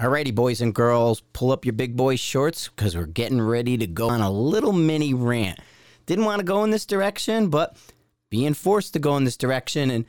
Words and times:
Alrighty, 0.00 0.34
boys 0.34 0.60
and 0.60 0.74
girls, 0.74 1.20
pull 1.32 1.52
up 1.52 1.64
your 1.64 1.72
big 1.72 1.96
boy 1.96 2.16
shorts 2.16 2.66
because 2.66 2.96
we're 2.96 3.06
getting 3.06 3.40
ready 3.40 3.76
to 3.76 3.86
go 3.86 4.08
on 4.08 4.20
a 4.20 4.30
little 4.30 4.72
mini 4.72 5.14
rant. 5.14 5.60
Didn't 6.06 6.24
want 6.24 6.40
to 6.40 6.44
go 6.44 6.64
in 6.64 6.70
this 6.70 6.84
direction, 6.84 7.48
but 7.48 7.76
being 8.28 8.54
forced 8.54 8.92
to 8.94 8.98
go 8.98 9.16
in 9.16 9.22
this 9.22 9.36
direction, 9.36 9.92
and 9.92 10.04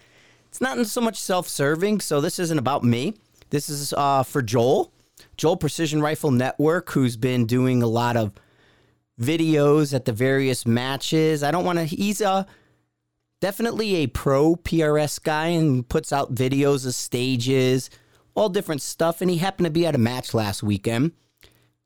it's 0.48 0.60
not 0.60 0.84
so 0.88 1.02
much 1.02 1.20
self 1.20 1.48
serving, 1.48 2.00
so 2.00 2.20
this 2.20 2.40
isn't 2.40 2.58
about 2.58 2.84
me. 2.84 3.14
This 3.52 3.70
is 3.70 3.94
uh, 3.94 4.24
for 4.24 4.42
Joel, 4.42 4.92
Joel 5.38 5.56
Precision 5.56 6.02
Rifle 6.02 6.32
Network, 6.32 6.90
who's 6.90 7.16
been 7.16 7.46
doing 7.46 7.84
a 7.84 7.88
lot 7.88 8.18
of 8.18 8.32
videos 9.22 9.94
at 9.94 10.06
the 10.06 10.14
various 10.14 10.66
matches. 10.66 11.44
I 11.44 11.52
don't 11.52 11.64
want 11.64 11.78
to, 11.78 11.86
he's 11.86 12.22
a 12.22 12.48
definitely 13.40 13.98
a 13.98 14.08
pro 14.08 14.56
PRS 14.56 15.22
guy 15.22 15.50
and 15.50 15.88
puts 15.88 16.12
out 16.12 16.34
videos 16.34 16.88
of 16.88 16.96
stages 16.96 17.92
all 18.36 18.50
different 18.50 18.82
stuff. 18.82 19.22
And 19.22 19.32
he 19.32 19.38
happened 19.38 19.66
to 19.66 19.72
be 19.72 19.86
at 19.86 19.96
a 19.96 20.00
match 20.00 20.34
last 20.34 20.62
weekend 20.62 21.14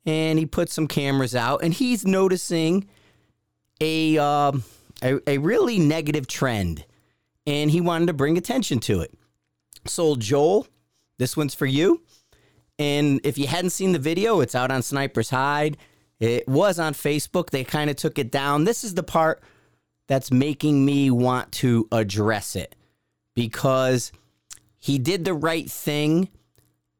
and 0.05 0.37
he 0.39 0.45
put 0.45 0.69
some 0.69 0.87
cameras 0.87 1.35
out 1.35 1.63
and 1.63 1.73
he's 1.73 2.05
noticing 2.05 2.87
a, 3.79 4.17
um, 4.17 4.63
a, 5.01 5.19
a 5.29 5.37
really 5.37 5.79
negative 5.79 6.27
trend 6.27 6.85
and 7.45 7.71
he 7.71 7.79
wanted 7.79 8.07
to 8.07 8.13
bring 8.13 8.37
attention 8.37 8.79
to 8.79 9.01
it. 9.01 9.13
So, 9.85 10.15
Joel, 10.15 10.67
this 11.17 11.37
one's 11.37 11.55
for 11.55 11.65
you. 11.65 12.01
And 12.77 13.19
if 13.23 13.37
you 13.37 13.47
hadn't 13.47 13.71
seen 13.71 13.91
the 13.91 13.99
video, 13.99 14.39
it's 14.39 14.55
out 14.55 14.71
on 14.71 14.81
Sniper's 14.81 15.29
Hide. 15.29 15.77
It 16.19 16.47
was 16.47 16.79
on 16.79 16.93
Facebook. 16.93 17.49
They 17.49 17.63
kind 17.63 17.89
of 17.89 17.95
took 17.95 18.17
it 18.17 18.31
down. 18.31 18.63
This 18.65 18.83
is 18.83 18.93
the 18.93 19.03
part 19.03 19.41
that's 20.07 20.31
making 20.31 20.85
me 20.85 21.11
want 21.11 21.51
to 21.53 21.87
address 21.91 22.55
it 22.55 22.75
because 23.35 24.11
he 24.77 24.97
did 24.97 25.25
the 25.25 25.33
right 25.33 25.69
thing 25.69 26.29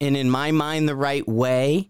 and 0.01 0.15
in 0.15 0.29
my 0.29 0.51
mind 0.51 0.87
the 0.87 0.95
right 0.95 1.27
way 1.27 1.89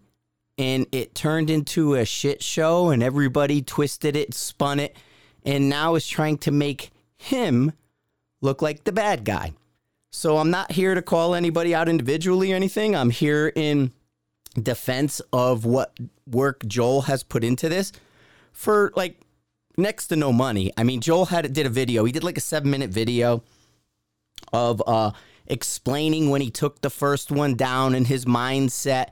and 0.58 0.86
it 0.92 1.14
turned 1.14 1.48
into 1.48 1.94
a 1.94 2.04
shit 2.04 2.42
show 2.42 2.90
and 2.90 3.02
everybody 3.02 3.62
twisted 3.62 4.16
it 4.16 4.34
spun 4.34 4.78
it 4.78 4.96
and 5.44 5.68
now 5.68 5.94
is 5.94 6.06
trying 6.06 6.36
to 6.36 6.50
make 6.50 6.90
him 7.16 7.72
look 8.40 8.60
like 8.60 8.84
the 8.84 8.92
bad 8.92 9.24
guy. 9.24 9.52
So 10.10 10.38
i'm 10.38 10.50
not 10.50 10.72
here 10.72 10.94
to 10.94 11.02
call 11.02 11.34
anybody 11.34 11.74
out 11.74 11.88
individually 11.88 12.52
or 12.52 12.56
anything. 12.56 12.94
I'm 12.96 13.10
here 13.10 13.52
in 13.54 13.92
defense 14.60 15.20
of 15.32 15.64
what 15.64 15.96
work 16.26 16.66
joel 16.66 17.02
has 17.02 17.22
put 17.22 17.44
into 17.44 17.68
this 17.68 17.92
for 18.52 18.92
like 18.96 19.20
next 19.76 20.08
to 20.08 20.16
no 20.16 20.32
money. 20.32 20.72
I 20.76 20.82
mean 20.82 21.00
joel 21.00 21.26
had 21.26 21.50
did 21.52 21.66
a 21.66 21.70
video. 21.70 22.04
He 22.04 22.12
did 22.12 22.24
like 22.24 22.36
a 22.36 22.42
seven 22.42 22.70
minute 22.70 22.90
video 22.90 23.42
of 24.52 24.82
uh 24.86 25.12
explaining 25.50 26.30
when 26.30 26.40
he 26.40 26.50
took 26.50 26.80
the 26.80 26.90
first 26.90 27.30
one 27.30 27.54
down 27.54 27.94
and 27.94 28.06
his 28.06 28.24
mindset 28.24 29.08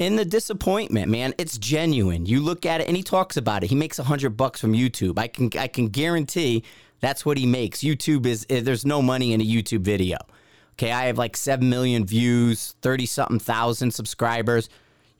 and 0.00 0.18
the 0.18 0.24
disappointment, 0.24 1.10
man. 1.10 1.34
It's 1.38 1.58
genuine. 1.58 2.26
You 2.26 2.40
look 2.40 2.66
at 2.66 2.80
it 2.80 2.88
and 2.88 2.96
he 2.96 3.02
talks 3.02 3.36
about 3.36 3.62
it. 3.62 3.70
He 3.70 3.76
makes 3.76 3.98
a 3.98 4.04
hundred 4.04 4.30
bucks 4.30 4.60
from 4.60 4.72
YouTube. 4.72 5.18
I 5.18 5.28
can 5.28 5.50
I 5.58 5.68
can 5.68 5.88
guarantee 5.88 6.64
that's 7.00 7.24
what 7.24 7.38
he 7.38 7.46
makes. 7.46 7.80
YouTube 7.80 8.26
is 8.26 8.46
eh, 8.50 8.60
there's 8.60 8.84
no 8.84 9.02
money 9.02 9.32
in 9.32 9.40
a 9.40 9.44
YouTube 9.44 9.82
video. 9.82 10.18
Okay, 10.72 10.90
I 10.90 11.04
have 11.04 11.18
like 11.18 11.36
seven 11.36 11.68
million 11.68 12.04
views, 12.04 12.74
thirty 12.82 13.06
something 13.06 13.38
thousand 13.38 13.92
subscribers. 13.92 14.68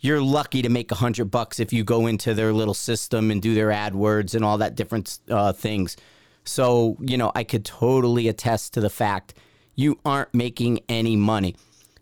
You're 0.01 0.21
lucky 0.21 0.63
to 0.63 0.69
make 0.69 0.91
a 0.91 0.97
hundred 0.97 1.27
bucks 1.27 1.61
if 1.61 1.73
you 1.73 1.85
go 1.85 2.07
into 2.09 2.35
their 2.35 2.53
little 2.53 2.75
system 2.75 3.31
and 3.31 3.41
do 3.41 3.55
their 3.55 3.69
AdWords 3.69 4.35
and 4.35 4.45
all 4.45 4.59
that 4.59 4.75
different 4.75 5.21
uh, 5.31 5.53
things. 5.53 5.97
So 6.45 6.97
you 7.01 7.17
know, 7.17 7.31
I 7.35 7.45
could 7.45 7.65
totally 7.65 8.27
attest 8.27 8.75
to 8.75 8.81
the 8.81 8.91
fact 8.91 9.35
you 9.75 9.99
aren't 10.05 10.33
making 10.35 10.81
any 10.89 11.17
money. 11.17 11.57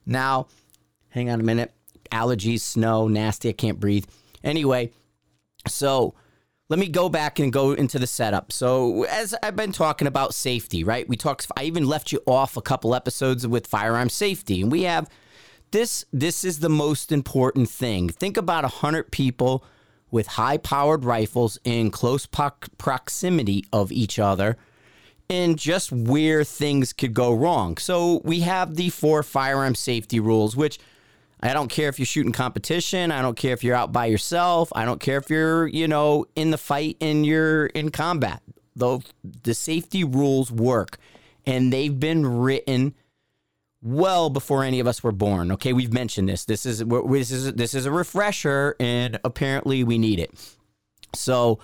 Now, 0.06 0.48
hang 1.10 1.30
on 1.30 1.40
a 1.40 1.44
minute. 1.44 1.72
Allergies, 2.10 2.60
snow, 2.60 3.08
nasty. 3.08 3.48
I 3.48 3.52
can't 3.52 3.78
breathe. 3.78 4.06
Anyway, 4.42 4.90
so 5.68 6.14
let 6.68 6.78
me 6.78 6.88
go 6.88 7.08
back 7.08 7.38
and 7.38 7.52
go 7.52 7.72
into 7.72 7.98
the 7.98 8.06
setup. 8.06 8.52
So, 8.52 9.04
as 9.04 9.34
I've 9.42 9.56
been 9.56 9.72
talking 9.72 10.08
about 10.08 10.34
safety, 10.34 10.84
right? 10.84 11.08
We 11.08 11.17
talked, 11.17 11.46
I 11.56 11.64
even 11.64 11.86
left 11.86 12.12
you 12.12 12.20
off 12.27 12.56
a 12.56 12.62
couple 12.62 12.95
episodes 12.95 13.46
with 13.46 13.67
firearm 13.67 14.08
safety, 14.08 14.62
and 14.62 14.72
we 14.72 14.83
have 14.84 15.08
this. 15.70 16.05
This 16.12 16.45
is 16.45 16.61
the 16.61 16.68
most 16.68 17.12
important 17.12 17.68
thing. 17.68 18.08
Think 18.08 18.36
about 18.36 18.64
100 18.64 19.11
people 19.11 19.64
with 20.11 20.27
high 20.27 20.56
powered 20.56 21.05
rifles 21.05 21.58
in 21.64 21.90
close 21.90 22.27
po- 22.27 22.50
proximity 22.78 23.64
of 23.72 23.92
each 23.92 24.18
other 24.18 24.56
and 25.30 25.57
just 25.57 25.92
where 25.92 26.42
things 26.42 26.92
could 26.92 27.14
go 27.14 27.33
wrong. 27.33 27.77
So 27.77 28.20
we 28.24 28.41
have 28.41 28.74
the 28.74 28.91
four 28.91 29.23
firearm 29.23 29.77
safety 29.77 30.18
rules, 30.18 30.57
which 30.57 30.79
I 31.41 31.55
don't 31.55 31.68
care 31.68 31.89
if 31.89 31.98
you're 31.98 32.07
shooting 32.07 32.33
competition. 32.33 33.13
I 33.13 33.23
don't 33.23 33.36
care 33.36 33.52
if 33.52 33.63
you're 33.63 33.77
out 33.77 33.92
by 33.92 34.07
yourself. 34.07 34.70
I 34.74 34.85
don't 34.85 35.01
care 35.01 35.19
if 35.19 35.30
you're, 35.30 35.69
you 35.69 35.86
know, 35.86 36.27
in 36.35 36.51
the 36.51 36.58
fight 36.58 36.96
and 37.01 37.24
you're 37.24 37.67
in 37.67 37.90
combat. 37.90 38.42
Though 38.74 39.02
the 39.42 39.55
safety 39.55 40.05
rules 40.05 40.51
work 40.51 40.98
and 41.46 41.73
they've 41.73 41.98
been 41.98 42.27
written 42.40 42.95
well 43.83 44.30
before 44.30 44.64
any 44.64 44.80
of 44.80 44.86
us 44.86 45.02
were 45.02 45.13
born. 45.13 45.52
Okay, 45.52 45.73
we've 45.73 45.92
mentioned 45.92 46.29
this. 46.29 46.45
This 46.45 46.67
is 46.67 46.85
this 46.85 47.30
is 47.30 47.52
this 47.55 47.74
is 47.74 47.86
a 47.86 47.90
refresher 47.90 48.74
and 48.80 49.19
apparently 49.24 49.85
we 49.85 49.96
need 49.96 50.19
it. 50.19 50.30
So 51.14 51.61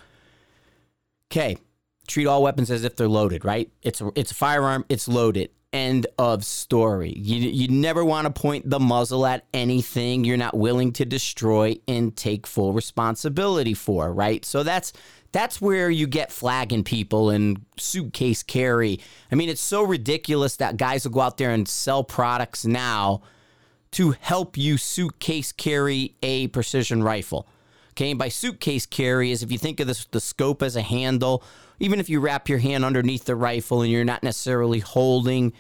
okay, 1.31 1.59
treat 2.07 2.27
all 2.27 2.43
weapons 2.43 2.71
as 2.71 2.85
if 2.85 2.97
they're 2.97 3.09
loaded, 3.09 3.45
right? 3.45 3.71
It's 3.83 4.01
a, 4.01 4.11
it's 4.15 4.31
a 4.31 4.35
firearm, 4.35 4.85
it's 4.89 5.09
loaded. 5.09 5.51
End 5.73 6.07
of 6.19 6.45
story. 6.45 7.13
You, 7.17 7.51
you 7.51 7.69
never 7.69 8.05
want 8.05 8.27
to 8.27 8.41
point 8.41 8.71
the 8.71 8.81
muzzle 8.81 9.27
at 9.27 9.45
anything 9.53 10.25
you're 10.25 10.37
not 10.37 10.57
willing 10.57 10.93
to 10.93 11.05
destroy 11.05 11.77
and 11.87 12.17
take 12.17 12.47
full 12.47 12.73
responsibility 12.73 13.75
for, 13.75 14.13
right? 14.13 14.45
So 14.45 14.63
that's 14.63 14.93
that's 15.33 15.61
where 15.61 15.91
you 15.91 16.07
get 16.07 16.33
flagging 16.33 16.83
people 16.83 17.29
and 17.29 17.67
suitcase 17.77 18.43
carry. 18.43 19.01
I 19.31 19.35
mean, 19.35 19.51
it's 19.51 19.61
so 19.61 19.83
ridiculous 19.83 20.57
that 20.57 20.79
guys 20.79 21.05
will 21.05 21.13
go 21.13 21.21
out 21.21 21.37
there 21.37 21.51
and 21.51 21.69
sell 21.69 22.05
products 22.05 22.65
now 22.65 23.21
to 23.91 24.13
help 24.13 24.57
you 24.57 24.79
suitcase 24.79 25.53
carry 25.53 26.17
a 26.23 26.47
precision 26.49 27.03
rifle. 27.03 27.47
Okay, 27.91 28.11
and 28.11 28.19
by 28.19 28.29
suitcase 28.29 28.87
carry 28.87 29.31
is 29.31 29.43
if 29.43 29.51
you 29.51 29.59
think 29.59 29.81
of 29.81 29.87
this, 29.87 30.07
the 30.07 30.21
scope 30.21 30.63
as 30.63 30.77
a 30.77 30.83
handle 30.83 31.43
even 31.79 32.01
if 32.01 32.09
you 32.09 32.21
wrap 32.21 32.49
your 32.49 32.59
hand 32.59 32.85
underneath 32.85 33.25
the 33.25 33.37
rifle 33.37 33.83
and 33.83 33.91
you're 33.91 34.05
not 34.05 34.23
necessarily 34.23 34.81
holding 34.81 35.53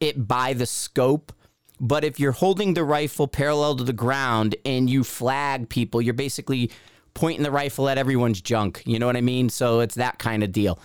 it 0.00 0.26
by 0.28 0.52
the 0.52 0.66
scope, 0.66 1.32
but 1.80 2.04
if 2.04 2.20
you're 2.20 2.32
holding 2.32 2.74
the 2.74 2.84
rifle 2.84 3.26
parallel 3.26 3.76
to 3.76 3.84
the 3.84 3.92
ground 3.92 4.54
and 4.64 4.88
you 4.88 5.02
flag 5.02 5.68
people, 5.68 6.00
you're 6.00 6.14
basically 6.14 6.70
pointing 7.14 7.42
the 7.42 7.50
rifle 7.50 7.88
at 7.88 7.98
everyone's 7.98 8.40
junk. 8.40 8.82
You 8.86 8.98
know 8.98 9.06
what 9.06 9.16
I 9.16 9.20
mean? 9.20 9.48
So 9.48 9.80
it's 9.80 9.96
that 9.96 10.18
kind 10.18 10.42
of 10.42 10.52
deal. 10.52 10.78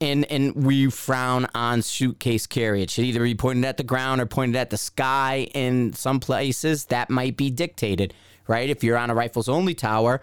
And 0.00 0.24
and 0.26 0.54
we 0.54 0.90
frown 0.90 1.48
on 1.56 1.82
suitcase 1.82 2.46
carry. 2.46 2.82
It 2.82 2.90
should 2.90 3.04
either 3.04 3.22
be 3.22 3.34
pointed 3.34 3.64
at 3.64 3.78
the 3.78 3.82
ground 3.82 4.20
or 4.20 4.26
pointed 4.26 4.54
at 4.54 4.70
the 4.70 4.76
sky. 4.76 5.48
In 5.54 5.92
some 5.92 6.20
places, 6.20 6.84
that 6.86 7.10
might 7.10 7.36
be 7.36 7.50
dictated, 7.50 8.14
right? 8.46 8.70
If 8.70 8.84
you're 8.84 8.96
on 8.96 9.10
a 9.10 9.14
rifles 9.14 9.48
only 9.48 9.74
tower, 9.74 10.22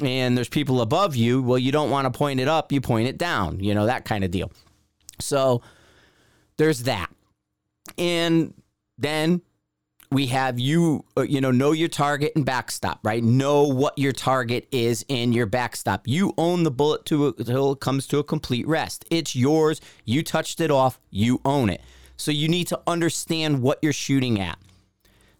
and 0.00 0.36
there's 0.36 0.48
people 0.48 0.80
above 0.80 1.16
you, 1.16 1.42
well, 1.42 1.58
you 1.58 1.72
don't 1.72 1.90
want 1.90 2.12
to 2.12 2.16
point 2.16 2.40
it 2.40 2.48
up, 2.48 2.72
you 2.72 2.80
point 2.80 3.08
it 3.08 3.18
down, 3.18 3.60
you 3.60 3.74
know, 3.74 3.86
that 3.86 4.04
kind 4.04 4.24
of 4.24 4.30
deal. 4.30 4.50
So 5.20 5.62
there's 6.56 6.84
that. 6.84 7.10
And 7.98 8.54
then 8.98 9.42
we 10.10 10.26
have 10.26 10.58
you, 10.58 11.04
uh, 11.16 11.22
you 11.22 11.40
know, 11.40 11.50
know 11.50 11.72
your 11.72 11.88
target 11.88 12.32
and 12.36 12.44
backstop, 12.44 13.00
right? 13.02 13.22
Know 13.22 13.64
what 13.64 13.98
your 13.98 14.12
target 14.12 14.66
is 14.70 15.04
in 15.08 15.32
your 15.32 15.46
backstop. 15.46 16.06
You 16.06 16.32
own 16.38 16.62
the 16.62 16.70
bullet 16.70 17.10
until 17.10 17.72
it 17.72 17.80
comes 17.80 18.06
to 18.08 18.18
a 18.18 18.24
complete 18.24 18.66
rest. 18.66 19.04
It's 19.10 19.34
yours. 19.34 19.80
You 20.04 20.22
touched 20.22 20.60
it 20.60 20.70
off. 20.70 21.00
You 21.10 21.40
own 21.44 21.68
it. 21.68 21.80
So 22.16 22.30
you 22.30 22.48
need 22.48 22.68
to 22.68 22.80
understand 22.86 23.60
what 23.60 23.78
you're 23.82 23.92
shooting 23.92 24.40
at. 24.40 24.58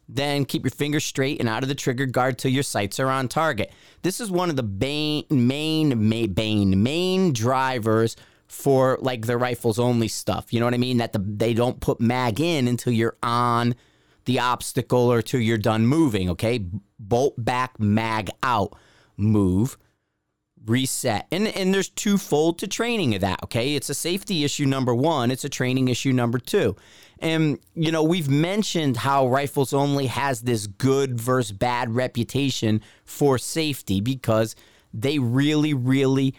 Then 0.09 0.45
keep 0.45 0.65
your 0.65 0.71
fingers 0.71 1.05
straight 1.05 1.41
and 1.41 1.49
out 1.49 1.63
of 1.63 1.69
the 1.69 1.75
trigger 1.75 2.07
guard 2.07 2.39
till 2.39 2.51
your 2.51 2.63
sights 2.63 3.01
are 3.01 3.09
on 3.09 3.29
target. 3.29 3.73
This 4.03 4.21
is 4.21 4.31
one 4.31 4.51
of 4.51 4.57
the 4.57 4.63
main, 4.63 5.25
main, 5.31 6.09
main, 6.09 6.83
main 6.83 7.33
drivers 7.33 8.17
for 8.47 8.99
like 9.01 9.27
the 9.27 9.39
rifles 9.39 9.79
only 9.79 10.09
stuff. 10.09 10.53
You 10.53 10.61
know 10.61 10.67
what 10.67 10.75
I 10.75 10.79
mean? 10.79 10.99
That 10.99 11.13
the, 11.13 11.19
they 11.19 11.55
don't 11.55 11.81
put 11.81 12.01
mag 12.01 12.41
in 12.41 12.69
until 12.69 12.93
you're 12.93 13.17
on 13.23 13.75
the 14.27 14.41
obstacle 14.41 15.11
or 15.11 15.23
till 15.23 15.41
you're 15.41 15.59
done 15.59 15.87
moving. 15.87 16.31
Okay, 16.31 16.67
bolt 16.99 17.35
back, 17.43 17.79
mag 17.81 18.31
out, 18.43 18.77
move 19.17 19.77
reset. 20.67 21.27
And 21.31 21.49
and 21.49 21.75
there's 21.75 21.89
twofold 21.89 22.59
to 22.59 22.67
training 22.67 23.15
of 23.15 23.21
that, 23.21 23.43
okay? 23.45 23.75
It's 23.75 23.91
a 23.91 23.95
safety 23.95 24.45
issue 24.45 24.67
number 24.67 24.95
1, 24.95 25.31
it's 25.31 25.45
a 25.45 25.49
training 25.49 25.89
issue 25.89 26.13
number 26.13 26.39
2. 26.39 26.75
And 27.25 27.59
you 27.75 27.91
know, 27.91 28.03
we've 28.03 28.29
mentioned 28.29 28.99
how 28.99 29.27
rifles 29.27 29.73
only 29.73 30.07
has 30.07 30.43
this 30.43 30.67
good 30.67 31.19
versus 31.19 31.53
bad 31.53 31.95
reputation 31.95 32.83
for 33.07 33.39
safety 33.39 34.03
because 34.03 34.55
they 34.93 35.19
really 35.19 35.73
really 35.73 36.35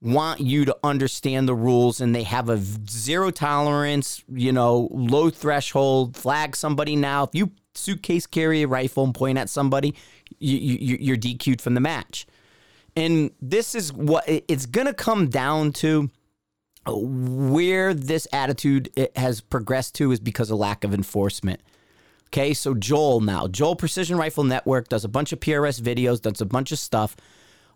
want 0.00 0.40
you 0.40 0.64
to 0.64 0.76
understand 0.84 1.48
the 1.48 1.54
rules 1.54 2.00
and 2.00 2.14
they 2.14 2.22
have 2.22 2.48
a 2.48 2.58
zero 2.88 3.30
tolerance, 3.30 4.22
you 4.32 4.52
know, 4.52 4.88
low 4.92 5.30
threshold, 5.30 6.16
flag 6.16 6.56
somebody 6.56 6.96
now. 6.96 7.24
If 7.24 7.30
you 7.34 7.50
suitcase 7.74 8.26
carry 8.26 8.62
a 8.62 8.68
rifle 8.68 9.04
and 9.04 9.14
point 9.14 9.36
at 9.36 9.50
somebody, 9.50 9.94
you, 10.38 10.56
you, 10.56 10.96
you're 11.00 11.16
DQ'd 11.16 11.60
from 11.60 11.74
the 11.74 11.80
match. 11.80 12.26
And 12.96 13.30
this 13.42 13.74
is 13.74 13.92
what 13.92 14.24
it's 14.26 14.66
going 14.66 14.86
to 14.86 14.94
come 14.94 15.28
down 15.28 15.72
to 15.74 16.08
where 16.86 17.92
this 17.94 18.26
attitude 18.32 18.90
has 19.16 19.40
progressed 19.40 19.94
to 19.96 20.12
is 20.12 20.20
because 20.20 20.50
of 20.50 20.58
lack 20.58 20.84
of 20.84 20.94
enforcement. 20.94 21.60
Okay, 22.28 22.54
so 22.54 22.74
Joel 22.74 23.20
now, 23.20 23.48
Joel 23.48 23.76
Precision 23.76 24.16
Rifle 24.16 24.44
Network 24.44 24.88
does 24.88 25.04
a 25.04 25.08
bunch 25.08 25.32
of 25.32 25.40
PRS 25.40 25.80
videos, 25.80 26.20
does 26.20 26.40
a 26.40 26.46
bunch 26.46 26.70
of 26.70 26.78
stuff. 26.78 27.16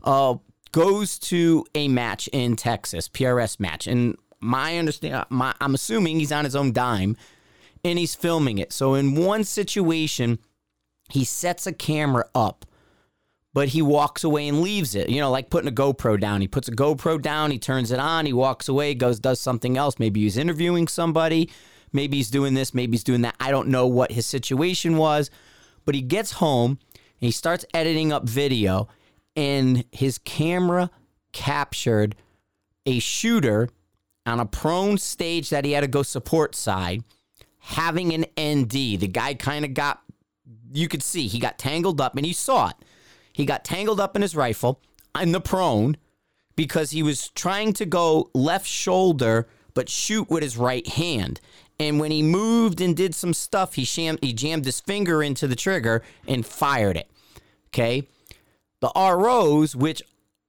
Uh, 0.03 0.37
goes 0.71 1.19
to 1.19 1.65
a 1.75 1.89
match 1.89 2.29
in 2.29 2.57
Texas, 2.57 3.09
PRS 3.09 3.59
match, 3.59 3.87
and 3.87 4.17
my 4.41 4.77
understand, 4.77 5.25
my, 5.29 5.55
I'm 5.61 5.75
assuming 5.75 6.19
he's 6.19 6.33
on 6.33 6.45
his 6.45 6.55
own 6.55 6.73
dime, 6.73 7.17
and 7.85 7.99
he's 7.99 8.15
filming 8.15 8.59
it. 8.59 8.73
So 8.73 8.95
in 8.95 9.15
one 9.15 9.45
situation, 9.45 10.39
he 11.11 11.25
sets 11.25 11.67
a 11.67 11.73
camera 11.73 12.27
up, 12.35 12.65
but 13.55 13.69
he 13.69 13.81
walks 13.81 14.25
away 14.25 14.49
and 14.49 14.61
leaves 14.61 14.95
it. 14.95 15.09
You 15.09 15.21
know, 15.21 15.31
like 15.31 15.49
putting 15.49 15.69
a 15.69 15.73
GoPro 15.73 16.21
down. 16.21 16.43
He 16.43 16.49
puts 16.49 16.69
a 16.69 16.73
GoPro 16.73 17.23
down, 17.23 17.51
he 17.51 17.59
turns 17.59 17.91
it 17.91 18.01
on, 18.01 18.27
he 18.27 18.33
walks 18.33 18.69
away, 18.69 18.95
goes 18.95 19.19
does 19.19 19.41
something 19.41 19.79
else. 19.79 19.99
Maybe 19.99 20.23
he's 20.23 20.37
interviewing 20.37 20.89
somebody, 20.89 21.49
maybe 21.93 22.19
he's 22.19 22.31
doing 22.31 22.53
this, 22.53 22.75
maybe 22.75 22.93
he's 22.93 23.05
doing 23.05 23.23
that. 23.23 23.37
I 23.41 23.51
don't 23.51 23.69
know 23.69 23.87
what 23.87 24.13
his 24.13 24.27
situation 24.27 24.97
was, 24.99 25.31
but 25.87 25.95
he 25.95 26.03
gets 26.03 26.33
home 26.33 26.79
and 26.93 27.27
he 27.27 27.31
starts 27.31 27.65
editing 27.73 28.13
up 28.13 28.29
video 28.29 28.89
and 29.37 29.85
his 29.93 30.19
camera 30.19 30.91
captured 31.33 32.17
a 32.87 32.99
shooter 32.99 33.69
on 34.27 34.41
a 34.41 34.47
prone 34.47 34.99
stage 34.99 35.51
that 35.51 35.65
he 35.65 35.73
had 35.73 35.83
to 35.83 35.87
go 35.87 36.03
support 36.03 36.55
side 36.55 37.05
having 37.59 38.13
an 38.13 38.27
ND. 38.39 39.01
The 39.01 39.09
guy 39.09 39.35
kind 39.35 39.65
of 39.65 39.75
got, 39.75 40.03
you 40.73 40.89
could 40.89 41.03
see, 41.03 41.29
he 41.29 41.39
got 41.39 41.59
tangled 41.59 42.01
up 42.01 42.17
and 42.17 42.27
he 42.27 42.33
saw 42.33 42.69
it. 42.71 42.77
He 43.35 43.45
got 43.45 43.65
tangled 43.65 44.01
up 44.01 44.17
in 44.17 44.23
his 44.23 44.35
rifle 44.35 44.81
in 45.21 45.33
the 45.33 45.41
prone 45.41 45.99
because 46.57 46.93
he 46.93 47.03
was 47.03 47.29
trying 47.31 47.75
to 47.75 47.85
go 47.85 48.31
left 48.33 48.67
shoulder 48.67 49.47
but 49.75 49.89
shoot 49.89 50.31
with 50.31 50.43
his 50.43 50.57
right 50.57 50.87
hand. 50.87 51.41
And 51.79 51.99
when 51.99 52.13
he 52.13 52.23
moved 52.23 52.81
and 52.81 52.97
did 52.97 53.15
some 53.15 53.35
stuff, 53.35 53.75
he, 53.75 53.85
sham- 53.85 54.19
he 54.23 54.33
jammed 54.33 54.65
his 54.65 54.81
finger 54.81 55.23
into 55.23 55.49
the 55.49 55.57
trigger 55.57 56.03
and 56.29 56.47
fired 56.47 56.97
it. 56.97 57.11
Okay. 57.71 58.07
The 58.81 58.93
ROs, 58.95 59.75
which 59.75 60.01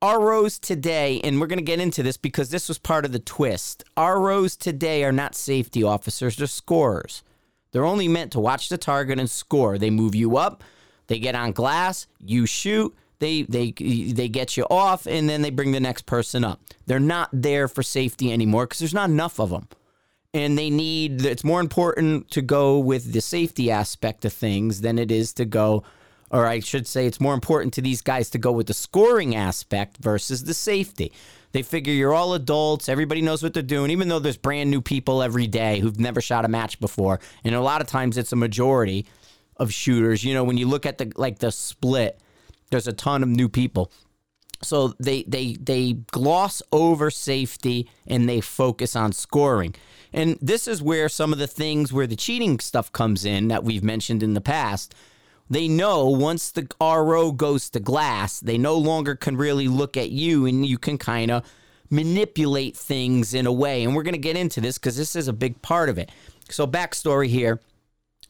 ROs 0.03 0.59
today, 0.59 1.19
and 1.23 1.41
we're 1.41 1.47
going 1.47 1.57
to 1.57 1.65
get 1.65 1.79
into 1.79 2.03
this 2.03 2.17
because 2.17 2.51
this 2.51 2.67
was 2.67 2.77
part 2.77 3.05
of 3.05 3.11
the 3.11 3.19
twist. 3.19 3.83
ROs 3.97 4.55
today 4.55 5.03
are 5.03 5.11
not 5.11 5.33
safety 5.33 5.81
officers, 5.81 6.35
they're 6.35 6.45
scorers. 6.45 7.23
They're 7.71 7.85
only 7.85 8.07
meant 8.07 8.31
to 8.33 8.39
watch 8.39 8.69
the 8.69 8.77
target 8.77 9.19
and 9.19 9.29
score. 9.29 9.77
They 9.77 9.89
move 9.89 10.13
you 10.13 10.37
up, 10.37 10.63
they 11.07 11.19
get 11.19 11.35
on 11.35 11.51
glass, 11.51 12.07
you 12.19 12.45
shoot, 12.45 12.95
they 13.19 13.43
they 13.43 13.71
they 13.71 14.27
get 14.27 14.57
you 14.57 14.65
off 14.69 15.05
and 15.05 15.29
then 15.29 15.41
they 15.41 15.49
bring 15.49 15.71
the 15.71 15.79
next 15.79 16.05
person 16.05 16.43
up. 16.43 16.61
They're 16.85 16.99
not 16.99 17.29
there 17.31 17.67
for 17.67 17.83
safety 17.83 18.31
anymore 18.31 18.67
cuz 18.67 18.79
there's 18.79 18.93
not 18.93 19.09
enough 19.09 19.39
of 19.39 19.49
them. 19.49 19.67
And 20.33 20.57
they 20.57 20.69
need 20.69 21.23
it's 21.25 21.43
more 21.43 21.61
important 21.61 22.29
to 22.31 22.41
go 22.41 22.77
with 22.77 23.13
the 23.13 23.21
safety 23.21 23.71
aspect 23.71 24.25
of 24.25 24.33
things 24.33 24.81
than 24.81 24.99
it 24.99 25.11
is 25.11 25.33
to 25.33 25.45
go 25.45 25.83
or 26.31 26.47
I 26.47 26.59
should 26.59 26.87
say, 26.87 27.05
it's 27.05 27.21
more 27.21 27.33
important 27.33 27.73
to 27.75 27.81
these 27.81 28.01
guys 28.01 28.29
to 28.31 28.37
go 28.37 28.51
with 28.51 28.67
the 28.67 28.73
scoring 28.73 29.35
aspect 29.35 29.97
versus 29.97 30.43
the 30.43 30.53
safety. 30.53 31.13
They 31.51 31.61
figure 31.61 31.93
you're 31.93 32.13
all 32.13 32.33
adults, 32.33 32.89
everybody 32.89 33.21
knows 33.21 33.41
what 33.41 33.53
they're 33.53 33.63
doing, 33.63 33.91
even 33.91 34.09
though 34.09 34.19
there's 34.19 34.35
brand 34.35 34.69
new 34.69 34.81
people 34.81 35.23
every 35.23 35.47
day 35.47 35.79
who've 35.79 35.99
never 35.99 36.19
shot 36.19 36.43
a 36.43 36.49
match 36.49 36.79
before. 36.81 37.21
And 37.45 37.55
a 37.55 37.61
lot 37.61 37.79
of 37.79 37.87
times 37.87 38.17
it's 38.17 38.33
a 38.33 38.35
majority 38.35 39.05
of 39.57 39.73
shooters. 39.73 40.23
You 40.23 40.33
know, 40.33 40.43
when 40.43 40.57
you 40.57 40.67
look 40.67 40.85
at 40.85 40.97
the 40.97 41.11
like 41.15 41.39
the 41.39 41.51
split, 41.51 42.19
there's 42.71 42.87
a 42.87 42.93
ton 42.93 43.23
of 43.23 43.29
new 43.29 43.49
people. 43.49 43.91
So 44.61 44.93
they 44.99 45.23
they 45.23 45.53
they 45.53 45.93
gloss 45.93 46.61
over 46.71 47.11
safety 47.11 47.89
and 48.07 48.27
they 48.27 48.41
focus 48.41 48.95
on 48.95 49.11
scoring. 49.11 49.75
And 50.13 50.37
this 50.41 50.67
is 50.67 50.81
where 50.81 51.09
some 51.09 51.33
of 51.33 51.39
the 51.39 51.47
things 51.47 51.91
where 51.91 52.07
the 52.07 52.15
cheating 52.15 52.59
stuff 52.59 52.91
comes 52.91 53.25
in 53.25 53.49
that 53.49 53.63
we've 53.63 53.83
mentioned 53.83 54.23
in 54.23 54.33
the 54.33 54.41
past 54.41 54.95
they 55.49 55.67
know 55.67 56.05
once 56.07 56.51
the 56.51 56.67
RO 56.81 57.31
goes 57.31 57.69
to 57.71 57.79
glass, 57.79 58.39
they 58.39 58.57
no 58.57 58.77
longer 58.77 59.15
can 59.15 59.37
really 59.37 59.67
look 59.67 59.95
at 59.95 60.09
you 60.09 60.45
and 60.45 60.65
you 60.65 60.77
can 60.77 60.97
kind 60.97 61.29
of 61.29 61.43
manipulate 61.89 62.75
things 62.75 63.33
in 63.33 63.45
a 63.45 63.51
way. 63.51 63.83
And 63.83 63.95
we're 63.95 64.03
going 64.03 64.15
to 64.15 64.19
get 64.19 64.37
into 64.37 64.59
this 64.59 64.77
because 64.77 64.97
this 64.97 65.15
is 65.15 65.27
a 65.27 65.33
big 65.33 65.61
part 65.61 65.89
of 65.89 65.97
it. 65.97 66.11
So, 66.49 66.65
backstory 66.65 67.27
here 67.27 67.59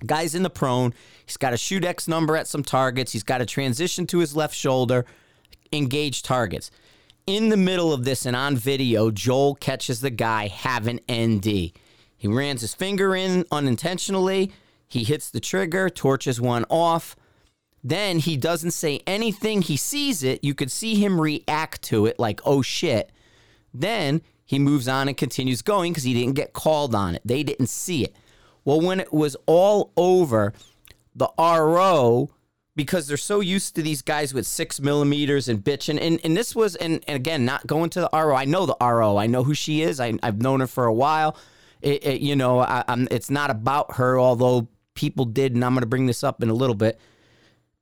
guy's 0.06 0.36
in 0.36 0.44
the 0.44 0.50
prone. 0.50 0.94
He's 1.26 1.38
got 1.38 1.52
to 1.52 1.58
shoot 1.58 1.84
X 1.84 2.08
number 2.08 2.36
at 2.36 2.48
some 2.48 2.64
targets. 2.64 3.12
He's 3.12 3.24
got 3.24 3.40
to 3.40 3.46
transition 3.46 4.08
to 4.08 4.20
his 4.20 4.36
left 4.36 4.56
shoulder, 4.56 5.06
engage 5.72 6.24
targets. 6.24 6.72
In 7.28 7.50
the 7.50 7.58
middle 7.58 7.92
of 7.92 8.06
this 8.06 8.26
and 8.26 8.36
on 8.36 8.56
video, 8.56 9.12
Joel 9.12 9.56
catches 9.56 10.02
the 10.02 10.12
guy 10.12 10.48
having 10.48 11.00
ND. 11.12 11.72
He 12.18 12.28
rams 12.28 12.62
his 12.62 12.76
finger 12.76 13.16
in 13.16 13.46
unintentionally 13.52 14.52
he 14.88 15.04
hits 15.04 15.30
the 15.30 15.40
trigger, 15.40 15.90
torches 15.90 16.40
one 16.40 16.66
off. 16.70 17.16
Then 17.84 18.20
he 18.20 18.38
doesn't 18.38 18.72
say 18.72 19.02
anything. 19.06 19.62
He 19.62 19.78
sees 19.78 20.24
it. 20.24 20.44
You 20.44 20.56
could 20.56 20.72
see 20.72 20.96
him 20.96 21.20
react 21.20 21.82
to 21.84 22.06
it 22.06 22.20
like, 22.20 22.42
oh 22.46 22.62
shit. 22.62 23.12
Then 23.74 24.22
he 24.46 24.58
moves 24.60 24.88
on 24.88 25.08
and 25.08 25.18
continues 25.18 25.62
going 25.62 25.92
because 25.92 26.04
he 26.04 26.14
didn't 26.14 26.36
get 26.36 26.54
called 26.54 26.96
on 26.96 27.16
it. 27.16 27.22
They 27.26 27.44
didn't 27.44 27.68
see 27.68 28.04
it. 28.04 28.16
Well, 28.66 28.82
when 28.82 29.00
it 29.00 29.14
was 29.14 29.38
all 29.46 29.94
over, 29.96 30.54
the 31.16 31.30
RO, 31.38 32.30
because 32.76 33.08
they're 33.08 33.16
so 33.16 33.40
used 33.40 33.76
to 33.76 33.82
these 33.82 34.02
guys 34.02 34.34
with 34.34 34.46
six 34.46 34.82
millimeters 34.82 35.48
and 35.48 35.64
bitching, 35.64 36.00
and, 36.02 36.20
and 36.24 36.36
this 36.36 36.56
was, 36.56 36.76
and, 36.76 37.04
and 37.08 37.16
again, 37.16 37.46
not 37.46 37.66
going 37.68 37.92
to 37.92 38.02
the 38.02 38.10
RO. 38.12 38.36
I 38.36 38.46
know 38.46 38.66
the 38.66 38.76
RO. 38.82 39.18
I 39.18 39.28
know 39.28 39.44
who 39.44 39.54
she 39.54 39.84
is. 39.84 40.00
I, 40.00 40.18
I've 40.22 40.42
known 40.42 40.60
her 40.60 40.68
for 40.68 40.86
a 40.86 40.94
while. 40.94 41.38
It, 41.82 42.04
it, 42.06 42.22
you 42.22 42.36
know, 42.36 42.60
I, 42.60 42.84
it's 43.12 43.30
not 43.30 43.52
about 43.52 43.96
her, 43.96 44.20
although 44.20 44.68
people 44.96 45.26
did, 45.26 45.54
and 45.54 45.64
I'm 45.64 45.74
going 45.74 45.82
to 45.82 45.88
bring 45.88 46.08
this 46.08 46.24
up 46.24 46.42
in 46.42 46.50
a 46.50 46.54
little 46.54 46.76
bit. 46.76 47.00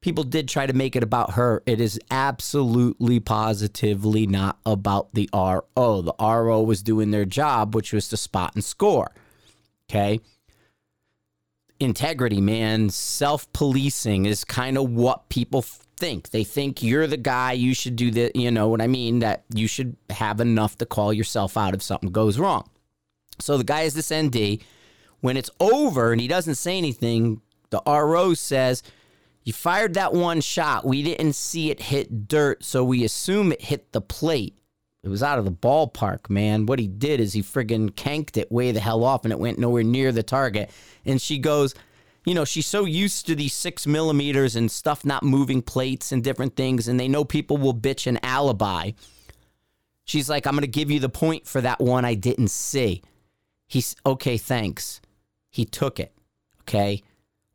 People 0.02 0.26
did 0.26 0.50
try 0.50 0.66
to 0.66 0.74
make 0.74 0.98
it 0.98 1.04
about 1.04 1.32
her. 1.32 1.64
It 1.66 1.80
is 1.80 1.98
absolutely 2.12 3.22
positively 3.22 4.28
not 4.28 4.60
about 4.66 5.14
the 5.14 5.30
RO. 5.34 6.02
The 6.02 6.14
RO 6.20 6.62
was 6.62 6.84
doing 6.84 7.12
their 7.12 7.24
job, 7.24 7.74
which 7.74 7.94
was 7.94 8.10
to 8.10 8.18
spot 8.18 8.54
and 8.54 8.64
score. 8.64 9.12
Okay. 9.90 10.20
Integrity, 11.80 12.40
man, 12.40 12.90
self 12.90 13.52
policing 13.54 14.26
is 14.26 14.44
kind 14.44 14.78
of 14.78 14.90
what 14.90 15.30
people 15.30 15.62
think. 15.62 16.30
They 16.30 16.44
think 16.44 16.84
you're 16.84 17.08
the 17.08 17.18
guy, 17.18 17.54
you 17.54 17.74
should 17.74 17.96
do 17.96 18.12
the, 18.12 18.32
you 18.36 18.52
know 18.52 18.68
what 18.68 18.82
I 18.82 18.88
mean? 18.88 19.20
That 19.20 19.44
you 19.54 19.68
should 19.68 19.96
have 20.10 20.40
enough 20.40 20.78
to 20.78 20.86
call 20.86 21.14
yourself 21.14 21.58
out 21.58 21.74
if 21.74 21.82
something 21.82 22.12
goes 22.12 22.40
wrong. 22.40 22.70
So 23.40 23.58
the 23.58 23.64
guy 23.64 23.82
is 23.82 23.94
this 23.94 24.14
ND. 24.14 24.64
When 25.22 25.38
it's 25.38 25.50
over 25.60 26.12
and 26.12 26.20
he 26.20 26.28
doesn't 26.28 26.56
say 26.56 26.78
anything, 26.78 27.42
the 27.70 27.82
RO 27.88 28.34
says, 28.34 28.84
You 29.44 29.54
fired 29.54 29.94
that 29.96 30.14
one 30.14 30.42
shot. 30.42 30.86
We 30.86 31.02
didn't 31.04 31.34
see 31.34 31.72
it 31.72 31.82
hit 31.82 32.28
dirt, 32.28 32.64
so 32.64 32.84
we 32.84 33.04
assume 33.04 33.52
it 33.52 33.62
hit 33.62 33.92
the 33.94 34.02
plate. 34.02 34.58
It 35.04 35.10
was 35.10 35.22
out 35.22 35.38
of 35.38 35.46
the 35.46 35.52
ballpark, 35.52 36.30
man. 36.30 36.66
What 36.66 36.80
he 36.80 36.88
did 36.88 37.20
is 37.20 37.34
he 37.34 37.42
friggin' 37.42 37.94
canked 37.96 38.38
it 38.38 38.52
way 38.52 38.72
the 38.72 38.80
hell 38.80 39.04
off 39.04 39.26
and 39.26 39.32
it 39.32 39.40
went 39.40 39.60
nowhere 39.60 39.84
near 39.84 40.12
the 40.12 40.24
target. 40.24 40.72
And 41.06 41.22
she 41.22 41.38
goes, 41.38 41.76
you 42.26 42.34
know, 42.34 42.46
she's 42.46 42.68
so 42.68 42.86
used 42.86 43.28
to 43.28 43.36
these 43.36 43.54
six 43.54 43.86
millimeters 43.86 44.56
and 44.56 44.72
stuff 44.72 45.04
not 45.04 45.24
moving 45.24 45.62
plates 45.62 46.14
and 46.14 46.24
different 46.24 46.56
things, 46.56 46.88
and 46.88 46.98
they 46.98 47.10
know 47.10 47.26
people 47.26 47.58
will 47.58 47.74
bitch 47.74 48.08
an 48.08 48.18
alibi. 48.24 48.92
She's 50.06 50.30
like, 50.30 50.48
I'm 50.48 50.58
to 50.58 50.68
give 50.68 50.90
you 50.90 51.02
the 51.02 51.10
point 51.10 51.46
for 51.48 51.60
that 51.60 51.82
one 51.82 52.06
I 52.06 52.14
didn't 52.14 52.52
see. 52.52 53.02
He's 53.68 53.98
okay, 54.06 54.38
thanks 54.38 55.02
he 55.54 55.66
took 55.66 56.00
it. 56.00 56.12
Okay. 56.62 57.04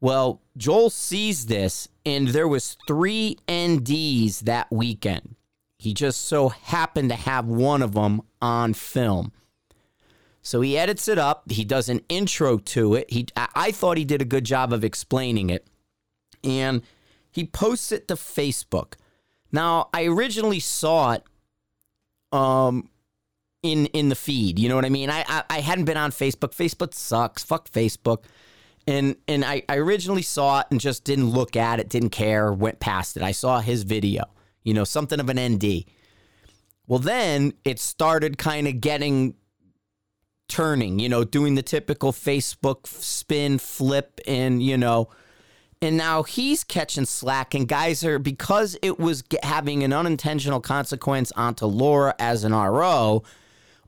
Well, 0.01 0.41
Joel 0.57 0.91
sees 0.91 1.47
this, 1.47 1.89
and 2.07 2.29
there 2.29 2.47
was 2.47 2.77
three 2.87 3.37
NDs 3.49 4.41
that 4.41 4.71
weekend. 4.71 5.35
He 5.79 5.95
just 5.95 6.27
so 6.27 6.49
happened 6.49 7.09
to 7.11 7.15
have 7.15 7.47
one 7.47 7.83
of 7.83 7.95
them 7.95 8.23
on 8.43 8.75
film. 8.75 9.33
So 10.43 10.61
he 10.61 10.77
edits 10.77 11.09
it 11.09 11.19
up. 11.19 11.51
He 11.51 11.65
does 11.65 11.89
an 11.89 12.01
intro 12.09 12.59
to 12.59 12.95
it. 12.95 13.11
He, 13.11 13.27
I 13.37 13.71
thought 13.71 13.97
he 13.97 14.05
did 14.05 14.21
a 14.21 14.25
good 14.25 14.45
job 14.45 14.73
of 14.73 14.83
explaining 14.83 15.51
it, 15.51 15.67
and 16.43 16.83
he 17.31 17.45
posts 17.45 17.93
it 17.93 18.09
to 18.09 18.15
Facebook. 18.15 18.95
Now, 19.53 19.89
I 19.93 20.05
originally 20.07 20.61
saw 20.61 21.13
it 21.13 21.23
um, 22.33 22.89
in 23.63 23.87
in 23.87 24.09
the 24.09 24.15
feed. 24.15 24.59
You 24.59 24.69
know 24.69 24.75
what 24.75 24.85
I 24.85 24.91
mean? 24.91 25.11
I, 25.11 25.25
I, 25.29 25.45
I 25.51 25.61
hadn't 25.61 25.85
been 25.85 25.97
on 25.97 26.11
Facebook. 26.11 26.55
Facebook 26.55 26.95
sucks. 26.95 27.43
Fuck 27.43 27.71
Facebook. 27.71 28.25
And 28.87 29.17
and 29.29 29.45
I, 29.45 29.63
I 29.69 29.77
originally 29.77 30.23
saw 30.23 30.61
it 30.61 30.67
and 30.71 30.81
just 30.81 31.05
didn't 31.05 31.31
look 31.31 31.57
at 31.57 31.79
it, 31.79 31.89
didn't 31.89 32.11
care, 32.11 32.53
went 32.53 32.81
past 32.81 33.17
it. 33.17 33.23
I 33.23 33.33
saw 33.33 33.61
his 33.61 33.83
video. 33.83 34.25
You 34.69 34.75
know, 34.75 34.85
something 34.85 35.19
of 35.19 35.31
an 35.31 35.55
ND. 35.55 35.85
Well, 36.87 36.99
then 36.99 37.55
it 37.65 37.81
started 37.81 38.37
kind 38.39 38.69
of 38.69 38.81
getting 38.81 39.35
turning, 40.49 40.99
you 40.99 41.09
know, 41.09 41.25
doing 41.25 41.55
the 41.55 41.63
typical 41.63 42.13
Facebook 42.13 42.87
spin 42.87 43.59
flip 43.59 44.21
and, 44.27 44.63
you 44.63 44.77
know, 44.77 45.09
and 45.81 45.97
now 45.97 46.23
he's 46.23 46.65
catching 46.65 47.05
slack 47.05 47.55
and 47.55 47.69
guys 47.69 48.05
are 48.05 48.19
because 48.19 48.77
it 48.83 48.99
was 48.99 49.23
having 49.43 49.85
an 49.85 49.93
unintentional 49.93 50.61
consequence 50.61 51.31
onto 51.33 51.67
Laura 51.67 52.15
as 52.19 52.45
an 52.45 52.53
RO, 52.53 53.23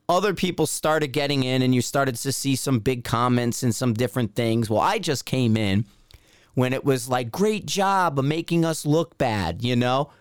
other 0.07 0.33
people 0.33 0.67
started 0.67 1.07
getting 1.07 1.43
in 1.43 1.61
and 1.61 1.75
you 1.75 1.81
started 1.81 2.15
to 2.15 2.31
see 2.31 2.55
some 2.55 2.79
big 2.79 3.03
comments 3.03 3.61
and 3.63 3.75
some 3.75 3.93
different 3.93 4.35
things. 4.35 4.69
Well, 4.69 4.79
I 4.79 4.99
just 4.99 5.25
came 5.25 5.57
in 5.57 5.85
when 6.53 6.73
it 6.73 6.85
was 6.85 7.09
like 7.09 7.31
great 7.31 7.65
job 7.65 8.19
of 8.19 8.25
making 8.25 8.63
us 8.63 8.85
look 8.85 9.17
bad, 9.17 9.63
you 9.63 9.75
know? 9.75 10.11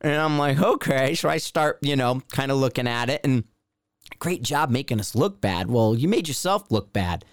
And 0.00 0.14
I'm 0.14 0.38
like, 0.38 0.60
okay. 0.60 1.14
So 1.14 1.28
I 1.28 1.38
start, 1.38 1.78
you 1.82 1.96
know, 1.96 2.22
kind 2.30 2.50
of 2.50 2.58
looking 2.58 2.86
at 2.86 3.10
it 3.10 3.20
and 3.24 3.44
great 4.18 4.42
job 4.42 4.70
making 4.70 5.00
us 5.00 5.14
look 5.14 5.40
bad. 5.40 5.70
Well, 5.70 5.94
you 5.94 6.08
made 6.08 6.28
yourself 6.28 6.70
look 6.70 6.92
bad. 6.92 7.24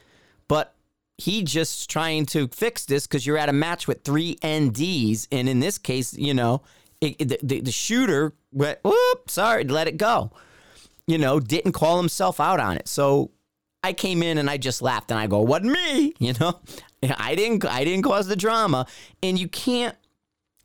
But 0.48 0.76
he 1.18 1.44
just 1.44 1.90
trying 1.90 2.26
to 2.28 2.48
fix 2.50 2.86
this 2.86 3.08
because 3.08 3.26
you're 3.26 3.38
at 3.38 3.50
a 3.50 3.54
match 3.54 3.88
with 3.88 4.04
three 4.04 4.36
NDs. 4.42 5.28
And 5.32 5.48
in 5.48 5.60
this 5.60 5.78
case, 5.78 6.14
you 6.14 6.34
know, 6.34 6.62
it, 7.02 7.18
the, 7.20 7.40
the, 7.42 7.62
the 7.62 7.72
shooter 7.72 8.34
went, 8.52 8.80
whoop, 8.84 9.30
sorry, 9.30 9.64
let 9.64 9.88
it 9.88 9.98
go. 9.98 10.32
You 11.08 11.18
know, 11.18 11.40
didn't 11.40 11.74
call 11.74 11.98
himself 11.98 12.40
out 12.40 12.60
on 12.60 12.78
it. 12.78 12.88
So 12.88 13.32
I 13.84 13.94
came 13.94 14.24
in 14.24 14.38
and 14.38 14.50
I 14.50 14.58
just 14.58 14.82
laughed 14.82 15.12
and 15.12 15.20
I 15.20 15.28
go, 15.28 15.42
wasn't 15.42 15.72
me, 15.72 16.14
you 16.20 16.34
know? 16.40 16.60
I 17.18 17.36
didn't 17.36 17.64
I 17.66 17.84
didn't 17.84 18.04
cause 18.04 18.28
the 18.28 18.36
drama. 18.36 18.88
And 19.22 19.40
you 19.40 19.48
can't 19.48 19.96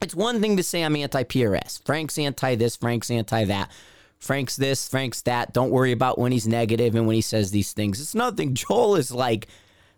it's 0.02 0.14
one 0.14 0.40
thing 0.40 0.56
to 0.56 0.62
say 0.62 0.82
I'm 0.82 0.96
anti 0.96 1.24
PRS. 1.24 1.84
Frank's 1.84 2.18
anti 2.18 2.54
this, 2.54 2.76
Frank's 2.76 3.10
anti 3.10 3.44
that. 3.44 3.70
Frank's 4.18 4.56
this, 4.56 4.86
Frank's 4.86 5.22
that. 5.22 5.52
Don't 5.52 5.70
worry 5.70 5.92
about 5.92 6.18
when 6.18 6.32
he's 6.32 6.46
negative 6.46 6.94
and 6.94 7.06
when 7.06 7.14
he 7.14 7.22
says 7.22 7.50
these 7.50 7.72
things. 7.72 8.00
It's 8.00 8.14
nothing. 8.14 8.54
Joel 8.54 8.96
is 8.96 9.12
like 9.12 9.48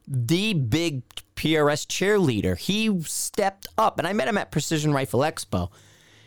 the 0.07 0.55
big 0.55 1.03
PRS 1.37 1.87
cheerleader. 1.87 2.57
He 2.57 3.03
stepped 3.03 3.67
up, 3.77 3.99
and 3.99 4.07
I 4.07 4.13
met 4.13 4.29
him 4.29 4.39
at 4.39 4.51
Precision 4.51 4.93
Rifle 4.93 5.21
Expo. 5.21 5.71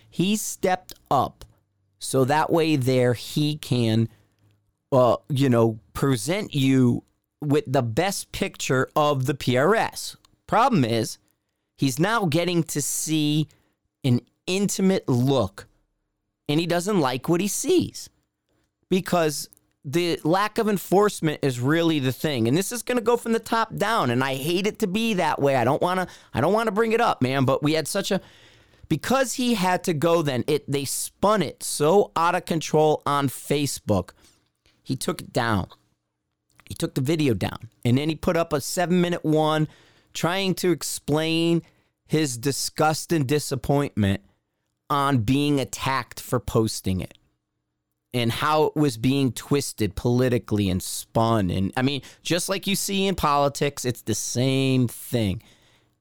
He 0.09 0.35
stepped 0.35 0.93
up 1.09 1.45
so 1.99 2.25
that 2.25 2.51
way 2.51 2.75
there 2.75 3.13
he 3.13 3.57
can, 3.57 4.09
uh, 4.91 5.17
you 5.29 5.49
know, 5.49 5.79
present 5.93 6.53
you 6.53 7.03
with 7.41 7.65
the 7.67 7.81
best 7.81 8.31
picture 8.31 8.89
of 8.95 9.25
the 9.25 9.33
PRS. 9.33 10.15
Problem 10.47 10.85
is, 10.85 11.17
he's 11.77 11.99
now 11.99 12.25
getting 12.25 12.63
to 12.63 12.81
see 12.81 13.47
an 14.05 14.21
intimate 14.47 15.07
look 15.09 15.67
and 16.47 16.59
he 16.59 16.67
doesn't 16.67 16.99
like 16.99 17.27
what 17.27 17.41
he 17.41 17.47
sees. 17.47 18.09
Because 18.89 19.49
the 19.83 20.19
lack 20.23 20.57
of 20.57 20.69
enforcement 20.69 21.39
is 21.41 21.59
really 21.59 21.99
the 21.99 22.11
thing. 22.11 22.47
And 22.47 22.55
this 22.55 22.71
is 22.71 22.83
going 22.83 22.97
to 22.97 23.03
go 23.03 23.17
from 23.17 23.33
the 23.33 23.39
top 23.39 23.75
down 23.75 24.09
and 24.09 24.23
i 24.23 24.35
hate 24.35 24.67
it 24.67 24.79
to 24.79 24.87
be 24.87 25.15
that 25.15 25.41
way. 25.41 25.55
I 25.55 25.63
don't 25.63 25.81
want 25.81 25.99
to 25.99 26.07
i 26.33 26.41
don't 26.41 26.53
want 26.53 26.67
to 26.67 26.71
bring 26.71 26.91
it 26.91 27.01
up 27.01 27.21
man 27.21 27.45
but 27.45 27.61
we 27.61 27.73
had 27.73 27.87
such 27.87 28.11
a 28.11 28.21
because 28.87 29.33
he 29.33 29.55
had 29.55 29.83
to 29.85 29.93
go 29.93 30.21
then 30.21 30.43
it 30.47 30.69
they 30.71 30.85
spun 30.85 31.41
it 31.41 31.63
so 31.63 32.11
out 32.15 32.35
of 32.35 32.45
control 32.45 33.01
on 33.05 33.27
facebook. 33.27 34.11
He 34.83 34.95
took 34.95 35.21
it 35.21 35.33
down. 35.33 35.67
He 36.65 36.73
took 36.75 36.93
the 36.93 37.01
video 37.01 37.33
down. 37.33 37.69
And 37.83 37.97
then 37.97 38.09
he 38.09 38.15
put 38.15 38.37
up 38.37 38.53
a 38.53 38.61
seven 38.61 39.01
minute 39.01 39.23
one 39.23 39.67
trying 40.13 40.53
to 40.55 40.71
explain 40.71 41.61
his 42.07 42.37
disgust 42.37 43.11
and 43.11 43.27
disappointment 43.27 44.21
on 44.89 45.19
being 45.19 45.59
attacked 45.59 46.19
for 46.19 46.39
posting 46.39 47.01
it 47.01 47.17
and 48.13 48.31
how 48.31 48.63
it 48.65 48.75
was 48.75 48.97
being 48.97 49.31
twisted 49.31 49.95
politically 49.95 50.69
and 50.69 50.81
spun. 50.81 51.49
And 51.49 51.73
I 51.75 51.81
mean, 51.81 52.01
just 52.23 52.47
like 52.47 52.65
you 52.67 52.75
see 52.75 53.07
in 53.07 53.15
politics, 53.15 53.83
it's 53.83 54.03
the 54.03 54.15
same 54.15 54.87
thing. 54.87 55.43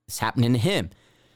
It's 0.06 0.18
happening 0.18 0.52
to 0.52 0.58
him. 0.58 0.90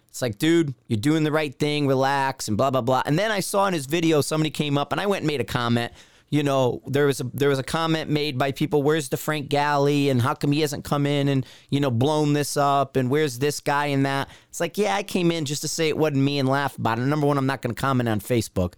It's 0.08 0.22
like, 0.22 0.38
dude, 0.38 0.74
you're 0.86 1.00
doing 1.00 1.24
the 1.24 1.32
right 1.32 1.54
thing, 1.54 1.86
relax, 1.86 2.48
and 2.48 2.56
blah, 2.56 2.70
blah, 2.70 2.80
blah. 2.80 3.02
And 3.06 3.18
then 3.18 3.30
I 3.30 3.40
saw 3.40 3.66
in 3.66 3.74
his 3.74 3.86
video, 3.86 4.20
somebody 4.20 4.50
came 4.50 4.78
up 4.78 4.92
and 4.92 5.00
I 5.00 5.06
went 5.06 5.22
and 5.22 5.26
made 5.26 5.40
a 5.40 5.44
comment 5.44 5.92
you 6.30 6.42
know, 6.42 6.82
there 6.86 7.06
was 7.06 7.20
a 7.20 7.24
there 7.32 7.48
was 7.48 7.58
a 7.58 7.62
comment 7.62 8.10
made 8.10 8.36
by 8.36 8.52
people, 8.52 8.82
where's 8.82 9.08
the 9.08 9.16
Frank 9.16 9.48
Galli 9.48 10.10
and 10.10 10.20
how 10.20 10.34
come 10.34 10.52
he 10.52 10.60
hasn't 10.60 10.84
come 10.84 11.06
in 11.06 11.28
and, 11.28 11.46
you 11.70 11.80
know, 11.80 11.90
blown 11.90 12.34
this 12.34 12.56
up 12.56 12.96
and 12.96 13.08
where's 13.08 13.38
this 13.38 13.60
guy 13.60 13.86
and 13.86 14.04
that? 14.04 14.28
It's 14.50 14.60
like, 14.60 14.76
yeah, 14.76 14.94
I 14.94 15.02
came 15.02 15.30
in 15.30 15.46
just 15.46 15.62
to 15.62 15.68
say 15.68 15.88
it 15.88 15.96
wasn't 15.96 16.22
me 16.22 16.38
and 16.38 16.48
laugh 16.48 16.76
about 16.76 16.98
it. 16.98 17.02
Number 17.02 17.26
one, 17.26 17.38
I'm 17.38 17.46
not 17.46 17.62
to 17.62 17.72
comment 17.72 18.08
on 18.10 18.20
Facebook. 18.20 18.74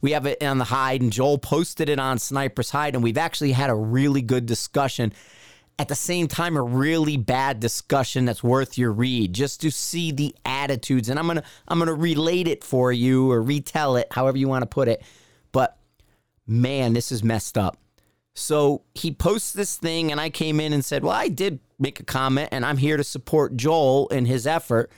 We 0.00 0.12
have 0.12 0.24
it 0.24 0.42
on 0.42 0.58
the 0.58 0.64
hide 0.64 1.02
and 1.02 1.12
Joel 1.12 1.38
posted 1.38 1.90
it 1.90 1.98
on 1.98 2.18
Sniper's 2.18 2.70
Hide 2.70 2.94
and 2.94 3.02
we've 3.02 3.18
actually 3.18 3.52
had 3.52 3.68
a 3.68 3.74
really 3.74 4.22
good 4.22 4.46
discussion. 4.46 5.12
At 5.80 5.88
the 5.88 5.94
same 5.94 6.26
time, 6.26 6.56
a 6.56 6.62
really 6.62 7.16
bad 7.16 7.60
discussion 7.60 8.24
that's 8.24 8.42
worth 8.42 8.78
your 8.78 8.92
read 8.92 9.32
just 9.32 9.60
to 9.60 9.70
see 9.70 10.10
the 10.10 10.34
attitudes. 10.44 11.08
And 11.08 11.18
I'm 11.18 11.26
gonna 11.26 11.44
I'm 11.68 11.78
gonna 11.78 11.94
relate 11.94 12.48
it 12.48 12.64
for 12.64 12.92
you 12.92 13.30
or 13.30 13.40
retell 13.42 13.96
it, 13.96 14.08
however 14.10 14.38
you 14.38 14.48
want 14.48 14.62
to 14.62 14.66
put 14.66 14.88
it. 14.88 15.02
But 15.52 15.77
man, 16.48 16.94
this 16.94 17.12
is 17.12 17.22
messed 17.22 17.56
up. 17.56 17.76
So 18.34 18.82
he 18.94 19.12
posts 19.12 19.52
this 19.52 19.76
thing, 19.76 20.12
and 20.12 20.20
I 20.20 20.30
came 20.30 20.60
in 20.60 20.72
and 20.72 20.84
said, 20.84 21.02
Well, 21.02 21.12
I 21.12 21.28
did 21.28 21.60
make 21.78 22.00
a 22.00 22.04
comment, 22.04 22.48
and 22.52 22.64
I'm 22.64 22.76
here 22.76 22.96
to 22.96 23.04
support 23.04 23.56
Joel 23.56 24.08
in 24.08 24.26
his 24.26 24.46
effort 24.46 24.90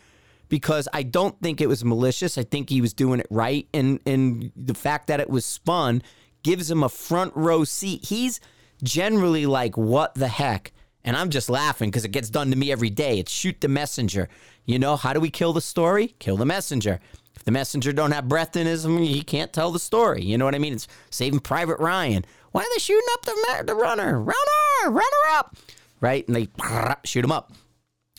because 0.49 0.89
I 0.93 1.03
don't 1.03 1.41
think 1.41 1.61
it 1.61 1.67
was 1.67 1.85
malicious. 1.85 2.37
I 2.37 2.43
think 2.43 2.69
he 2.69 2.81
was 2.81 2.93
doing 2.93 3.21
it 3.21 3.27
right. 3.31 3.67
And, 3.73 4.01
and 4.05 4.53
the 4.57 4.75
fact 4.75 5.07
that 5.07 5.21
it 5.21 5.31
was 5.31 5.47
spun 5.47 6.03
gives 6.43 6.71
him 6.71 6.83
a 6.83 6.89
front 6.89 7.33
row 7.35 7.65
seat. 7.65 8.05
He's 8.05 8.41
generally 8.83 9.47
like, 9.47 9.77
What 9.77 10.15
the 10.15 10.29
heck? 10.29 10.73
And 11.03 11.17
I'm 11.17 11.31
just 11.31 11.49
laughing 11.49 11.91
because 11.91 12.05
it 12.05 12.11
gets 12.11 12.29
done 12.29 12.51
to 12.51 12.57
me 12.57 12.71
every 12.71 12.91
day. 12.91 13.19
It's 13.19 13.33
shoot 13.33 13.61
the 13.61 13.69
messenger. 13.69 14.29
You 14.67 14.79
know, 14.79 14.97
how 14.97 15.15
do 15.15 15.21
we 15.21 15.31
kill 15.31 15.55
the 15.55 15.63
story? 15.63 16.15
Kill 16.19 16.37
the 16.37 16.45
messenger. 16.45 17.01
If 17.41 17.45
the 17.45 17.53
messenger 17.53 17.91
don't 17.95 18.11
have 18.13 18.29
breath 18.29 18.55
in 18.55 18.67
he 19.03 19.23
can't 19.23 19.51
tell 19.51 19.71
the 19.71 19.79
story. 19.79 20.23
You 20.23 20.37
know 20.37 20.45
what 20.45 20.55
I 20.55 20.59
mean? 20.59 20.75
It's 20.75 20.87
saving 21.09 21.41
Private 21.41 21.79
Ryan. 21.79 22.27
Why 22.53 22.61
are 22.61 22.67
they 22.75 22.81
shooting 22.81 23.09
up 23.15 23.23
the, 23.23 23.65
the 23.65 23.75
runner? 23.75 24.21
Runner, 24.21 24.91
runner 24.91 25.03
up. 25.31 25.57
Right? 26.03 26.27
And 26.29 26.37
they 26.37 26.49
shoot 27.05 27.25
him 27.25 27.33
up. 27.33 27.53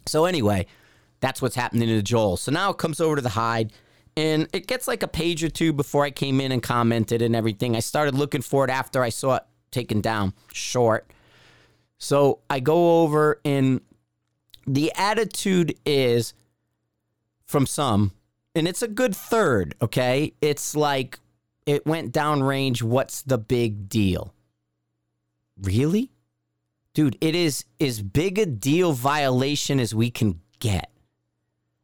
So 0.07 0.25
anyway, 0.25 0.65
that's 1.19 1.39
what's 1.39 1.55
happening 1.55 1.87
to 1.87 2.01
Joel. 2.01 2.35
So 2.35 2.51
now 2.51 2.71
it 2.71 2.79
comes 2.79 2.99
over 2.99 3.17
to 3.17 3.21
the 3.21 3.29
hide. 3.29 3.73
And 4.17 4.47
it 4.53 4.65
gets 4.65 4.87
like 4.87 5.03
a 5.03 5.07
page 5.07 5.43
or 5.43 5.49
two 5.49 5.71
before 5.71 6.03
I 6.03 6.09
came 6.09 6.41
in 6.41 6.51
and 6.51 6.63
commented 6.63 7.21
and 7.21 7.35
everything. 7.35 7.75
I 7.75 7.79
started 7.79 8.15
looking 8.15 8.41
for 8.41 8.65
it 8.65 8.71
after 8.71 9.03
I 9.03 9.09
saw 9.09 9.35
it 9.35 9.43
taken 9.69 10.01
down 10.01 10.33
short. 10.51 11.11
So 11.99 12.39
I 12.49 12.59
go 12.59 13.03
over 13.03 13.39
and 13.45 13.81
the 14.65 14.91
attitude 14.95 15.77
is 15.85 16.33
from 17.45 17.67
some 17.67 18.13
and 18.55 18.67
it's 18.67 18.81
a 18.81 18.87
good 18.87 19.15
third, 19.15 19.75
okay? 19.81 20.33
It's 20.41 20.75
like 20.75 21.19
it 21.65 21.85
went 21.85 22.13
downrange. 22.13 22.81
What's 22.81 23.21
the 23.21 23.37
big 23.37 23.87
deal? 23.89 24.33
Really? 25.61 26.11
Dude, 26.93 27.17
it 27.21 27.35
is 27.35 27.65
as 27.79 28.01
big 28.01 28.37
a 28.37 28.45
deal 28.45 28.91
violation 28.91 29.79
as 29.79 29.95
we 29.95 30.09
can 30.09 30.41
get 30.59 30.91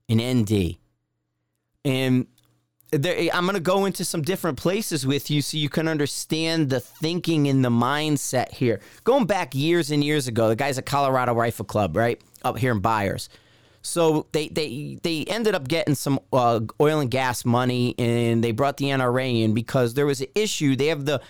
in 0.10 0.18
ND. 0.42 0.78
And 1.86 2.28
there, 2.92 3.18
I'm 3.34 3.46
going 3.46 3.56
to 3.56 3.62
go 3.62 3.86
into 3.86 4.04
some 4.04 4.22
different 4.22 4.58
places 4.58 5.08
with 5.08 5.30
you 5.32 5.42
so 5.42 5.58
you 5.58 5.70
can 5.70 5.88
understand 5.88 6.70
the 6.70 6.82
thinking 6.82 7.48
and 7.48 7.64
the 7.64 7.70
mindset 7.70 8.52
here. 8.52 8.82
Going 9.06 9.26
back 9.26 9.56
years 9.56 9.92
and 9.92 10.04
years 10.04 10.28
ago, 10.28 10.50
the 10.50 10.56
guys 10.56 10.78
at 10.78 10.86
Colorado 10.86 11.34
Rifle 11.34 11.66
Club, 11.66 11.96
right? 11.96 12.22
Up 12.44 12.58
here 12.58 12.72
in 12.72 12.80
Byers 12.80 13.30
so 13.88 14.28
they 14.34 14.50
they 14.50 15.00
they 15.02 15.24
ended 15.24 15.56
up 15.56 15.66
getting 15.68 15.96
some 15.96 16.20
uh, 16.34 16.60
oil 16.82 17.00
and 17.00 17.10
gas 17.10 17.46
money, 17.46 17.96
and 17.98 18.44
they 18.44 18.52
brought 18.52 18.76
the 18.76 18.88
NRA 18.88 19.44
in 19.44 19.54
because 19.54 19.94
there 19.94 20.06
was 20.06 20.20
an 20.20 20.28
issue. 20.36 20.76
They 20.76 20.88
have 20.88 21.06
the 21.06 21.22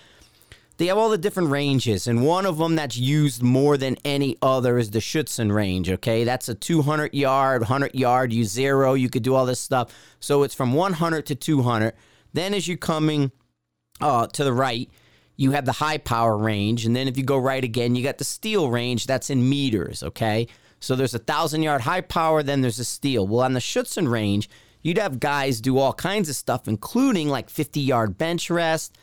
they 0.77 0.87
have 0.87 0.97
all 0.97 1.09
the 1.09 1.19
different 1.19 1.51
ranges, 1.51 2.07
and 2.07 2.25
one 2.25 2.47
of 2.47 2.57
them 2.57 2.75
that's 2.75 2.97
used 2.97 3.43
more 3.43 3.77
than 3.77 3.95
any 4.03 4.37
other 4.41 4.79
is 4.79 4.89
the 4.89 4.99
Schutzen 4.99 5.53
range. 5.53 5.87
Okay, 5.89 6.23
that's 6.23 6.49
a 6.49 6.55
200 6.55 7.13
yard, 7.13 7.61
100 7.61 7.93
yard. 7.93 8.33
You 8.33 8.43
zero, 8.43 8.95
you 8.95 9.09
could 9.09 9.23
do 9.23 9.35
all 9.35 9.45
this 9.45 9.59
stuff. 9.59 9.93
So 10.19 10.41
it's 10.41 10.55
from 10.55 10.73
100 10.73 11.27
to 11.27 11.35
200. 11.35 11.93
Then 12.33 12.55
as 12.55 12.67
you're 12.67 12.77
coming 12.77 13.31
uh, 14.01 14.27
to 14.27 14.43
the 14.43 14.53
right, 14.53 14.89
you 15.35 15.51
have 15.51 15.65
the 15.65 15.73
high 15.73 15.99
power 15.99 16.35
range, 16.35 16.87
and 16.87 16.95
then 16.95 17.07
if 17.07 17.17
you 17.17 17.23
go 17.23 17.37
right 17.37 17.63
again, 17.63 17.95
you 17.95 18.03
got 18.03 18.17
the 18.17 18.23
steel 18.23 18.71
range. 18.71 19.05
That's 19.05 19.29
in 19.29 19.47
meters. 19.47 20.01
Okay. 20.01 20.47
So 20.79 20.95
there's 20.95 21.13
a 21.13 21.19
thousand 21.19 21.63
yard 21.63 21.81
high 21.81 22.01
power, 22.01 22.43
then 22.43 22.61
there's 22.61 22.79
a 22.79 22.85
steel. 22.85 23.27
Well, 23.27 23.41
on 23.43 23.53
the 23.53 23.59
Schutzen 23.59 24.09
range, 24.09 24.49
you'd 24.81 24.97
have 24.97 25.19
guys 25.19 25.59
do 25.61 25.77
all 25.77 25.93
kinds 25.93 26.29
of 26.29 26.35
stuff, 26.35 26.67
including 26.67 27.29
like 27.29 27.49
50 27.49 27.79
yard 27.79 28.17
bench 28.17 28.49
rest. 28.49 28.97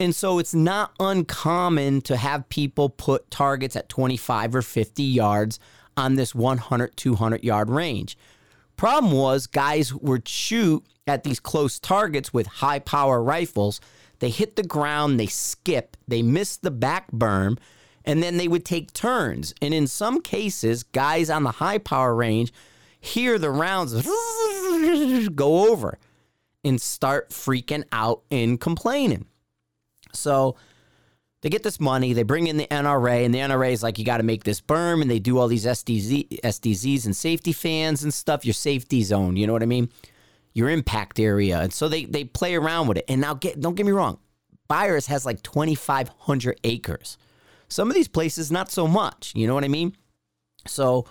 And 0.00 0.14
so 0.14 0.38
it's 0.38 0.54
not 0.54 0.92
uncommon 1.00 2.02
to 2.02 2.16
have 2.16 2.48
people 2.48 2.88
put 2.88 3.30
targets 3.30 3.74
at 3.74 3.88
25 3.88 4.54
or 4.54 4.62
50 4.62 5.02
yards 5.02 5.58
on 5.96 6.14
this 6.14 6.34
100, 6.34 6.96
200 6.96 7.42
yard 7.42 7.68
range. 7.68 8.16
Problem 8.76 9.12
was, 9.12 9.48
guys 9.48 9.92
would 9.92 10.28
shoot 10.28 10.84
at 11.08 11.24
these 11.24 11.40
close 11.40 11.80
targets 11.80 12.32
with 12.32 12.46
high 12.46 12.78
power 12.78 13.20
rifles 13.20 13.80
they 14.20 14.30
hit 14.30 14.56
the 14.56 14.62
ground, 14.62 15.18
they 15.18 15.26
skip, 15.26 15.96
they 16.06 16.22
miss 16.22 16.56
the 16.56 16.70
back 16.70 17.10
berm, 17.12 17.58
and 18.08 18.22
then 18.22 18.38
they 18.38 18.48
would 18.48 18.64
take 18.64 18.94
turns. 18.94 19.54
And 19.60 19.74
in 19.74 19.86
some 19.86 20.22
cases, 20.22 20.82
guys 20.82 21.28
on 21.28 21.42
the 21.42 21.52
high 21.52 21.76
power 21.76 22.14
range 22.14 22.52
hear 22.98 23.38
the 23.38 23.50
rounds 23.50 23.92
go 25.34 25.70
over 25.70 25.98
and 26.64 26.80
start 26.80 27.28
freaking 27.28 27.84
out 27.92 28.22
and 28.30 28.58
complaining. 28.58 29.26
So 30.14 30.56
they 31.42 31.50
get 31.50 31.62
this 31.62 31.78
money, 31.78 32.14
they 32.14 32.22
bring 32.22 32.46
in 32.46 32.56
the 32.56 32.66
NRA, 32.66 33.26
and 33.26 33.32
the 33.32 33.38
NRA 33.40 33.72
is 33.72 33.82
like, 33.82 33.98
you 33.98 34.06
got 34.06 34.16
to 34.16 34.22
make 34.22 34.42
this 34.42 34.60
berm, 34.60 35.02
and 35.02 35.10
they 35.10 35.18
do 35.18 35.38
all 35.38 35.46
these 35.46 35.66
SDZ, 35.66 36.40
SDZs 36.40 37.04
and 37.04 37.14
safety 37.14 37.52
fans 37.52 38.02
and 38.02 38.12
stuff, 38.12 38.44
your 38.44 38.54
safety 38.54 39.02
zone, 39.02 39.36
you 39.36 39.46
know 39.46 39.52
what 39.52 39.62
I 39.62 39.66
mean? 39.66 39.90
Your 40.54 40.70
impact 40.70 41.20
area. 41.20 41.60
And 41.60 41.72
so 41.74 41.88
they, 41.88 42.06
they 42.06 42.24
play 42.24 42.54
around 42.54 42.88
with 42.88 42.98
it. 42.98 43.04
And 43.06 43.20
now, 43.20 43.34
get, 43.34 43.60
don't 43.60 43.74
get 43.74 43.84
me 43.84 43.92
wrong, 43.92 44.18
Byers 44.66 45.06
has 45.06 45.26
like 45.26 45.42
2,500 45.42 46.58
acres. 46.64 47.18
Some 47.68 47.88
of 47.88 47.94
these 47.94 48.08
places, 48.08 48.50
not 48.50 48.70
so 48.70 48.88
much, 48.88 49.32
you 49.34 49.46
know 49.46 49.54
what 49.54 49.64
I 49.64 49.68
mean? 49.68 49.96
So 50.66 51.06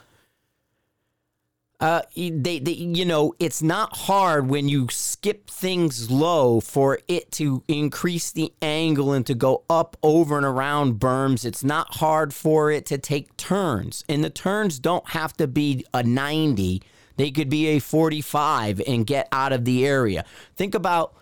uh, 1.80 2.02
they, 2.16 2.58
they, 2.58 2.72
you 2.72 3.06
know, 3.06 3.36
it's 3.40 3.62
not 3.62 3.96
hard 3.96 4.48
when 4.48 4.68
you 4.68 4.88
skip 4.90 5.48
things 5.48 6.10
low 6.10 6.60
for 6.60 7.00
it 7.08 7.32
to 7.34 7.64
increase 7.68 8.32
the 8.32 8.52
angle 8.64 9.14
and 9.14 9.26
to 9.28 9.36
go 9.36 9.64
up 9.70 9.96
over 10.02 10.38
and 10.38 10.46
around 10.46 11.00
berms. 11.00 11.46
It's 11.46 11.64
not 11.64 11.98
hard 11.98 12.34
for 12.34 12.72
it 12.72 12.88
to 12.88 12.98
take 12.98 13.38
turns, 13.38 14.04
and 14.10 14.24
the 14.24 14.32
turns 14.32 14.80
don't 14.80 15.08
have 15.10 15.34
to 15.34 15.48
be 15.48 15.86
a 15.94 16.02
90. 16.02 16.82
They 17.18 17.32
could 17.32 17.50
be 17.50 17.68
a 17.68 17.80
45 17.80 18.82
and 18.88 19.06
get 19.06 19.28
out 19.32 19.54
of 19.54 19.66
the 19.66 19.86
area. 19.86 20.26
Think 20.56 20.74
about 20.74 21.16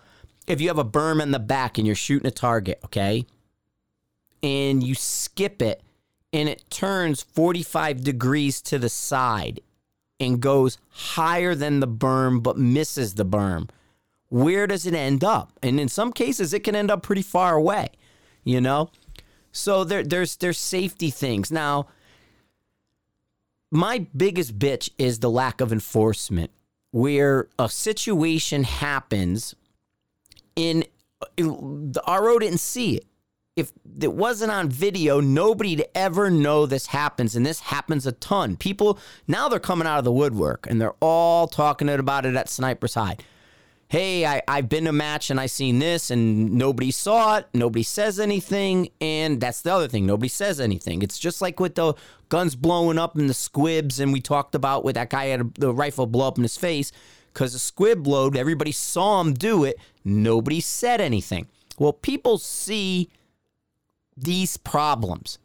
if 0.46 0.60
you 0.60 0.68
have 0.68 0.78
a 0.78 0.84
berm 0.84 1.22
in 1.22 1.32
the 1.32 1.38
back 1.38 1.76
and 1.76 1.86
you're 1.86 1.96
shooting 1.96 2.26
a 2.26 2.30
target, 2.30 2.80
okay, 2.84 3.26
and 4.42 4.82
you 4.82 4.94
skip 4.94 5.62
it 5.62 5.82
and 6.32 6.48
it 6.48 6.68
turns 6.70 7.22
45 7.22 8.04
degrees 8.04 8.60
to 8.62 8.78
the 8.78 8.88
side 8.88 9.60
and 10.18 10.40
goes 10.40 10.78
higher 10.90 11.54
than 11.54 11.80
the 11.80 11.88
berm 11.88 12.42
but 12.42 12.58
misses 12.58 13.14
the 13.14 13.24
berm, 13.24 13.68
where 14.28 14.66
does 14.66 14.86
it 14.86 14.94
end 14.94 15.22
up? 15.22 15.52
And 15.62 15.78
in 15.78 15.88
some 15.88 16.12
cases, 16.12 16.52
it 16.52 16.64
can 16.64 16.74
end 16.74 16.90
up 16.90 17.02
pretty 17.02 17.22
far 17.22 17.54
away, 17.54 17.88
you 18.44 18.60
know? 18.60 18.90
So 19.52 19.84
there, 19.84 20.02
there's 20.02 20.36
there's 20.36 20.58
safety 20.58 21.10
things. 21.10 21.50
Now, 21.50 21.86
my 23.70 24.06
biggest 24.14 24.58
bitch 24.58 24.90
is 24.98 25.20
the 25.20 25.30
lack 25.30 25.60
of 25.60 25.72
enforcement, 25.72 26.50
where 26.90 27.48
a 27.58 27.68
situation 27.68 28.64
happens 28.64 29.54
in 30.54 30.84
the 31.36 32.02
RO 32.06 32.38
didn't 32.38 32.60
see 32.60 32.96
it 32.96 33.06
if 33.56 33.72
it 34.00 34.12
wasn't 34.12 34.52
on 34.52 34.68
video, 34.68 35.18
nobody'd 35.18 35.86
ever 35.94 36.30
know 36.30 36.66
this 36.66 36.88
happens. 36.88 37.34
And 37.34 37.44
this 37.44 37.60
happens 37.60 38.06
a 38.06 38.12
ton. 38.12 38.56
People, 38.56 38.98
now 39.26 39.48
they're 39.48 39.58
coming 39.58 39.88
out 39.88 39.98
of 39.98 40.04
the 40.04 40.12
woodwork 40.12 40.66
and 40.68 40.78
they're 40.78 40.94
all 41.00 41.48
talking 41.48 41.88
about 41.88 42.26
it 42.26 42.36
at 42.36 42.50
Sniper's 42.50 42.94
Hide. 42.94 43.24
Hey, 43.88 44.26
I, 44.26 44.42
I've 44.46 44.68
been 44.68 44.84
to 44.84 44.90
a 44.90 44.92
match 44.92 45.30
and 45.30 45.40
I 45.40 45.46
seen 45.46 45.78
this 45.78 46.10
and 46.10 46.52
nobody 46.52 46.90
saw 46.90 47.38
it. 47.38 47.46
Nobody 47.54 47.82
says 47.82 48.20
anything. 48.20 48.90
And 49.00 49.40
that's 49.40 49.62
the 49.62 49.72
other 49.72 49.88
thing. 49.88 50.04
Nobody 50.04 50.28
says 50.28 50.60
anything. 50.60 51.00
It's 51.02 51.18
just 51.18 51.40
like 51.40 51.58
with 51.58 51.76
the 51.76 51.94
guns 52.28 52.56
blowing 52.56 52.98
up 52.98 53.16
and 53.16 53.30
the 53.30 53.34
squibs 53.34 54.00
and 54.00 54.12
we 54.12 54.20
talked 54.20 54.54
about 54.54 54.84
with 54.84 54.96
that 54.96 55.08
guy 55.08 55.26
had 55.26 55.54
the 55.54 55.72
rifle 55.72 56.06
blow 56.06 56.28
up 56.28 56.36
in 56.36 56.42
his 56.42 56.58
face 56.58 56.92
because 57.32 57.54
the 57.54 57.58
squib 57.58 58.02
blowed. 58.02 58.36
Everybody 58.36 58.72
saw 58.72 59.20
him 59.22 59.32
do 59.32 59.64
it. 59.64 59.78
Nobody 60.04 60.60
said 60.60 61.00
anything. 61.00 61.46
Well, 61.78 61.92
people 61.92 62.36
see 62.38 63.08
these 64.16 64.56
problems. 64.56 65.38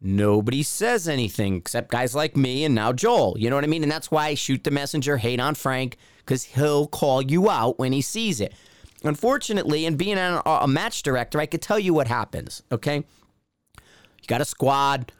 Nobody 0.00 0.62
says 0.62 1.08
anything 1.08 1.56
except 1.56 1.90
guys 1.90 2.14
like 2.14 2.36
me 2.36 2.64
and 2.64 2.74
now 2.74 2.92
Joel. 2.92 3.36
You 3.36 3.50
know 3.50 3.56
what 3.56 3.64
I 3.64 3.68
mean? 3.68 3.82
And 3.82 3.90
that's 3.90 4.10
why 4.10 4.28
I 4.28 4.34
shoot 4.34 4.62
the 4.62 4.70
messenger, 4.70 5.16
hate 5.16 5.40
on 5.40 5.56
Frank, 5.56 5.96
because 6.18 6.44
he'll 6.44 6.86
call 6.86 7.20
you 7.20 7.50
out 7.50 7.78
when 7.78 7.92
he 7.92 8.00
sees 8.00 8.40
it. 8.40 8.54
Unfortunately, 9.02 9.86
and 9.86 9.96
being 9.96 10.18
a, 10.18 10.42
a 10.44 10.68
match 10.68 11.02
director, 11.02 11.40
I 11.40 11.46
could 11.46 11.62
tell 11.62 11.78
you 11.78 11.94
what 11.94 12.06
happens. 12.08 12.62
Okay, 12.70 12.96
you 12.96 14.26
got 14.26 14.40
a 14.40 14.44
squad. 14.44 15.12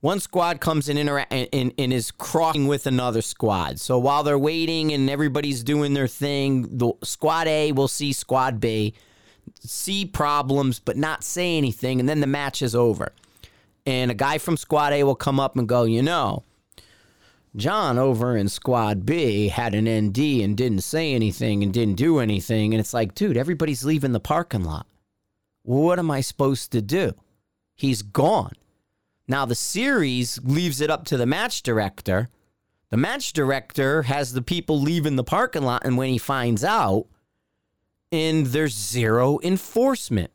One 0.00 0.18
squad 0.18 0.60
comes 0.60 0.88
in 0.88 0.98
and, 0.98 1.26
and, 1.30 1.72
and 1.78 1.92
is 1.92 2.10
crossing 2.10 2.66
with 2.66 2.88
another 2.88 3.22
squad. 3.22 3.78
So 3.78 3.98
while 3.98 4.24
they're 4.24 4.38
waiting 4.38 4.92
and 4.92 5.08
everybody's 5.08 5.62
doing 5.62 5.94
their 5.94 6.08
thing, 6.08 6.62
the 6.76 6.92
squad 7.04 7.46
A 7.46 7.70
will 7.70 7.86
see 7.86 8.12
squad 8.12 8.58
B 8.58 8.94
see 9.68 10.04
problems 10.04 10.78
but 10.78 10.96
not 10.96 11.24
say 11.24 11.56
anything, 11.56 12.00
and 12.00 12.08
then 12.08 12.20
the 12.20 12.26
match 12.26 12.62
is 12.62 12.74
over. 12.74 13.12
And 13.84 14.10
a 14.10 14.14
guy 14.14 14.38
from 14.38 14.56
Squad 14.56 14.92
A 14.92 15.04
will 15.04 15.14
come 15.14 15.40
up 15.40 15.56
and 15.56 15.68
go, 15.68 15.84
you 15.84 16.02
know, 16.02 16.44
John 17.54 17.98
over 17.98 18.36
in 18.36 18.48
Squad 18.48 19.04
B 19.04 19.48
had 19.48 19.74
an 19.74 19.84
ND 19.84 20.18
and 20.42 20.56
didn't 20.56 20.80
say 20.80 21.12
anything 21.12 21.62
and 21.62 21.72
didn't 21.72 21.96
do 21.96 22.18
anything. 22.18 22.72
And 22.72 22.80
it's 22.80 22.94
like, 22.94 23.14
dude, 23.14 23.36
everybody's 23.36 23.84
leaving 23.84 24.12
the 24.12 24.20
parking 24.20 24.64
lot. 24.64 24.86
What 25.62 25.98
am 25.98 26.10
I 26.10 26.22
supposed 26.22 26.72
to 26.72 26.80
do? 26.80 27.12
He's 27.74 28.02
gone. 28.02 28.52
Now, 29.28 29.44
the 29.44 29.54
series 29.54 30.40
leaves 30.42 30.80
it 30.80 30.90
up 30.90 31.04
to 31.06 31.16
the 31.16 31.26
match 31.26 31.62
director. 31.62 32.28
The 32.90 32.96
match 32.96 33.32
director 33.32 34.02
has 34.02 34.32
the 34.32 34.42
people 34.42 34.80
leaving 34.80 35.16
the 35.16 35.24
parking 35.24 35.62
lot, 35.62 35.84
and 35.84 35.96
when 35.96 36.10
he 36.10 36.18
finds 36.18 36.64
out, 36.64 37.06
and 38.12 38.46
there's 38.46 38.76
zero 38.76 39.40
enforcement. 39.42 40.30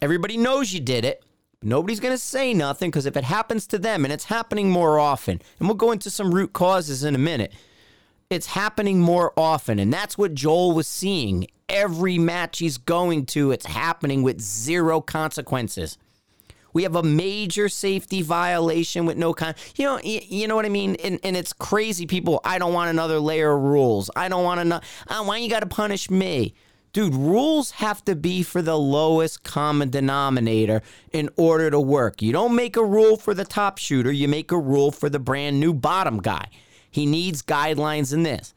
Everybody 0.00 0.36
knows 0.36 0.72
you 0.72 0.80
did 0.80 1.04
it. 1.04 1.22
Nobody's 1.62 2.00
going 2.00 2.14
to 2.14 2.18
say 2.18 2.54
nothing 2.54 2.90
because 2.90 3.04
if 3.04 3.16
it 3.16 3.24
happens 3.24 3.66
to 3.68 3.78
them, 3.78 4.04
and 4.04 4.12
it's 4.12 4.24
happening 4.24 4.70
more 4.70 4.98
often, 4.98 5.42
and 5.58 5.68
we'll 5.68 5.76
go 5.76 5.92
into 5.92 6.08
some 6.08 6.34
root 6.34 6.52
causes 6.52 7.04
in 7.04 7.14
a 7.14 7.18
minute, 7.18 7.52
it's 8.30 8.46
happening 8.46 9.00
more 9.00 9.32
often. 9.36 9.78
And 9.78 9.92
that's 9.92 10.16
what 10.16 10.34
Joel 10.34 10.72
was 10.72 10.86
seeing. 10.86 11.48
Every 11.68 12.16
match 12.16 12.60
he's 12.60 12.78
going 12.78 13.26
to, 13.26 13.50
it's 13.50 13.66
happening 13.66 14.22
with 14.22 14.40
zero 14.40 15.00
consequences. 15.00 15.98
We 16.72 16.84
have 16.84 16.94
a 16.94 17.02
major 17.02 17.68
safety 17.68 18.22
violation 18.22 19.04
with 19.04 19.16
no 19.16 19.32
con. 19.32 19.54
You 19.74 19.86
know, 19.86 20.00
you, 20.04 20.20
you 20.22 20.46
know 20.46 20.54
what 20.54 20.66
I 20.66 20.68
mean. 20.68 20.96
And, 20.96 21.18
and 21.24 21.36
it's 21.36 21.52
crazy. 21.52 22.06
People, 22.06 22.40
I 22.44 22.58
don't 22.58 22.72
want 22.72 22.90
another 22.90 23.18
layer 23.18 23.52
of 23.52 23.62
rules. 23.62 24.10
I 24.14 24.28
don't 24.28 24.44
want 24.44 24.68
to. 24.68 24.80
Uh, 25.08 25.24
why 25.24 25.38
you 25.38 25.50
got 25.50 25.60
to 25.60 25.66
punish 25.66 26.08
me? 26.08 26.54
Dude, 26.92 27.14
rules 27.14 27.72
have 27.72 28.04
to 28.06 28.16
be 28.16 28.42
for 28.42 28.62
the 28.62 28.78
lowest 28.78 29.42
common 29.44 29.90
denominator 29.90 30.82
in 31.12 31.28
order 31.36 31.70
to 31.70 31.78
work. 31.78 32.22
You 32.22 32.32
don't 32.32 32.54
make 32.54 32.76
a 32.76 32.84
rule 32.84 33.16
for 33.16 33.34
the 33.34 33.44
top 33.44 33.78
shooter, 33.78 34.10
you 34.10 34.28
make 34.28 34.50
a 34.50 34.58
rule 34.58 34.90
for 34.90 35.10
the 35.10 35.18
brand 35.18 35.60
new 35.60 35.74
bottom 35.74 36.18
guy. 36.18 36.48
He 36.90 37.04
needs 37.04 37.42
guidelines 37.42 38.12
in 38.12 38.22
this. 38.22 38.54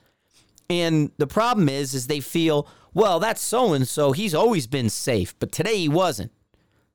And 0.70 1.12
the 1.18 1.28
problem 1.28 1.68
is 1.68 1.94
is 1.94 2.08
they 2.08 2.22
feel, 2.22 2.68
well, 2.94 3.20
that's 3.20 3.42
so 3.42 3.74
and 3.74 3.88
so, 3.88 4.14
he's 4.14 4.34
always 4.34 4.68
been 4.68 4.90
safe, 4.90 5.38
but 5.40 5.52
today 5.52 5.78
he 5.78 5.90
wasn't. 5.90 6.32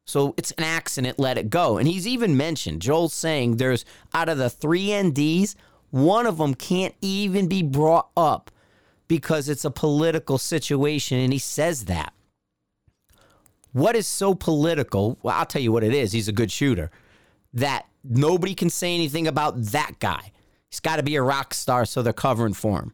So 0.07 0.35
it's 0.38 0.53
an 0.53 0.64
accident, 0.64 1.18
let 1.18 1.37
it 1.37 1.51
go. 1.51 1.77
And 1.77 1.87
he's 1.87 2.07
even 2.07 2.37
mentioned, 2.37 2.81
Joel's 2.81 3.12
saying 3.12 3.57
there's 3.57 3.85
out 4.14 4.29
of 4.29 4.38
the 4.38 4.49
3 4.49 4.87
NDs, 4.87 5.57
one 5.90 6.27
of 6.27 6.38
them 6.38 6.55
can't 6.55 6.94
even 7.01 7.49
be 7.49 7.62
brought 7.62 8.09
up 8.16 8.51
because 9.09 9.49
it's 9.49 9.64
a 9.64 9.71
political 9.71 10.38
situation, 10.38 11.19
and 11.19 11.33
he 11.33 11.38
says 11.38 11.85
that. 11.87 12.12
What 13.73 13.95
is 13.95 14.07
so 14.07 14.35
political? 14.35 15.19
Well, 15.23 15.37
I'll 15.37 15.47
tell 15.47 15.62
you 15.62 15.73
what 15.73 15.85
it 15.85 15.95
is. 15.95 16.12
He's 16.12 16.29
a 16.29 16.33
good 16.33 16.51
shooter. 16.51 16.90
That 17.53 17.87
nobody 18.03 18.55
can 18.55 18.71
say 18.71 18.95
anything 18.95 19.27
about 19.27 19.61
that 19.64 19.99
guy. 20.01 20.33
He's 20.71 20.81
got 20.81 20.97
to 20.97 21.03
be 21.03 21.16
a 21.16 21.23
rock 21.23 21.55
star, 21.55 21.85
so 21.85 22.03
they're 22.03 22.12
covering 22.12 22.55
for 22.55 22.81
him. 22.81 22.92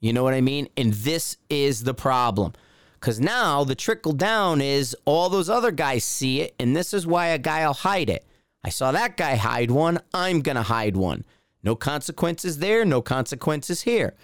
You 0.00 0.12
know 0.12 0.24
what 0.24 0.34
I 0.34 0.40
mean? 0.40 0.68
And 0.76 0.92
this 0.92 1.36
is 1.48 1.84
the 1.84 1.94
problem. 1.94 2.54
Because 2.94 3.20
now 3.20 3.64
the 3.64 3.74
trickle 3.74 4.12
down 4.12 4.60
is 4.60 4.96
all 5.04 5.28
those 5.28 5.50
other 5.50 5.70
guys 5.70 6.04
see 6.04 6.40
it, 6.40 6.54
and 6.58 6.74
this 6.74 6.94
is 6.94 7.06
why 7.06 7.28
a 7.28 7.38
guy 7.38 7.66
will 7.66 7.74
hide 7.74 8.08
it. 8.08 8.24
I 8.64 8.70
saw 8.70 8.92
that 8.92 9.16
guy 9.16 9.34
hide 9.34 9.70
one, 9.70 10.00
I'm 10.14 10.40
going 10.40 10.56
to 10.56 10.62
hide 10.62 10.96
one. 10.96 11.24
No 11.64 11.74
consequences 11.74 12.58
there, 12.58 12.84
no 12.84 13.02
consequences 13.02 13.82
here 13.82 14.14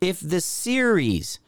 if 0.00 0.20
the 0.20 0.40
series 0.40 1.38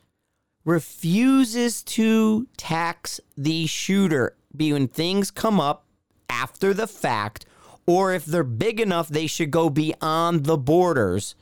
refuses 0.65 1.83
to 1.83 2.47
tax 2.57 3.21
the 3.37 3.67
shooter 3.67 4.37
be 4.55 4.73
when 4.73 4.89
things 4.89 5.31
come 5.31 5.61
up 5.61 5.85
after 6.29 6.75
the 6.75 6.87
fact, 6.87 7.47
or 7.87 8.13
if 8.13 8.25
they're 8.25 8.45
big 8.45 8.81
enough 8.81 9.09
they 9.09 9.27
should 9.27 9.51
go 9.51 9.71
beyond 9.71 10.45
the 10.45 10.57
borders, 10.57 11.35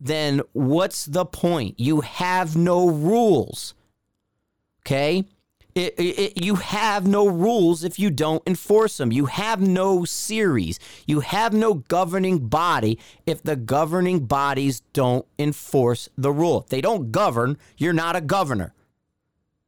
then 0.00 0.40
what's 0.52 1.06
the 1.06 1.24
point? 1.24 1.78
You 1.78 2.00
have 2.02 2.56
no 2.56 2.88
rules. 2.88 3.74
Okay? 4.80 5.24
It, 5.74 5.94
it, 5.98 6.44
you 6.44 6.54
have 6.54 7.04
no 7.06 7.26
rules 7.26 7.82
if 7.82 7.98
you 7.98 8.10
don't 8.10 8.42
enforce 8.46 8.96
them. 8.98 9.10
You 9.10 9.26
have 9.26 9.60
no 9.60 10.04
series. 10.04 10.78
You 11.04 11.20
have 11.20 11.52
no 11.52 11.74
governing 11.74 12.46
body 12.46 12.98
if 13.26 13.42
the 13.42 13.56
governing 13.56 14.26
bodies 14.26 14.82
don't 14.92 15.26
enforce 15.36 16.08
the 16.16 16.30
rule. 16.30 16.60
If 16.60 16.68
they 16.68 16.80
don't 16.80 17.10
govern, 17.10 17.58
you're 17.76 17.92
not 17.92 18.14
a 18.14 18.20
governor, 18.20 18.72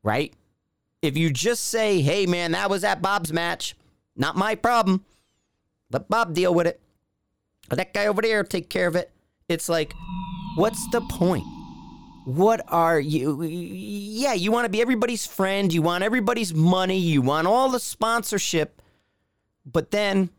right? 0.04 0.32
if 1.06 1.16
you 1.16 1.30
just 1.30 1.64
say, 1.64 2.00
hey, 2.00 2.26
man, 2.26 2.52
that 2.52 2.70
was 2.70 2.84
at 2.84 3.02
Bob's 3.02 3.32
match, 3.32 3.76
not 4.16 4.36
my 4.36 4.54
problem. 4.54 5.04
Let 5.90 6.08
Bob 6.08 6.34
deal 6.34 6.52
with 6.52 6.66
it. 6.66 6.80
Let 7.70 7.76
That 7.76 7.94
guy 7.94 8.06
over 8.06 8.22
there 8.22 8.42
take 8.44 8.68
care 8.68 8.86
of 8.86 8.96
it. 8.96 9.10
It's 9.48 9.68
like, 9.68 9.94
what's 10.56 10.88
the 10.90 11.00
point? 11.00 11.44
What 12.26 12.64
are 12.66 12.98
you? 12.98 13.40
Yeah, 13.44 14.32
you 14.32 14.50
want 14.50 14.64
to 14.64 14.68
be 14.68 14.80
everybody's 14.80 15.24
friend. 15.24 15.72
You 15.72 15.80
want 15.80 16.02
everybody's 16.02 16.52
money. 16.52 16.98
You 16.98 17.22
want 17.22 17.46
all 17.46 17.68
the 17.68 17.78
sponsorship. 17.78 18.82
But 19.64 19.92
then 19.92 20.30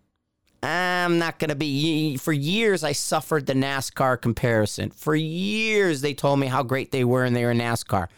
I'm 0.61 1.17
not 1.17 1.39
going 1.39 1.47
to 1.47 1.55
be. 1.55 2.17
For 2.17 2.33
years, 2.33 2.83
I 2.83 2.91
suffered 2.91 3.45
the 3.45 3.53
NASCAR 3.53 4.19
comparison. 4.19 4.89
For 4.89 5.15
years, 5.15 6.01
they 6.01 6.13
told 6.13 6.41
me 6.41 6.47
how 6.47 6.61
great 6.61 6.91
they 6.91 7.05
were 7.05 7.23
and 7.23 7.33
they 7.33 7.45
were 7.45 7.53
NASCAR. 7.53 8.09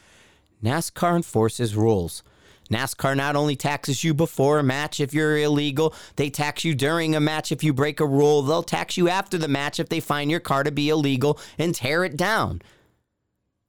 NASCAR 0.64 1.16
enforces 1.16 1.76
rules. 1.76 2.24
NASCAR 2.72 3.16
not 3.16 3.36
only 3.36 3.56
taxes 3.56 4.04
you 4.04 4.16
before 4.16 4.58
a 4.58 4.64
match 4.64 5.00
if 5.00 5.14
you're 5.14 5.38
illegal, 5.38 5.94
they 6.16 6.32
tax 6.32 6.64
you 6.64 6.74
during 6.74 7.16
a 7.16 7.20
match 7.20 7.52
if 7.52 7.64
you 7.64 7.72
break 7.72 8.00
a 8.00 8.06
rule. 8.08 8.42
They'll 8.42 8.64
tax 8.64 8.98
you 8.98 9.10
after 9.10 9.38
the 9.38 9.48
match 9.48 9.80
if 9.80 9.90
they 9.90 10.00
find 10.00 10.32
your 10.32 10.40
car 10.40 10.64
to 10.64 10.72
be 10.72 10.90
illegal 10.90 11.40
and 11.60 11.76
tear 11.76 12.04
it 12.04 12.18
down. 12.18 12.64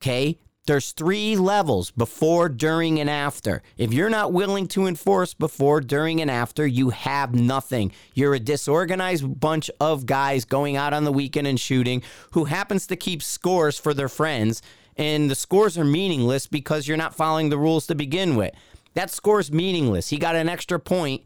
Okay? 0.02 0.38
There's 0.66 0.92
three 0.92 1.36
levels 1.36 1.90
before, 1.90 2.48
during, 2.48 3.00
and 3.00 3.10
after. 3.10 3.62
If 3.76 3.92
you're 3.92 4.10
not 4.10 4.32
willing 4.32 4.68
to 4.68 4.86
enforce 4.86 5.34
before, 5.34 5.80
during, 5.80 6.20
and 6.20 6.30
after, 6.30 6.66
you 6.66 6.90
have 6.90 7.34
nothing. 7.34 7.92
You're 8.14 8.34
a 8.34 8.38
disorganized 8.40 9.40
bunch 9.40 9.70
of 9.80 10.06
guys 10.06 10.44
going 10.44 10.76
out 10.76 10.92
on 10.92 11.04
the 11.04 11.12
weekend 11.12 11.46
and 11.46 11.58
shooting 11.58 12.02
who 12.32 12.44
happens 12.44 12.86
to 12.88 12.96
keep 12.96 13.22
scores 13.22 13.78
for 13.78 13.94
their 13.94 14.08
friends, 14.08 14.62
and 14.96 15.30
the 15.30 15.34
scores 15.34 15.78
are 15.78 15.84
meaningless 15.84 16.46
because 16.46 16.86
you're 16.86 16.96
not 16.96 17.16
following 17.16 17.48
the 17.48 17.58
rules 17.58 17.86
to 17.86 17.94
begin 17.94 18.36
with. 18.36 18.54
That 18.94 19.10
score's 19.10 19.50
meaningless. 19.50 20.10
He 20.10 20.18
got 20.18 20.36
an 20.36 20.48
extra 20.48 20.78
point 20.78 21.22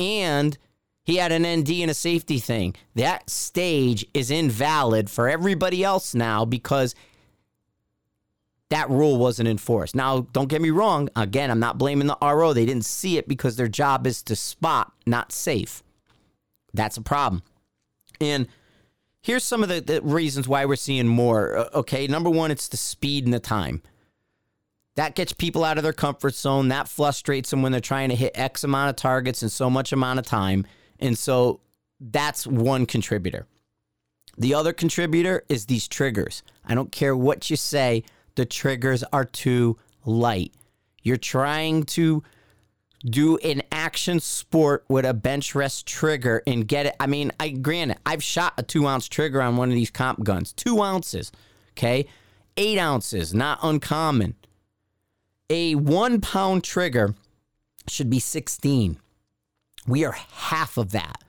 and 0.00 0.56
he 1.04 1.16
had 1.16 1.32
an 1.32 1.42
ND 1.42 1.70
and 1.82 1.90
a 1.90 1.94
safety 1.94 2.38
thing. 2.38 2.74
That 2.94 3.28
stage 3.28 4.06
is 4.14 4.30
invalid 4.30 5.10
for 5.10 5.28
everybody 5.28 5.82
else 5.82 6.14
now 6.14 6.44
because 6.44 6.94
that 8.70 8.90
rule 8.90 9.16
wasn't 9.16 9.48
enforced. 9.48 9.94
Now, 9.94 10.26
don't 10.32 10.48
get 10.48 10.60
me 10.60 10.70
wrong. 10.70 11.08
Again, 11.16 11.50
I'm 11.50 11.60
not 11.60 11.78
blaming 11.78 12.06
the 12.06 12.18
RO. 12.20 12.52
They 12.52 12.66
didn't 12.66 12.84
see 12.84 13.16
it 13.16 13.26
because 13.26 13.56
their 13.56 13.68
job 13.68 14.06
is 14.06 14.22
to 14.24 14.36
spot, 14.36 14.92
not 15.06 15.32
safe. 15.32 15.82
That's 16.74 16.98
a 16.98 17.02
problem. 17.02 17.42
And 18.20 18.46
here's 19.22 19.44
some 19.44 19.62
of 19.62 19.70
the, 19.70 19.80
the 19.80 20.02
reasons 20.02 20.46
why 20.46 20.66
we're 20.66 20.76
seeing 20.76 21.08
more. 21.08 21.68
Okay, 21.74 22.06
number 22.06 22.28
one, 22.28 22.50
it's 22.50 22.68
the 22.68 22.76
speed 22.76 23.24
and 23.24 23.32
the 23.32 23.40
time. 23.40 23.82
That 24.96 25.14
gets 25.14 25.32
people 25.32 25.64
out 25.64 25.78
of 25.78 25.84
their 25.84 25.92
comfort 25.92 26.34
zone. 26.34 26.68
That 26.68 26.88
frustrates 26.88 27.50
them 27.50 27.62
when 27.62 27.72
they're 27.72 27.80
trying 27.80 28.10
to 28.10 28.16
hit 28.16 28.32
X 28.34 28.64
amount 28.64 28.90
of 28.90 28.96
targets 28.96 29.42
in 29.42 29.48
so 29.48 29.70
much 29.70 29.92
amount 29.92 30.18
of 30.18 30.26
time. 30.26 30.66
And 30.98 31.16
so 31.16 31.60
that's 32.00 32.46
one 32.46 32.84
contributor. 32.84 33.46
The 34.36 34.54
other 34.54 34.72
contributor 34.72 35.44
is 35.48 35.66
these 35.66 35.88
triggers. 35.88 36.42
I 36.64 36.74
don't 36.74 36.92
care 36.92 37.16
what 37.16 37.48
you 37.48 37.56
say, 37.56 38.04
the 38.38 38.46
triggers 38.46 39.04
are 39.12 39.26
too 39.26 39.76
light. 40.06 40.54
You're 41.02 41.18
trying 41.18 41.82
to 41.84 42.22
do 43.04 43.36
an 43.38 43.62
action 43.70 44.18
sport 44.18 44.86
with 44.88 45.04
a 45.04 45.12
bench 45.12 45.54
rest 45.54 45.86
trigger 45.86 46.42
and 46.46 46.66
get 46.66 46.86
it. 46.86 46.96
I 46.98 47.06
mean, 47.06 47.30
I 47.38 47.50
granted, 47.50 47.98
I've 48.06 48.22
shot 48.22 48.54
a 48.56 48.62
two 48.62 48.86
ounce 48.86 49.06
trigger 49.08 49.42
on 49.42 49.58
one 49.58 49.68
of 49.68 49.74
these 49.74 49.90
comp 49.90 50.24
guns, 50.24 50.54
two 50.54 50.80
ounces, 50.82 51.30
okay? 51.74 52.06
Eight 52.56 52.78
ounces, 52.78 53.34
not 53.34 53.58
uncommon 53.62 54.34
a 55.50 55.74
one 55.74 56.20
pound 56.20 56.64
trigger 56.64 57.14
should 57.88 58.10
be 58.10 58.20
16. 58.20 58.98
We 59.86 60.04
are 60.04 60.16
half 60.32 60.76
of 60.76 60.90
that 60.90 61.22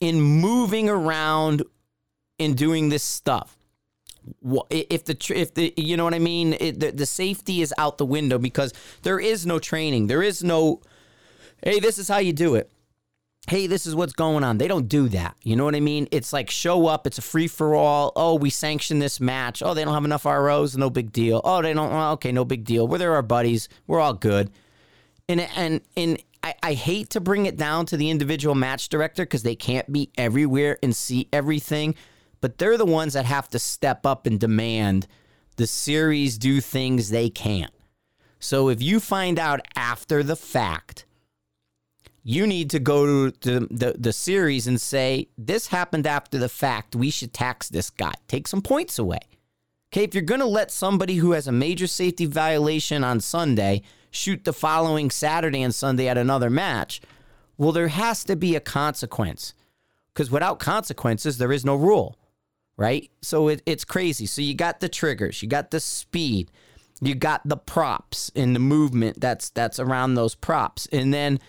in 0.00 0.20
moving 0.20 0.88
around 0.88 1.62
and 2.38 2.56
doing 2.56 2.88
this 2.88 3.02
stuff. 3.02 3.55
If 4.70 5.04
the 5.04 5.16
if 5.34 5.54
the 5.54 5.72
you 5.76 5.96
know 5.96 6.04
what 6.04 6.14
I 6.14 6.18
mean, 6.18 6.54
it, 6.60 6.80
the, 6.80 6.90
the 6.92 7.06
safety 7.06 7.62
is 7.62 7.72
out 7.78 7.98
the 7.98 8.06
window 8.06 8.38
because 8.38 8.72
there 9.02 9.18
is 9.18 9.46
no 9.46 9.58
training. 9.58 10.06
There 10.06 10.22
is 10.22 10.42
no, 10.42 10.80
hey, 11.62 11.80
this 11.80 11.98
is 11.98 12.08
how 12.08 12.18
you 12.18 12.32
do 12.32 12.54
it 12.54 12.70
hey, 13.48 13.66
this 13.66 13.86
is 13.86 13.94
what's 13.94 14.12
going 14.12 14.44
on. 14.44 14.58
They 14.58 14.68
don't 14.68 14.88
do 14.88 15.08
that. 15.10 15.36
You 15.42 15.56
know 15.56 15.64
what 15.64 15.74
I 15.74 15.80
mean? 15.80 16.08
It's 16.10 16.32
like 16.32 16.50
show 16.50 16.86
up, 16.86 17.06
it's 17.06 17.18
a 17.18 17.22
free 17.22 17.46
for 17.46 17.74
all. 17.74 18.12
Oh, 18.16 18.34
we 18.34 18.50
sanction 18.50 18.98
this 18.98 19.20
match. 19.20 19.62
Oh, 19.62 19.74
they 19.74 19.84
don't 19.84 19.94
have 19.94 20.04
enough 20.04 20.24
ROs, 20.24 20.76
no 20.76 20.90
big 20.90 21.12
deal. 21.12 21.40
Oh, 21.44 21.62
they 21.62 21.72
don't, 21.72 21.90
well, 21.90 22.12
okay, 22.12 22.32
no 22.32 22.44
big 22.44 22.64
deal. 22.64 22.86
We're 22.88 22.98
there 22.98 23.14
our 23.14 23.22
buddies. 23.22 23.68
We're 23.86 24.00
all 24.00 24.14
good. 24.14 24.50
And 25.28 25.40
and 25.40 25.80
and 25.96 26.22
I, 26.44 26.54
I 26.62 26.74
hate 26.74 27.10
to 27.10 27.20
bring 27.20 27.46
it 27.46 27.56
down 27.56 27.86
to 27.86 27.96
the 27.96 28.10
individual 28.10 28.54
match 28.54 28.88
director 28.88 29.24
because 29.24 29.42
they 29.42 29.56
can't 29.56 29.92
be 29.92 30.10
everywhere 30.16 30.78
and 30.84 30.94
see 30.94 31.28
everything, 31.32 31.96
but 32.40 32.58
they're 32.58 32.78
the 32.78 32.84
ones 32.84 33.14
that 33.14 33.24
have 33.24 33.48
to 33.48 33.58
step 33.58 34.06
up 34.06 34.26
and 34.26 34.38
demand 34.38 35.06
the 35.56 35.66
series 35.66 36.38
do 36.38 36.60
things 36.60 37.08
they 37.08 37.30
can't. 37.30 37.72
So 38.38 38.68
if 38.68 38.82
you 38.82 39.00
find 39.00 39.38
out 39.38 39.60
after 39.74 40.22
the 40.22 40.36
fact 40.36 41.06
you 42.28 42.44
need 42.44 42.70
to 42.70 42.80
go 42.80 43.30
to 43.30 43.30
the, 43.30 43.68
the, 43.70 43.94
the, 43.96 44.12
series 44.12 44.66
and 44.66 44.80
say, 44.80 45.28
this 45.38 45.68
happened 45.68 46.08
after 46.08 46.38
the 46.38 46.48
fact. 46.48 46.96
We 46.96 47.08
should 47.08 47.32
tax 47.32 47.68
this 47.68 47.88
guy. 47.88 48.14
Take 48.26 48.48
some 48.48 48.62
points 48.62 48.98
away. 48.98 49.20
Okay, 49.92 50.02
if 50.02 50.12
you're 50.12 50.24
going 50.24 50.40
to 50.40 50.46
let 50.46 50.72
somebody 50.72 51.14
who 51.14 51.30
has 51.32 51.46
a 51.46 51.52
major 51.52 51.86
safety 51.86 52.26
violation 52.26 53.04
on 53.04 53.20
Sunday 53.20 53.82
shoot 54.10 54.42
the 54.42 54.52
following 54.52 55.08
Saturday 55.08 55.62
and 55.62 55.72
Sunday 55.72 56.08
at 56.08 56.18
another 56.18 56.50
match, 56.50 57.00
well, 57.58 57.70
there 57.70 57.86
has 57.86 58.24
to 58.24 58.34
be 58.34 58.56
a 58.56 58.60
consequence. 58.60 59.54
Because 60.12 60.28
without 60.28 60.58
consequences, 60.58 61.38
there 61.38 61.52
is 61.52 61.64
no 61.64 61.76
rule, 61.76 62.18
right? 62.76 63.10
So 63.22 63.48
it, 63.48 63.62
it's 63.66 63.84
crazy. 63.84 64.26
So 64.26 64.42
you 64.42 64.54
got 64.54 64.80
the 64.80 64.88
triggers, 64.88 65.42
you 65.42 65.48
got 65.48 65.70
the 65.70 65.80
speed, 65.80 66.50
you 67.00 67.14
got 67.14 67.46
the 67.46 67.56
props 67.56 68.30
and 68.34 68.54
the 68.54 68.60
movement 68.60 69.20
that's 69.20 69.50
that's 69.50 69.78
around 69.78 70.14
those 70.14 70.34
props. 70.34 70.86
And 70.92 71.12
then 71.12 71.40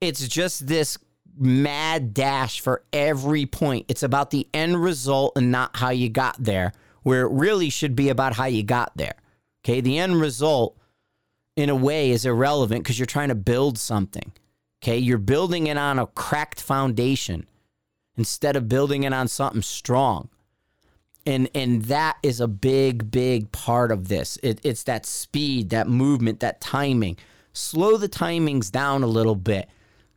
it's 0.00 0.26
just 0.28 0.66
this 0.66 0.98
mad 1.36 2.14
dash 2.14 2.60
for 2.60 2.84
every 2.92 3.46
point. 3.46 3.86
It's 3.88 4.02
about 4.02 4.30
the 4.30 4.48
end 4.54 4.82
result 4.82 5.32
and 5.36 5.50
not 5.50 5.76
how 5.76 5.90
you 5.90 6.08
got 6.08 6.36
there, 6.38 6.72
where 7.02 7.22
it 7.22 7.32
really 7.32 7.70
should 7.70 7.96
be 7.96 8.08
about 8.08 8.34
how 8.34 8.46
you 8.46 8.62
got 8.62 8.92
there. 8.96 9.14
Okay. 9.64 9.80
The 9.80 9.98
end 9.98 10.20
result, 10.20 10.76
in 11.56 11.70
a 11.70 11.76
way, 11.76 12.10
is 12.10 12.26
irrelevant 12.26 12.84
because 12.84 12.98
you're 12.98 13.06
trying 13.06 13.28
to 13.28 13.34
build 13.34 13.78
something. 13.78 14.32
Okay. 14.82 14.98
You're 14.98 15.18
building 15.18 15.66
it 15.66 15.78
on 15.78 15.98
a 15.98 16.06
cracked 16.06 16.60
foundation 16.60 17.46
instead 18.16 18.56
of 18.56 18.68
building 18.68 19.04
it 19.04 19.12
on 19.12 19.28
something 19.28 19.62
strong. 19.62 20.28
And, 21.26 21.48
and 21.54 21.82
that 21.84 22.18
is 22.22 22.40
a 22.40 22.48
big, 22.48 23.10
big 23.10 23.50
part 23.50 23.90
of 23.90 24.08
this. 24.08 24.38
It, 24.42 24.60
it's 24.62 24.82
that 24.84 25.06
speed, 25.06 25.70
that 25.70 25.88
movement, 25.88 26.40
that 26.40 26.60
timing. 26.60 27.16
Slow 27.54 27.96
the 27.96 28.08
timings 28.08 28.70
down 28.70 29.02
a 29.02 29.06
little 29.06 29.36
bit. 29.36 29.68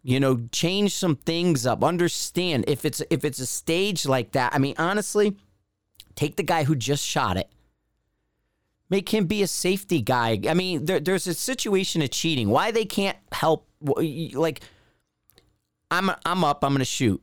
You 0.07 0.21
know 0.21 0.47
change 0.53 0.95
some 0.95 1.17
things 1.17 1.65
up. 1.65 1.83
Understand 1.83 2.63
if 2.69 2.85
it's 2.85 3.01
if 3.09 3.25
it's 3.25 3.39
a 3.39 3.45
stage 3.45 4.05
like 4.05 4.31
that. 4.31 4.55
I 4.55 4.57
mean 4.57 4.73
honestly 4.77 5.35
take 6.15 6.37
the 6.37 6.43
guy 6.43 6.63
who 6.63 6.77
just 6.77 7.03
shot 7.03 7.35
it. 7.35 7.49
Make 8.89 9.13
him 9.13 9.25
be 9.25 9.43
a 9.43 9.47
safety 9.47 10.01
guy. 10.01 10.39
I 10.47 10.53
mean 10.53 10.85
there, 10.85 11.01
there's 11.01 11.27
a 11.27 11.33
situation 11.33 12.01
of 12.01 12.11
cheating. 12.11 12.47
Why 12.47 12.71
they 12.71 12.85
can't 12.85 13.17
help 13.33 13.67
like 13.81 14.61
i'm 15.91 16.09
i'm 16.25 16.43
up 16.45 16.63
i'm 16.63 16.71
gonna 16.71 16.85
shoot. 16.85 17.21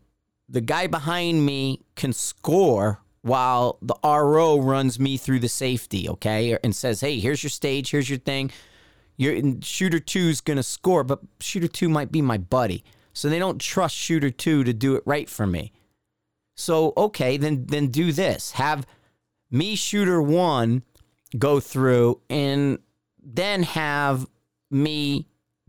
The 0.51 0.61
guy 0.61 0.87
behind 0.87 1.47
me 1.47 1.81
can 1.97 2.13
score 2.13 3.01
while 3.25 3.79
the 3.83 3.97
ro 4.05 4.61
runs 4.61 5.01
me 5.01 5.17
through 5.17 5.41
the 5.41 5.49
safety 5.49 6.09
okay 6.09 6.57
and 6.63 6.75
says 6.75 7.01
hey 7.01 7.19
here's 7.19 7.43
your 7.43 7.51
stage 7.51 7.91
here's 7.91 8.09
your 8.09 8.19
thing 8.19 8.51
you're, 9.17 9.41
shooter 9.63 10.01
two 10.01 10.29
is 10.29 10.41
going 10.41 10.57
to 10.57 10.63
score, 10.63 11.05
but 11.05 11.21
shooter 11.41 11.69
two 11.69 11.89
might 11.89 12.11
be 12.11 12.23
my 12.23 12.39
buddy. 12.39 12.85
So 13.13 13.29
they 13.29 13.39
don't 13.39 13.61
trust 13.61 13.95
shooter 13.95 14.31
two 14.31 14.65
to 14.65 14.73
do 14.73 14.97
it 14.97 15.03
right 15.07 15.29
for 15.29 15.47
me. 15.47 15.73
So 16.57 16.93
okay, 16.97 17.37
then 17.37 17.67
then 17.67 17.89
do 17.89 18.13
this. 18.13 18.53
Have 18.53 18.87
me 19.51 19.77
shooter 19.77 20.21
one 20.21 20.83
go 21.37 21.61
through 21.61 22.21
and 22.31 22.79
then 23.23 23.63
have 23.65 24.27
me 24.71 25.27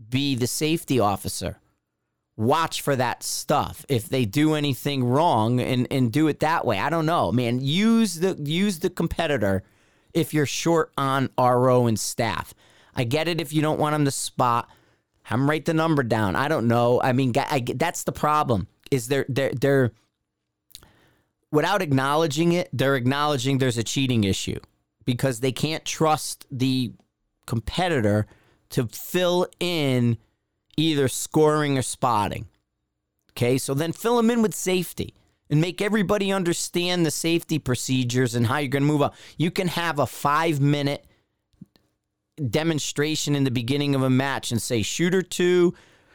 be 0.08 0.34
the 0.34 0.46
safety 0.46 1.00
officer. 1.00 1.58
Watch 2.36 2.82
for 2.82 2.94
that 2.96 3.22
stuff. 3.22 3.86
If 3.88 4.08
they 4.08 4.26
do 4.26 4.54
anything 4.54 5.04
wrong 5.04 5.60
and, 5.60 5.86
and 5.90 6.12
do 6.12 6.28
it 6.28 6.40
that 6.40 6.66
way. 6.66 6.78
I 6.78 6.90
don't 6.90 7.06
know, 7.06 7.32
man. 7.32 7.60
Use 7.60 8.16
the 8.16 8.36
use 8.38 8.78
the 8.80 8.90
competitor 8.90 9.62
if 10.12 10.34
you're 10.34 10.46
short 10.46 10.92
on 10.98 11.30
RO 11.38 11.86
and 11.86 11.98
staff. 11.98 12.52
I 12.94 13.04
get 13.04 13.28
it 13.28 13.40
if 13.40 13.52
you 13.52 13.62
don't 13.62 13.78
want 13.78 13.94
them 13.94 14.04
to 14.04 14.10
spot. 14.10 14.68
Them 15.28 15.48
write 15.48 15.64
the 15.64 15.74
number 15.74 16.02
down. 16.02 16.36
I 16.36 16.48
don't 16.48 16.68
know. 16.68 17.00
I 17.02 17.12
mean, 17.12 17.32
I, 17.36 17.64
that's 17.74 18.04
the 18.04 18.12
problem. 18.12 18.68
Is 18.90 19.08
they're 19.08 19.26
they're 19.28 19.52
they're 19.52 19.92
without 21.50 21.82
acknowledging 21.82 22.52
it, 22.52 22.68
they're 22.72 22.96
acknowledging 22.96 23.58
there's 23.58 23.78
a 23.78 23.82
cheating 23.82 24.24
issue 24.24 24.60
because 25.04 25.40
they 25.40 25.52
can't 25.52 25.84
trust 25.84 26.46
the 26.50 26.92
competitor 27.46 28.26
to 28.70 28.86
fill 28.88 29.46
in 29.60 30.18
either 30.76 31.08
scoring 31.08 31.78
or 31.78 31.82
spotting. 31.82 32.46
Okay, 33.32 33.58
so 33.58 33.74
then 33.74 33.92
fill 33.92 34.16
them 34.16 34.30
in 34.30 34.42
with 34.42 34.54
safety 34.54 35.14
and 35.50 35.60
make 35.60 35.80
everybody 35.80 36.32
understand 36.32 37.04
the 37.04 37.10
safety 37.10 37.58
procedures 37.58 38.34
and 38.34 38.46
how 38.46 38.58
you're 38.58 38.68
going 38.68 38.82
to 38.82 38.88
move 38.88 39.02
up. 39.02 39.14
You 39.36 39.50
can 39.50 39.68
have 39.68 39.98
a 39.98 40.06
five 40.06 40.60
minute 40.60 41.04
demonstration 42.50 43.34
in 43.34 43.44
the 43.44 43.50
beginning 43.50 43.94
of 43.94 44.02
a 44.02 44.10
match 44.10 44.50
and 44.50 44.60
say, 44.60 44.82
shooter 44.82 45.22
two, 45.22 45.74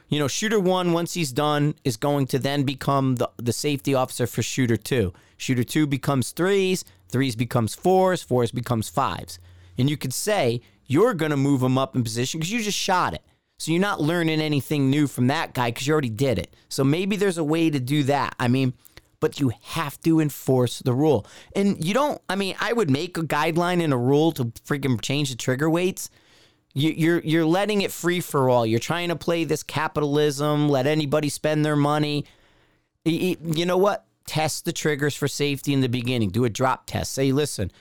you 0.10 0.20
know, 0.20 0.28
shooter 0.28 0.60
one, 0.60 0.94
once 0.94 1.14
he's 1.14 1.32
done, 1.32 1.76
is 1.84 1.96
going 1.98 2.28
to 2.28 2.40
then 2.40 2.64
become 2.64 3.16
the, 3.16 3.30
the 3.38 3.54
safety 3.54 3.94
officer 3.94 4.28
for 4.28 4.44
shooter 4.44 4.78
two. 4.78 5.14
Shooter 5.38 5.64
two 5.64 5.88
becomes 5.88 6.32
threes, 6.32 6.84
threes 7.08 7.36
becomes 7.36 7.74
fours, 7.74 8.22
fours 8.22 8.52
becomes 8.52 8.90
fives. 8.90 9.40
And 9.78 9.90
you 9.90 9.98
could 9.98 10.14
say, 10.14 10.62
you're 10.86 11.14
going 11.14 11.32
to 11.32 11.38
move 11.38 11.64
him 11.64 11.78
up 11.78 11.96
in 11.96 12.04
position 12.04 12.40
because 12.40 12.52
you 12.52 12.62
just 12.62 12.78
shot 12.78 13.14
it. 13.14 13.22
So 13.62 13.72
you're 13.72 13.80
not 13.80 14.02
learning 14.02 14.42
anything 14.42 14.90
new 14.90 15.06
from 15.06 15.28
that 15.28 15.54
guy 15.54 15.70
because 15.70 15.86
you 15.86 15.94
already 15.94 16.10
did 16.10 16.40
it. 16.40 16.56
So 16.68 16.84
maybe 16.84 17.16
there's 17.16 17.38
a 17.38 17.44
way 17.44 17.70
to 17.70 17.80
do 17.80 18.02
that. 18.06 18.34
I 18.40 18.48
mean, 18.48 18.74
but 19.20 19.40
you 19.40 19.52
have 19.62 20.02
to 20.02 20.20
enforce 20.20 20.80
the 20.80 20.96
rule. 20.96 21.28
And 21.56 21.86
you 21.86 21.94
don't, 21.94 22.20
I 22.28 22.36
mean, 22.36 22.56
I 22.60 22.74
would 22.74 22.90
make 22.90 23.20
a 23.20 23.22
guideline 23.22 23.80
and 23.84 23.94
a 23.94 23.98
rule 23.98 24.32
to 24.32 24.46
freaking 24.46 25.00
change 25.00 25.30
the 25.30 25.36
trigger 25.36 25.70
weights. 25.70 26.10
You, 26.74 26.90
you're 26.90 27.20
you're 27.20 27.46
letting 27.46 27.84
it 27.84 27.92
free 27.92 28.20
for 28.20 28.50
all. 28.50 28.66
You're 28.66 28.80
trying 28.80 29.10
to 29.10 29.16
play 29.16 29.44
this 29.44 29.62
capitalism, 29.62 30.68
let 30.68 30.88
anybody 30.88 31.30
spend 31.30 31.64
their 31.64 31.76
money. 31.76 32.26
You 33.06 33.66
know 33.68 33.78
what? 33.78 34.08
Test 34.26 34.66
the 34.66 34.74
triggers 34.74 35.16
for 35.16 35.28
safety 35.28 35.72
in 35.72 35.82
the 35.82 35.90
beginning. 35.90 36.32
Do 36.32 36.46
a 36.46 36.50
drop 36.50 36.88
test. 36.88 37.14
Say, 37.14 37.32
listen, 37.32 37.72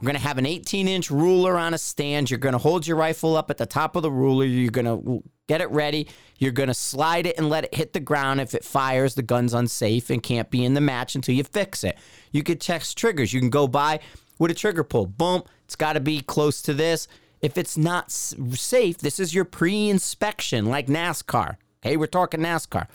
we're 0.00 0.06
going 0.06 0.16
to 0.16 0.22
have 0.22 0.38
an 0.38 0.46
18 0.46 0.86
inch 0.86 1.10
ruler 1.10 1.58
on 1.58 1.74
a 1.74 1.78
stand. 1.78 2.30
You're 2.30 2.38
going 2.38 2.52
to 2.52 2.58
hold 2.58 2.86
your 2.86 2.96
rifle 2.96 3.36
up 3.36 3.50
at 3.50 3.56
the 3.56 3.66
top 3.66 3.96
of 3.96 4.02
the 4.02 4.12
ruler. 4.12 4.44
You're 4.44 4.70
going 4.70 4.84
to 4.84 5.22
get 5.48 5.60
it 5.60 5.68
ready. 5.70 6.06
You're 6.38 6.52
going 6.52 6.68
to 6.68 6.74
slide 6.74 7.26
it 7.26 7.36
and 7.36 7.48
let 7.48 7.64
it 7.64 7.74
hit 7.74 7.94
the 7.94 8.00
ground. 8.00 8.40
If 8.40 8.54
it 8.54 8.64
fires, 8.64 9.16
the 9.16 9.22
gun's 9.22 9.54
unsafe 9.54 10.08
and 10.08 10.22
can't 10.22 10.50
be 10.50 10.64
in 10.64 10.74
the 10.74 10.80
match 10.80 11.16
until 11.16 11.34
you 11.34 11.42
fix 11.42 11.82
it. 11.82 11.98
You 12.30 12.44
could 12.44 12.60
test 12.60 12.96
triggers. 12.96 13.32
You 13.32 13.40
can 13.40 13.50
go 13.50 13.66
by 13.66 13.98
with 14.38 14.52
a 14.52 14.54
trigger 14.54 14.84
pull. 14.84 15.06
Boom. 15.06 15.42
It's 15.64 15.76
got 15.76 15.94
to 15.94 16.00
be 16.00 16.20
close 16.20 16.62
to 16.62 16.74
this. 16.74 17.08
If 17.40 17.58
it's 17.58 17.76
not 17.76 18.10
safe, 18.10 18.98
this 18.98 19.18
is 19.18 19.34
your 19.34 19.44
pre 19.44 19.88
inspection, 19.88 20.66
like 20.66 20.86
NASCAR. 20.86 21.56
Okay, 21.84 21.96
we're 21.96 22.06
talking 22.06 22.40
NASCAR. 22.40 22.86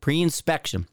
Pre 0.00 0.22
inspection. 0.22 0.86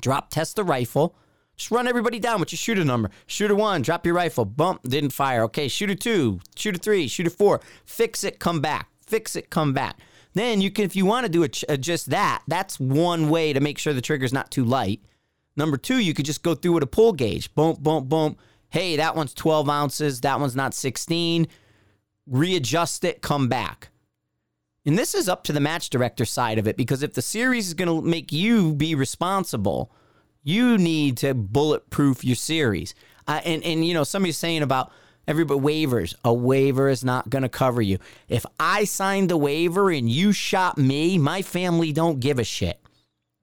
Drop 0.00 0.30
test 0.30 0.56
the 0.56 0.64
rifle 0.64 1.14
just 1.60 1.70
run 1.70 1.86
everybody 1.86 2.18
down 2.18 2.40
with 2.40 2.52
your 2.52 2.56
shooter 2.56 2.86
number. 2.86 3.10
Shooter 3.26 3.54
one, 3.54 3.82
drop 3.82 4.06
your 4.06 4.14
rifle. 4.14 4.46
Bump, 4.46 4.82
didn't 4.84 5.10
fire. 5.10 5.42
Okay, 5.42 5.68
shooter 5.68 5.94
two, 5.94 6.40
shooter 6.56 6.78
three, 6.78 7.06
shooter 7.06 7.28
four. 7.28 7.60
Fix 7.84 8.24
it, 8.24 8.38
come 8.38 8.62
back. 8.62 8.88
Fix 9.06 9.36
it, 9.36 9.50
come 9.50 9.74
back. 9.74 9.98
Then 10.32 10.62
you 10.62 10.70
can, 10.70 10.86
if 10.86 10.96
you 10.96 11.04
want 11.04 11.26
to 11.26 11.30
do 11.30 11.44
uh, 11.44 11.76
just 11.76 12.08
that, 12.08 12.42
that's 12.48 12.80
one 12.80 13.28
way 13.28 13.52
to 13.52 13.60
make 13.60 13.76
sure 13.76 13.92
the 13.92 14.00
trigger's 14.00 14.32
not 14.32 14.50
too 14.50 14.64
light. 14.64 15.02
Number 15.54 15.76
two, 15.76 15.98
you 15.98 16.14
could 16.14 16.24
just 16.24 16.42
go 16.42 16.54
through 16.54 16.72
with 16.72 16.82
a 16.82 16.86
pull 16.86 17.12
gauge. 17.12 17.54
Boom, 17.54 17.76
boom, 17.78 18.06
boom. 18.08 18.38
Hey, 18.70 18.96
that 18.96 19.14
one's 19.14 19.34
12 19.34 19.68
ounces. 19.68 20.22
That 20.22 20.40
one's 20.40 20.56
not 20.56 20.72
16. 20.72 21.46
Readjust 22.26 23.04
it, 23.04 23.20
come 23.20 23.48
back. 23.48 23.90
And 24.86 24.96
this 24.96 25.14
is 25.14 25.28
up 25.28 25.44
to 25.44 25.52
the 25.52 25.60
match 25.60 25.90
director 25.90 26.24
side 26.24 26.58
of 26.58 26.66
it 26.66 26.78
because 26.78 27.02
if 27.02 27.12
the 27.12 27.20
series 27.20 27.68
is 27.68 27.74
going 27.74 27.88
to 27.88 28.00
make 28.00 28.32
you 28.32 28.72
be 28.72 28.94
responsible, 28.94 29.92
you 30.42 30.78
need 30.78 31.16
to 31.18 31.34
bulletproof 31.34 32.24
your 32.24 32.36
series. 32.36 32.94
Uh, 33.26 33.40
and 33.44 33.62
and 33.64 33.84
you 33.84 33.94
know 33.94 34.04
somebody's 34.04 34.38
saying 34.38 34.62
about 34.62 34.90
everybody 35.28 35.60
waivers. 35.60 36.14
A 36.24 36.32
waiver 36.32 36.88
is 36.88 37.04
not 37.04 37.30
going 37.30 37.42
to 37.42 37.48
cover 37.48 37.82
you. 37.82 37.98
If 38.28 38.44
I 38.58 38.84
signed 38.84 39.30
the 39.30 39.36
waiver 39.36 39.90
and 39.90 40.10
you 40.10 40.32
shot 40.32 40.78
me, 40.78 41.18
my 41.18 41.42
family 41.42 41.92
don't 41.92 42.20
give 42.20 42.38
a 42.38 42.44
shit. 42.44 42.80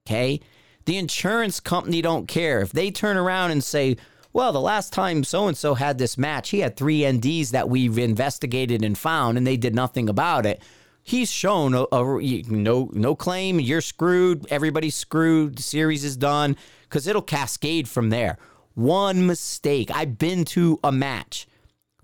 Okay? 0.06 0.42
The 0.86 0.98
insurance 0.98 1.60
company 1.60 2.02
don't 2.02 2.28
care. 2.28 2.62
If 2.62 2.72
they 2.72 2.92
turn 2.92 3.18
around 3.18 3.52
and 3.52 3.64
say, 3.64 3.98
well, 4.34 4.52
the 4.52 4.62
last 4.62 4.94
time 4.94 5.24
so 5.24 5.48
and 5.48 5.58
so 5.58 5.74
had 5.74 5.98
this 5.98 6.18
match, 6.18 6.50
he 6.50 6.60
had 6.60 6.76
three 6.76 7.00
NDs 7.02 7.52
that 7.52 7.70
we've 7.70 7.98
investigated 7.98 8.84
and 8.84 8.98
found, 8.98 9.38
and 9.38 9.46
they 9.46 9.58
did 9.58 9.76
nothing 9.76 10.10
about 10.10 10.46
it. 10.46 10.62
He's 11.04 11.32
shown 11.32 11.74
a, 11.74 11.86
a 11.92 12.44
no 12.50 12.90
no 12.92 13.16
claim. 13.16 13.62
You're 13.62 13.80
screwed. 13.80 14.46
Everybody's 14.50 14.96
screwed. 14.96 15.56
The 15.56 15.64
series 15.64 16.04
is 16.04 16.18
done 16.18 16.58
because 16.90 17.08
it'll 17.08 17.22
cascade 17.22 17.88
from 17.88 18.10
there. 18.10 18.38
One 18.74 19.26
mistake. 19.26 19.90
I've 19.94 20.18
been 20.18 20.46
to 20.46 20.80
a 20.84 20.92
match 20.92 21.48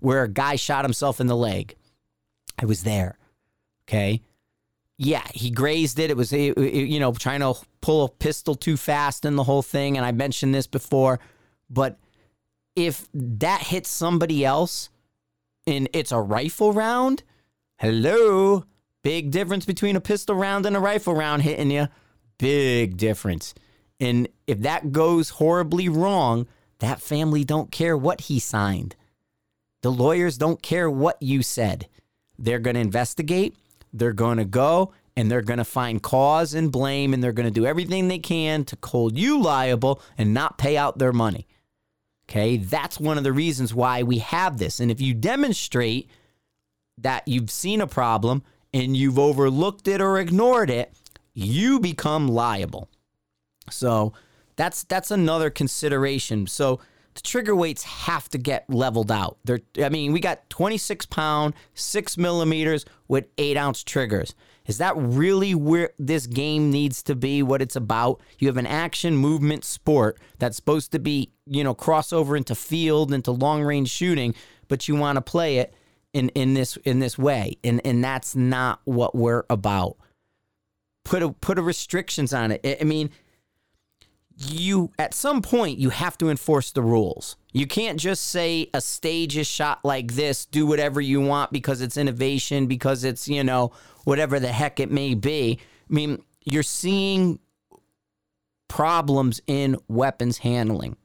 where 0.00 0.22
a 0.22 0.28
guy 0.28 0.56
shot 0.56 0.84
himself 0.84 1.20
in 1.20 1.26
the 1.26 1.36
leg. 1.36 1.76
I 2.58 2.66
was 2.66 2.82
there. 2.82 3.18
Okay. 3.88 4.22
Yeah, 4.96 5.26
he 5.32 5.50
grazed 5.50 5.98
it. 5.98 6.10
It 6.10 6.16
was, 6.16 6.32
you 6.32 7.00
know, 7.00 7.12
trying 7.12 7.40
to 7.40 7.54
pull 7.80 8.04
a 8.04 8.08
pistol 8.08 8.54
too 8.54 8.76
fast 8.76 9.24
and 9.24 9.36
the 9.36 9.44
whole 9.44 9.62
thing. 9.62 9.96
And 9.96 10.06
I 10.06 10.12
mentioned 10.12 10.54
this 10.54 10.66
before, 10.66 11.20
but 11.68 11.98
if 12.76 13.08
that 13.12 13.62
hits 13.62 13.88
somebody 13.90 14.44
else 14.44 14.90
and 15.66 15.88
it's 15.92 16.12
a 16.12 16.20
rifle 16.20 16.72
round, 16.72 17.22
hello, 17.78 18.64
big 19.02 19.30
difference 19.30 19.64
between 19.64 19.96
a 19.96 20.00
pistol 20.00 20.36
round 20.36 20.64
and 20.66 20.76
a 20.76 20.80
rifle 20.80 21.14
round 21.14 21.42
hitting 21.42 21.70
you. 21.70 21.88
Big 22.38 22.96
difference. 22.96 23.54
And 24.04 24.28
if 24.46 24.60
that 24.60 24.92
goes 24.92 25.30
horribly 25.30 25.88
wrong, 25.88 26.46
that 26.80 27.00
family 27.00 27.42
don't 27.42 27.72
care 27.72 27.96
what 27.96 28.22
he 28.22 28.38
signed. 28.38 28.96
The 29.82 29.90
lawyers 29.90 30.36
don't 30.36 30.62
care 30.62 30.90
what 30.90 31.16
you 31.22 31.42
said. 31.42 31.88
They're 32.38 32.58
going 32.58 32.74
to 32.74 32.80
investigate, 32.80 33.56
they're 33.92 34.12
going 34.12 34.38
to 34.38 34.44
go, 34.44 34.92
and 35.16 35.30
they're 35.30 35.42
going 35.42 35.58
to 35.58 35.64
find 35.64 36.02
cause 36.02 36.52
and 36.52 36.70
blame, 36.70 37.14
and 37.14 37.22
they're 37.22 37.32
going 37.32 37.48
to 37.48 37.60
do 37.60 37.64
everything 37.64 38.08
they 38.08 38.18
can 38.18 38.64
to 38.64 38.78
hold 38.84 39.16
you 39.16 39.40
liable 39.40 40.02
and 40.18 40.34
not 40.34 40.58
pay 40.58 40.76
out 40.76 40.98
their 40.98 41.12
money. 41.12 41.46
Okay, 42.28 42.56
that's 42.56 42.98
one 42.98 43.18
of 43.18 43.24
the 43.24 43.32
reasons 43.32 43.72
why 43.74 44.02
we 44.02 44.18
have 44.18 44.58
this. 44.58 44.80
And 44.80 44.90
if 44.90 45.00
you 45.00 45.14
demonstrate 45.14 46.10
that 46.98 47.26
you've 47.28 47.50
seen 47.50 47.80
a 47.80 47.86
problem 47.86 48.42
and 48.72 48.96
you've 48.96 49.18
overlooked 49.18 49.88
it 49.88 50.00
or 50.00 50.18
ignored 50.18 50.70
it, 50.70 50.92
you 51.34 51.80
become 51.80 52.28
liable. 52.28 52.88
So 53.70 54.12
that's 54.56 54.84
that's 54.84 55.10
another 55.10 55.50
consideration. 55.50 56.46
So 56.46 56.80
the 57.14 57.20
trigger 57.20 57.54
weights 57.54 57.84
have 57.84 58.28
to 58.30 58.38
get 58.38 58.68
leveled 58.68 59.10
out. 59.10 59.38
They're, 59.44 59.60
I 59.80 59.88
mean, 59.88 60.12
we 60.12 60.20
got 60.20 60.48
26 60.50 61.06
pound, 61.06 61.54
six 61.74 62.18
millimeters 62.18 62.84
with 63.08 63.26
eight 63.38 63.56
ounce 63.56 63.84
triggers. 63.84 64.34
Is 64.66 64.78
that 64.78 64.94
really 64.96 65.54
where 65.54 65.90
this 65.98 66.26
game 66.26 66.70
needs 66.70 67.02
to 67.04 67.14
be? 67.14 67.42
What 67.42 67.60
it's 67.60 67.76
about? 67.76 68.20
You 68.38 68.48
have 68.48 68.56
an 68.56 68.66
action 68.66 69.16
movement 69.16 69.64
sport 69.64 70.18
that's 70.38 70.56
supposed 70.56 70.90
to 70.92 70.98
be, 70.98 71.30
you 71.46 71.62
know, 71.62 71.74
crossover 71.74 72.36
into 72.36 72.54
field, 72.54 73.12
into 73.12 73.30
long 73.30 73.62
range 73.62 73.90
shooting, 73.90 74.34
but 74.68 74.88
you 74.88 74.96
want 74.96 75.16
to 75.16 75.22
play 75.22 75.58
it 75.58 75.74
in 76.14 76.30
in 76.30 76.54
this 76.54 76.76
in 76.78 76.98
this 77.00 77.18
way, 77.18 77.58
and 77.62 77.80
and 77.84 78.02
that's 78.02 78.34
not 78.34 78.80
what 78.84 79.14
we're 79.14 79.44
about. 79.50 79.96
Put 81.04 81.22
a 81.22 81.30
put 81.30 81.58
a 81.58 81.62
restrictions 81.62 82.32
on 82.32 82.52
it. 82.52 82.78
I 82.80 82.84
mean, 82.84 83.10
you 84.36 84.90
at 84.98 85.14
some 85.14 85.42
point 85.42 85.78
you 85.78 85.90
have 85.90 86.18
to 86.18 86.28
enforce 86.28 86.70
the 86.72 86.82
rules. 86.82 87.36
You 87.52 87.66
can't 87.66 87.98
just 88.00 88.24
say 88.30 88.68
a 88.74 88.80
stage 88.80 89.36
is 89.36 89.46
shot 89.46 89.84
like 89.84 90.14
this, 90.14 90.44
do 90.46 90.66
whatever 90.66 91.00
you 91.00 91.20
want 91.20 91.52
because 91.52 91.80
it's 91.80 91.96
innovation, 91.96 92.66
because 92.66 93.04
it's, 93.04 93.28
you 93.28 93.44
know, 93.44 93.72
whatever 94.04 94.40
the 94.40 94.48
heck 94.48 94.80
it 94.80 94.90
may 94.90 95.14
be. 95.14 95.58
I 95.88 95.94
mean, 95.94 96.22
you're 96.44 96.62
seeing 96.62 97.38
problems 98.68 99.40
in 99.46 99.76
weapons 99.88 100.38
handling. 100.38 100.96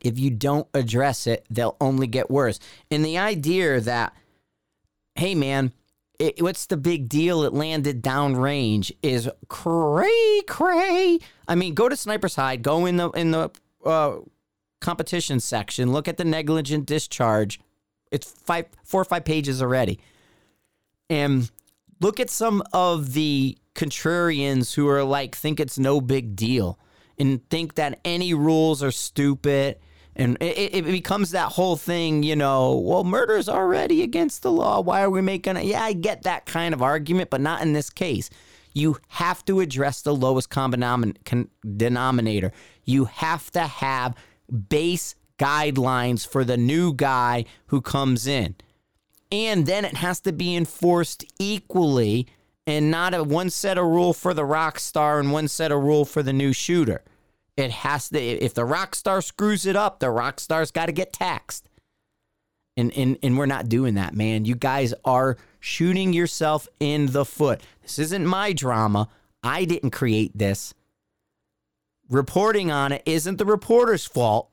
If 0.00 0.18
you 0.18 0.30
don't 0.30 0.68
address 0.72 1.26
it, 1.26 1.44
they'll 1.50 1.76
only 1.80 2.06
get 2.06 2.30
worse. 2.30 2.60
And 2.90 3.04
the 3.04 3.18
idea 3.18 3.80
that, 3.80 4.14
hey 5.16 5.34
man, 5.34 5.72
it, 6.18 6.42
what's 6.42 6.66
the 6.66 6.76
big 6.76 7.08
deal? 7.08 7.42
It 7.42 7.52
landed 7.52 8.02
downrange 8.02 8.92
is 9.02 9.28
cray 9.48 10.42
cray. 10.46 11.18
I 11.48 11.54
mean, 11.54 11.74
go 11.74 11.88
to 11.88 11.96
Sniper's 11.96 12.36
Hide, 12.36 12.62
go 12.62 12.86
in 12.86 12.96
the 12.96 13.10
in 13.10 13.30
the 13.30 13.50
uh, 13.84 14.16
competition 14.80 15.40
section, 15.40 15.92
look 15.92 16.08
at 16.08 16.16
the 16.16 16.24
negligent 16.24 16.86
discharge. 16.86 17.60
It's 18.10 18.30
five, 18.30 18.66
four 18.84 19.00
or 19.00 19.04
five 19.04 19.24
pages 19.24 19.60
already, 19.60 20.00
and 21.10 21.50
look 22.00 22.20
at 22.20 22.30
some 22.30 22.62
of 22.72 23.12
the 23.12 23.58
contrarians 23.74 24.74
who 24.74 24.88
are 24.88 25.04
like 25.04 25.36
think 25.36 25.60
it's 25.60 25.78
no 25.78 26.00
big 26.00 26.34
deal 26.34 26.78
and 27.18 27.48
think 27.50 27.74
that 27.74 28.00
any 28.04 28.32
rules 28.34 28.82
are 28.82 28.90
stupid 28.90 29.76
and 30.16 30.38
it, 30.40 30.74
it, 30.74 30.84
becomes 30.86 31.30
that 31.32 31.52
whole 31.52 31.76
thing, 31.76 32.22
you 32.22 32.34
know, 32.34 32.74
well, 32.74 33.04
murder's 33.04 33.50
already 33.50 34.02
against 34.02 34.42
the 34.42 34.50
law. 34.50 34.80
Why 34.80 35.02
are 35.02 35.10
we 35.10 35.20
making 35.20 35.56
it? 35.56 35.64
Yeah, 35.64 35.82
I 35.82 35.92
get 35.92 36.22
that 36.22 36.46
kind 36.46 36.72
of 36.72 36.82
argument, 36.82 37.28
but 37.28 37.42
not 37.42 37.60
in 37.60 37.74
this 37.74 37.90
case. 37.90 38.30
You 38.72 38.96
have 39.08 39.44
to 39.44 39.60
address 39.60 40.00
the 40.00 40.14
lowest 40.14 40.48
common 40.48 41.14
denominator. 41.76 42.52
You 42.84 43.04
have 43.06 43.50
to 43.52 43.60
have 43.60 44.14
base 44.68 45.14
guidelines 45.38 46.26
for 46.26 46.44
the 46.44 46.56
new 46.56 46.94
guy 46.94 47.44
who 47.66 47.82
comes 47.82 48.26
in. 48.26 48.56
And 49.30 49.66
then 49.66 49.84
it 49.84 49.96
has 49.96 50.20
to 50.20 50.32
be 50.32 50.56
enforced 50.56 51.24
equally 51.38 52.26
and 52.66 52.90
not 52.90 53.12
a 53.12 53.22
one 53.22 53.50
set 53.50 53.76
of 53.76 53.84
rule 53.84 54.12
for 54.12 54.32
the 54.32 54.44
rock 54.44 54.78
star 54.78 55.20
and 55.20 55.30
one 55.30 55.48
set 55.48 55.72
of 55.72 55.82
rule 55.82 56.04
for 56.04 56.22
the 56.22 56.32
new 56.32 56.52
shooter. 56.52 57.02
It 57.56 57.70
has 57.70 58.10
to 58.10 58.20
if 58.20 58.54
the 58.54 58.64
rock 58.64 58.94
star 58.94 59.22
screws 59.22 59.66
it 59.66 59.76
up, 59.76 60.00
the 60.00 60.10
rock 60.10 60.40
star's 60.40 60.70
got 60.70 60.86
to 60.86 60.92
get 60.92 61.12
taxed. 61.12 61.68
And, 62.76 62.92
and 62.94 63.18
and 63.22 63.38
we're 63.38 63.46
not 63.46 63.70
doing 63.70 63.94
that, 63.94 64.14
man. 64.14 64.44
You 64.44 64.54
guys 64.54 64.92
are 65.04 65.38
shooting 65.60 66.12
yourself 66.12 66.68
in 66.78 67.06
the 67.06 67.24
foot. 67.24 67.62
This 67.82 67.98
isn't 67.98 68.26
my 68.26 68.52
drama. 68.52 69.08
I 69.42 69.64
didn't 69.64 69.92
create 69.92 70.36
this. 70.36 70.74
Reporting 72.10 72.70
on 72.70 72.92
it 72.92 73.02
isn't 73.06 73.38
the 73.38 73.46
reporter's 73.46 74.04
fault. 74.04 74.50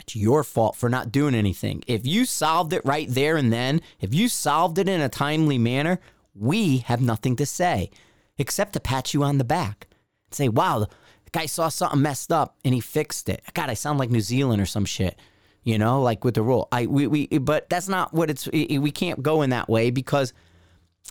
It's 0.00 0.16
your 0.16 0.42
fault 0.42 0.76
for 0.76 0.88
not 0.88 1.12
doing 1.12 1.34
anything. 1.34 1.84
If 1.86 2.06
you 2.06 2.24
solved 2.24 2.72
it 2.72 2.84
right 2.84 3.06
there 3.08 3.36
and 3.36 3.52
then, 3.52 3.80
if 4.00 4.12
you 4.12 4.28
solved 4.28 4.78
it 4.78 4.88
in 4.88 5.00
a 5.00 5.08
timely 5.08 5.58
manner, 5.58 6.00
we 6.34 6.78
have 6.78 7.00
nothing 7.00 7.36
to 7.36 7.46
say 7.46 7.90
except 8.38 8.72
to 8.72 8.80
pat 8.80 9.14
you 9.14 9.22
on 9.22 9.38
the 9.38 9.44
back 9.44 9.86
and 10.28 10.34
say, 10.34 10.48
wow, 10.48 10.86
guy 11.32 11.46
saw 11.46 11.68
something 11.68 12.02
messed 12.02 12.32
up 12.32 12.56
and 12.64 12.74
he 12.74 12.80
fixed 12.80 13.28
it. 13.28 13.42
God, 13.54 13.70
I 13.70 13.74
sound 13.74 13.98
like 13.98 14.10
New 14.10 14.20
Zealand 14.20 14.60
or 14.60 14.66
some 14.66 14.84
shit, 14.84 15.18
you 15.62 15.78
know, 15.78 16.02
like 16.02 16.24
with 16.24 16.34
the 16.34 16.42
rule. 16.42 16.68
I 16.72 16.86
we, 16.86 17.06
we 17.06 17.26
but 17.26 17.68
that's 17.68 17.88
not 17.88 18.12
what 18.12 18.30
it's 18.30 18.48
we 18.50 18.90
can't 18.90 19.22
go 19.22 19.42
in 19.42 19.50
that 19.50 19.68
way 19.68 19.90
because 19.90 20.32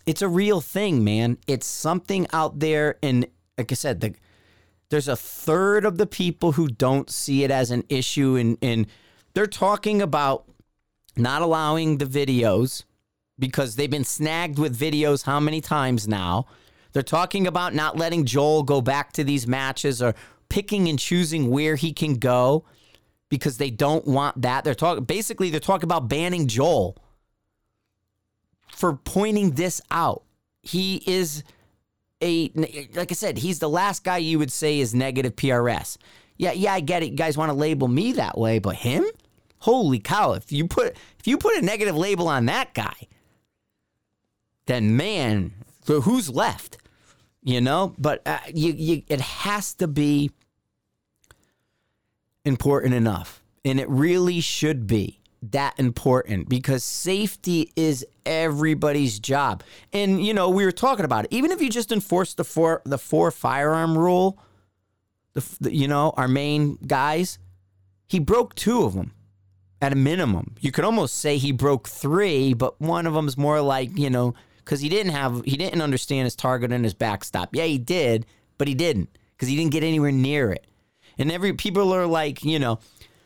it's 0.06 0.22
a 0.22 0.28
real 0.28 0.62
thing, 0.62 1.04
man. 1.04 1.38
It's 1.48 1.68
something 1.68 2.28
out 2.34 2.60
there 2.60 2.98
and 3.02 3.28
like 3.58 3.72
I 3.72 3.76
said, 3.76 4.02
the 4.02 4.16
there's 4.90 5.08
a 5.08 5.16
third 5.16 5.86
of 5.86 5.98
the 5.98 6.08
people 6.08 6.54
who 6.54 6.68
don't 6.68 7.10
see 7.10 7.44
it 7.44 7.52
as 7.52 7.72
an 7.72 7.84
issue 7.90 8.36
and 8.36 8.58
and 8.62 8.88
they're 9.34 9.48
talking 9.48 10.02
about 10.02 10.46
not 11.16 11.42
allowing 11.42 11.98
the 11.98 12.06
videos 12.06 12.84
because 13.38 13.76
they've 13.76 13.90
been 13.90 14.04
snagged 14.04 14.60
with 14.60 14.78
videos 14.78 15.24
how 15.24 15.40
many 15.40 15.62
times 15.62 16.08
now? 16.08 16.46
They're 16.94 17.04
talking 17.04 17.48
about 17.48 17.74
not 17.74 17.98
letting 17.98 18.26
Joel 18.26 18.64
go 18.64 18.82
back 18.82 19.14
to 19.14 19.24
these 19.24 19.48
matches 19.48 20.02
or 20.02 20.16
picking 20.50 20.88
and 20.90 20.98
choosing 20.98 21.50
where 21.50 21.76
he 21.76 21.94
can 21.94 22.16
go 22.16 22.66
because 23.30 23.58
they 23.58 23.70
don't 23.70 24.06
want 24.06 24.42
that. 24.42 24.64
They're 24.64 24.76
talking 24.76 25.04
basically 25.04 25.50
they're 25.50 25.60
talking 25.60 25.86
about 25.86 26.08
banning 26.08 26.48
Joel 26.48 26.98
for 28.76 28.94
pointing 28.94 29.52
this 29.52 29.82
out. 29.92 30.24
He 30.62 31.04
is 31.06 31.44
a 32.22 32.52
like 32.94 33.12
I 33.12 33.16
said, 33.16 33.38
he's 33.38 33.60
the 33.60 33.70
last 33.70 34.04
guy 34.04 34.18
you 34.18 34.40
would 34.40 34.52
say 34.52 34.80
is 34.80 34.96
negative 34.96 35.36
PRS. 35.36 35.98
Yeah, 36.38 36.54
yeah, 36.54 36.74
I 36.74 36.80
get 36.80 37.04
it. 37.04 37.12
You 37.12 37.18
guys 37.18 37.38
want 37.38 37.50
to 37.50 37.58
label 37.58 37.88
me 37.88 38.14
that 38.14 38.38
way, 38.38 38.60
but 38.60 38.76
him? 38.76 39.06
Holy 39.60 40.00
cow, 40.00 40.34
if 40.34 40.52
you 40.52 40.68
put 40.68 40.96
if 41.20 41.28
you 41.28 41.38
put 41.38 41.56
a 41.56 41.62
negative 41.62 41.96
label 41.96 42.28
on 42.28 42.46
that 42.46 42.74
guy, 42.74 42.96
then 44.66 44.96
man, 44.96 45.54
who's 46.02 46.30
left? 46.30 46.78
You 47.42 47.62
know, 47.62 47.96
but 47.98 48.22
uh, 48.26 48.40
you, 48.54 48.74
you, 48.74 49.04
it 49.08 49.22
has 49.22 49.74
to 49.76 49.88
be 49.88 50.32
important 52.44 52.94
enough, 52.94 53.42
and 53.64 53.80
it 53.80 53.90
really 53.90 54.42
should 54.42 54.88
be 54.88 55.20
that 55.42 55.80
important 55.80 56.50
because 56.50 56.84
safety 56.84 57.72
is 57.76 58.06
everybody's 58.26 59.20
job. 59.20 59.64
And 59.94 60.24
you 60.26 60.34
know, 60.34 60.50
we 60.50 60.66
were 60.66 60.72
talking 60.72 61.06
about 61.06 61.26
it. 61.26 61.34
Even 61.34 61.52
if 61.52 61.62
you 61.62 61.70
just 61.70 61.92
enforce 61.92 62.34
the 62.34 62.44
four 62.44 62.82
the 62.86 62.98
four 62.98 63.32
firearm 63.32 63.98
rule, 63.98 64.40
the, 65.34 65.46
the 65.62 65.76
you 65.76 65.88
know 65.88 66.14
our 66.18 66.28
main 66.28 66.78
guys, 66.86 67.40
he 68.08 68.20
broke 68.20 68.56
two 68.56 68.84
of 68.84 68.94
them 68.94 69.14
at 69.82 69.94
a 69.94 69.96
minimum. 69.96 70.56
You 70.60 70.72
could 70.72 70.84
almost 70.84 71.16
say 71.16 71.38
he 71.38 71.52
broke 71.52 71.88
three, 71.88 72.54
but 72.54 72.80
one 72.82 73.08
of 73.08 73.14
them's 73.14 73.38
more 73.38 73.62
like 73.62 73.98
you 73.98 74.10
know 74.10 74.34
because 74.70 74.82
he 74.82 74.90
didn't 74.90 75.14
have 75.14 75.44
he 75.46 75.58
didn't 75.58 75.82
understand 75.82 76.26
his 76.26 76.36
target 76.36 76.72
and 76.72 76.84
his 76.84 76.94
backstop. 76.94 77.50
Yeah, 77.56 77.64
he 77.64 77.80
did, 77.80 78.28
but 78.60 78.68
he 78.68 78.76
didn't 78.76 79.10
because 79.32 79.48
he 79.48 79.56
didn't 79.56 79.72
get 79.72 79.84
anywhere 79.84 80.12
near 80.12 80.52
it. 80.52 80.68
And 81.18 81.32
every 81.32 81.54
people 81.54 81.92
are 81.92 82.06
like, 82.06 82.44
you 82.44 82.60
know, 82.60 82.78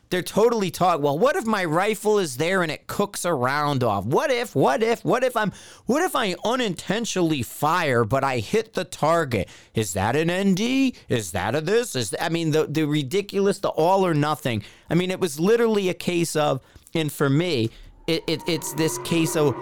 they're 0.10 0.22
totally 0.22 0.72
taught. 0.72 1.02
Well, 1.02 1.20
what 1.20 1.36
if 1.36 1.46
my 1.46 1.66
rifle 1.66 2.18
is 2.18 2.38
there 2.38 2.64
and 2.64 2.72
it 2.72 2.88
cooks 2.88 3.26
a 3.26 3.34
round 3.34 3.84
off? 3.84 4.06
What 4.06 4.32
if? 4.32 4.56
What 4.56 4.82
if? 4.82 5.04
What 5.04 5.26
if 5.26 5.36
I'm? 5.36 5.52
What 5.86 6.02
if 6.02 6.16
I 6.16 6.34
unintentionally 6.46 7.42
fire 7.42 8.06
but 8.06 8.24
I 8.24 8.38
hit 8.38 8.74
the 8.74 8.86
target? 8.86 9.50
Is 9.74 9.92
that 9.94 10.16
an 10.16 10.32
ND? 10.32 10.96
Is 11.10 11.34
that 11.34 11.56
a 11.56 11.60
this? 11.62 11.94
Is 11.94 12.12
that, 12.12 12.24
I 12.24 12.30
mean 12.30 12.52
the 12.52 12.68
the 12.68 12.86
ridiculous, 12.86 13.60
the 13.60 13.68
all 13.68 14.06
or 14.06 14.14
nothing. 14.14 14.64
I 14.90 14.96
mean, 14.96 15.12
it 15.12 15.20
was 15.20 15.42
literally 15.42 15.90
a 15.90 15.94
case 15.94 16.38
of, 16.38 16.62
and 16.96 17.12
for 17.12 17.30
me, 17.30 17.70
it, 18.08 18.24
it 18.28 18.42
it's 18.48 18.72
this 18.76 18.98
case 19.00 19.36
of 19.36 19.54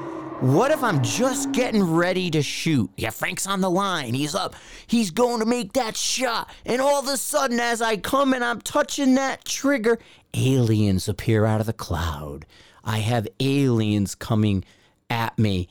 what 0.42 0.72
if 0.72 0.84
I'm 0.84 1.04
just 1.04 1.52
getting 1.52 1.84
ready 1.84 2.32
to 2.32 2.42
shoot? 2.42 2.90
Yeah, 2.98 3.12
Frank's 3.12 3.46
on 3.46 3.62
the 3.62 3.70
line. 3.70 4.16
He's 4.16 4.34
up. 4.34 4.56
He's 4.88 5.12
going 5.12 5.40
to 5.40 5.46
make 5.46 5.74
that 5.74 5.96
shot. 5.96 6.50
And 6.66 6.82
all 6.82 7.00
of 7.00 7.08
a 7.08 7.18
sudden, 7.18 7.60
as 7.60 7.80
I 7.80 7.98
come 7.98 8.34
and 8.34 8.44
I'm 8.44 8.60
touching 8.60 9.14
that 9.16 9.46
trigger, 9.46 10.00
aliens 10.34 11.08
appear 11.08 11.46
out 11.46 11.60
of 11.60 11.68
the 11.68 11.74
cloud. 11.74 12.48
I 12.84 13.00
have 13.00 13.28
aliens 13.40 14.16
coming 14.16 14.66
at 15.12 15.38
me. 15.38 15.68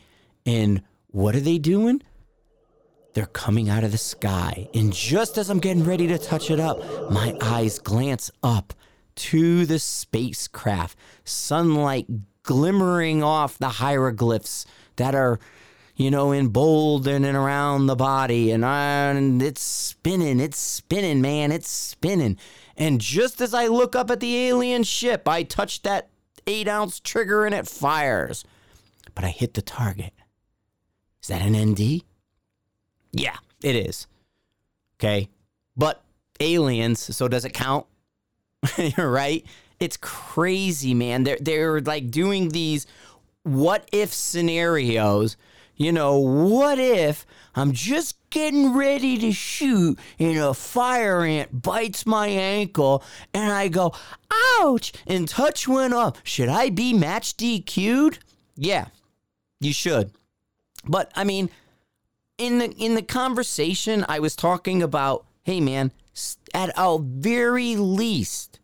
And 0.47 0.83
what 1.09 1.35
are 1.35 1.41
they 1.41 1.59
doing? 1.59 2.01
They're 3.15 3.27
coming 3.27 3.69
out 3.69 3.83
of 3.83 3.91
the 3.91 3.99
sky. 3.99 4.69
And 4.73 4.93
just 4.93 5.37
as 5.37 5.51
I'm 5.51 5.59
getting 5.59 5.85
ready 5.85 6.07
to 6.07 6.19
touch 6.19 6.49
it 6.49 6.61
up, 6.61 7.11
my 7.11 7.37
eyes 7.43 7.81
glance 7.81 8.31
up 8.45 8.73
to 9.17 9.67
the 9.67 9.81
spacecraft. 9.81 10.97
Sunlight 11.25 12.07
glimmering 12.51 13.23
off 13.23 13.57
the 13.59 13.69
hieroglyphs 13.69 14.67
that 14.97 15.15
are 15.15 15.39
you 15.95 16.11
know, 16.11 16.33
in 16.33 16.49
bold 16.49 17.07
and, 17.07 17.25
around 17.25 17.87
the 17.87 17.95
body. 17.95 18.51
And, 18.51 18.65
I, 18.65 19.11
and 19.11 19.41
it's 19.41 19.61
spinning, 19.61 20.41
it's 20.41 20.59
spinning, 20.59 21.21
man, 21.21 21.53
it's 21.53 21.69
spinning. 21.69 22.39
And 22.77 23.01
just 23.01 23.41
as 23.41 23.55
I 23.55 23.67
look 23.67 23.95
up 23.95 24.11
at 24.11 24.19
the 24.19 24.49
alien 24.49 24.83
ship, 24.83 25.29
I 25.29 25.45
touch 25.45 25.83
that 25.83 26.09
eight 26.47 26.67
ounce 26.67 26.99
trigger 26.99 27.45
and 27.45 27.55
it 27.55 27.69
fires. 27.69 28.45
But 29.15 29.25
I 29.25 29.29
hit 29.29 29.55
the 29.55 29.63
target. 29.63 30.15
Is 31.23 31.29
that 31.29 31.43
an 31.43 31.73
ND? 31.73 32.03
Yeah, 33.13 33.37
it 33.63 33.77
is. 33.77 34.09
Okay. 34.99 35.29
But 35.77 36.03
aliens, 36.41 37.15
so 37.15 37.29
does 37.29 37.45
it 37.45 37.53
count? 37.53 37.87
You're 38.77 39.11
right? 39.11 39.45
It's 39.81 39.97
crazy, 39.97 40.95
man. 40.95 41.25
They're 41.25 41.39
they're 41.41 41.81
like 41.81 42.11
doing 42.11 42.51
these 42.51 42.87
what 43.43 43.89
if 43.93 44.13
scenarios. 44.13 45.37
You 45.77 45.93
know, 45.93 46.19
what 46.19 46.79
if 46.79 47.27
I'm 47.55 47.73
just 47.73 48.17
getting 48.29 48.75
ready 48.75 49.17
to 49.17 49.33
shoot 49.33 49.99
and 50.19 50.39
a 50.39 50.53
fire 50.53 51.23
ant 51.23 51.63
bites 51.63 52.05
my 52.05 52.27
ankle 52.29 53.03
and 53.33 53.51
I 53.51 53.69
go, 53.69 53.95
ouch, 54.61 54.93
and 55.07 55.27
touch 55.27 55.67
one 55.67 55.95
up. 55.95 56.19
Should 56.23 56.51
I 56.51 56.69
be 56.69 56.93
match 56.93 57.37
DQ'd? 57.39 58.19
Yeah, 58.57 58.89
you 59.59 59.73
should. 59.73 60.11
But 60.85 61.11
I 61.15 61.25
mean, 61.25 61.49
in 62.37 62.59
the 62.59 62.71
in 62.73 62.95
the 62.95 63.03
conversation, 63.03 64.05
I 64.07 64.19
was 64.19 64.37
talking 64.37 64.83
about, 64.83 65.25
hey 65.45 65.61
man, 65.61 65.93
at 66.53 66.77
our 66.79 66.99
very 66.99 67.77
least, 67.77 68.60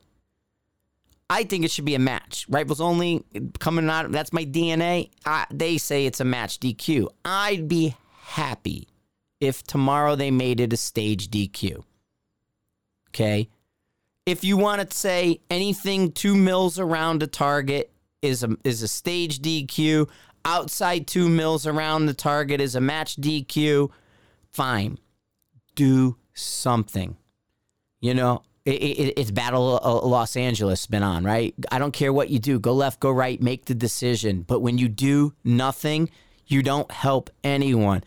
I 1.29 1.45
think 1.45 1.65
it 1.65 1.71
should 1.71 1.85
be 1.85 1.95
a 1.95 2.01
match. 2.01 2.47
Rifles 2.49 2.81
only 2.81 3.25
coming 3.59 3.89
out. 3.91 4.13
That's 4.13 4.33
my 4.33 4.45
DNA. 4.45 5.11
I, 5.25 5.47
they 5.53 5.79
say 5.79 6.07
it's 6.07 6.21
a 6.21 6.25
match 6.25 6.61
DQ. 6.61 7.09
I'd 7.25 7.67
be 7.67 7.97
happy 8.23 8.89
if 9.41 9.63
tomorrow 9.65 10.15
they 10.15 10.31
made 10.31 10.61
it 10.61 10.73
a 10.73 10.77
stage 10.77 11.29
DQ. 11.29 11.83
Okay. 13.11 13.49
If 14.25 14.45
you 14.45 14.57
want 14.57 14.89
to 14.89 14.97
say 14.97 15.41
anything 15.51 16.13
two 16.13 16.37
mils 16.37 16.79
around 16.79 17.23
a 17.23 17.27
target 17.27 17.93
is 18.23 18.43
a 18.43 18.57
is 18.65 18.83
a 18.83 18.89
stage 18.89 19.41
DQ, 19.41 20.09
outside 20.45 21.07
two 21.07 21.29
mils 21.29 21.67
around 21.67 22.07
the 22.07 22.15
target 22.15 22.61
is 22.61 22.75
a 22.75 22.81
match 22.81 23.17
DQ, 23.17 23.91
fine. 24.53 24.99
Do 25.75 26.17
something. 26.35 27.17
You 28.01 28.15
know, 28.15 28.43
it, 28.67 28.83
it, 28.83 29.15
it's 29.17 29.31
Battle 29.31 29.81
Los 30.05 30.37
Angeles 30.37 30.87
been 30.87 31.05
on, 31.05 31.23
right? 31.23 31.55
I 31.71 31.79
don't 31.79 31.93
care 31.93 32.13
what 32.13 32.31
you 32.31 32.41
do. 32.41 32.59
Go 32.59 32.73
left, 32.73 32.99
go 32.99 33.13
right, 33.13 33.41
make 33.41 33.67
the 33.67 33.75
decision. 33.75 34.43
But 34.43 34.61
when 34.61 34.77
you 34.77 34.89
do 34.89 35.35
nothing, 35.45 36.11
you 36.47 36.65
don't 36.65 36.91
help 36.91 37.31
anyone. 37.45 38.03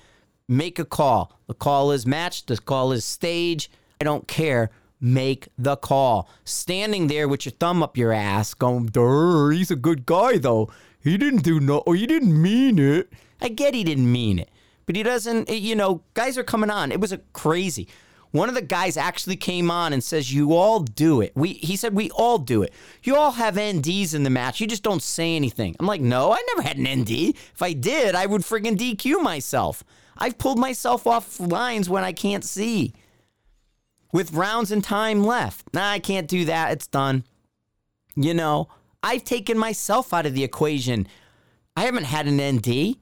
Make 0.50 0.78
a 0.78 0.86
call. 0.86 1.40
The 1.48 1.54
call 1.54 1.92
is 1.92 2.06
matched, 2.06 2.48
the 2.48 2.58
call 2.58 2.92
is 2.92 3.06
stage. 3.06 3.72
I 4.02 4.04
don't 4.04 4.28
care. 4.28 4.70
Make 5.00 5.48
the 5.58 5.78
call. 5.78 6.30
Standing 6.44 7.08
there 7.08 7.30
with 7.30 7.46
your 7.46 7.54
thumb 7.54 7.82
up 7.82 7.96
your 7.96 8.12
ass, 8.12 8.54
going, 8.54 8.90
he's 9.54 9.72
a 9.72 9.78
good 9.78 10.06
guy, 10.06 10.38
though. 10.38 10.70
He 11.00 11.18
didn't 11.18 11.44
do 11.44 11.62
no, 11.62 11.78
or 11.80 11.96
he 11.96 12.06
didn't 12.06 12.40
mean 12.42 12.80
it. 12.80 13.14
I 13.42 13.48
get 13.48 13.74
he 13.74 13.86
didn't 13.86 14.12
mean 14.12 14.40
it, 14.40 14.50
but 14.86 14.98
he 14.98 15.04
doesn't, 15.04 15.50
you 15.50 15.74
know, 15.74 16.02
guys 16.14 16.38
are 16.38 16.44
coming 16.44 16.70
on. 16.70 16.92
It 16.92 17.00
was 17.00 17.14
a 17.14 17.20
crazy 17.32 17.88
One 18.32 18.48
of 18.48 18.56
the 18.56 18.62
guys 18.62 18.96
actually 18.96 19.38
came 19.38 19.72
on 19.72 19.92
and 19.92 20.04
says, 20.04 20.32
"You 20.32 20.54
all 20.54 20.82
do 20.82 21.22
it." 21.22 21.32
We 21.36 21.54
he 21.54 21.76
said, 21.76 21.96
"We 21.96 22.12
all 22.12 22.38
do 22.38 22.62
it. 22.62 22.74
You 23.04 23.16
all 23.16 23.32
have 23.32 23.58
NDs 23.58 24.14
in 24.14 24.24
the 24.24 24.30
match. 24.30 24.60
You 24.62 24.68
just 24.68 24.84
don't 24.84 25.02
say 25.02 25.36
anything." 25.36 25.76
I'm 25.80 25.88
like, 25.88 26.02
"No, 26.02 26.32
I 26.32 26.44
never 26.50 26.68
had 26.68 26.78
an 26.78 26.88
ND. 26.88 27.36
If 27.54 27.62
I 27.62 27.74
did, 27.74 28.14
I 28.14 28.28
would 28.28 28.42
friggin' 28.42 28.78
DQ 28.78 29.22
myself. 29.22 29.84
I've 30.18 30.38
pulled 30.38 30.60
myself 30.60 31.08
off 31.08 31.40
lines 31.40 31.90
when 31.90 32.04
I 32.04 32.12
can't 32.12 32.44
see." 32.44 32.94
With 34.12 34.34
rounds 34.34 34.72
and 34.72 34.84
time 34.84 35.24
left. 35.24 35.74
Nah, 35.74 35.90
I 35.90 36.00
can't 36.00 36.28
do 36.28 36.46
that. 36.46 36.72
It's 36.72 36.88
done. 36.88 37.24
You 38.16 38.34
know, 38.34 38.68
I've 39.02 39.24
taken 39.24 39.58
myself 39.58 40.14
out 40.14 40.26
of 40.26 40.34
the 40.34 40.44
equation. 40.44 41.08
I 41.76 41.84
haven't 41.84 42.06
had 42.06 42.28
an 42.28 42.40
ND. 42.40 42.98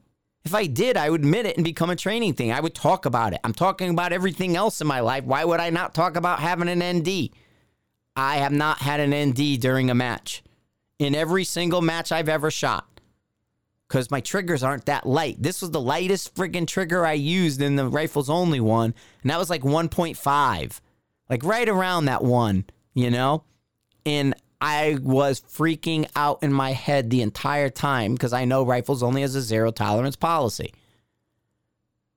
If 0.48 0.54
I 0.54 0.64
did, 0.64 0.96
I 0.96 1.10
would 1.10 1.20
admit 1.20 1.44
it 1.44 1.58
and 1.58 1.64
become 1.64 1.90
a 1.90 1.94
training 1.94 2.32
thing. 2.32 2.52
I 2.52 2.60
would 2.60 2.74
talk 2.74 3.04
about 3.04 3.34
it. 3.34 3.40
I'm 3.44 3.52
talking 3.52 3.90
about 3.90 4.14
everything 4.14 4.56
else 4.56 4.80
in 4.80 4.86
my 4.86 5.00
life. 5.00 5.24
Why 5.24 5.44
would 5.44 5.60
I 5.60 5.68
not 5.68 5.94
talk 5.94 6.16
about 6.16 6.38
having 6.38 6.70
an 6.70 6.98
ND? 7.00 7.28
I 8.16 8.38
have 8.38 8.52
not 8.52 8.78
had 8.78 8.98
an 8.98 9.14
ND 9.28 9.60
during 9.60 9.90
a 9.90 9.94
match 9.94 10.42
in 10.98 11.14
every 11.14 11.44
single 11.44 11.82
match 11.82 12.12
I've 12.12 12.30
ever 12.30 12.50
shot 12.50 12.88
because 13.86 14.10
my 14.10 14.22
triggers 14.22 14.62
aren't 14.62 14.86
that 14.86 15.04
light. 15.04 15.36
This 15.38 15.60
was 15.60 15.70
the 15.70 15.82
lightest 15.82 16.34
friggin' 16.34 16.66
trigger 16.66 17.04
I 17.04 17.12
used 17.12 17.60
in 17.60 17.76
the 17.76 17.86
rifles 17.86 18.30
only 18.30 18.58
one, 18.58 18.94
and 19.20 19.30
that 19.30 19.38
was 19.38 19.50
like 19.50 19.60
1.5, 19.60 20.80
like 21.28 21.44
right 21.44 21.68
around 21.68 22.06
that 22.06 22.24
one, 22.24 22.64
you 22.94 23.10
know? 23.10 23.44
And 24.06 24.34
I 24.60 24.98
was 25.00 25.40
freaking 25.40 26.10
out 26.16 26.42
in 26.42 26.52
my 26.52 26.72
head 26.72 27.10
the 27.10 27.22
entire 27.22 27.70
time 27.70 28.14
because 28.14 28.32
I 28.32 28.44
know 28.44 28.64
rifles 28.64 29.02
only 29.02 29.22
has 29.22 29.34
a 29.34 29.40
zero 29.40 29.70
tolerance 29.70 30.16
policy. 30.16 30.74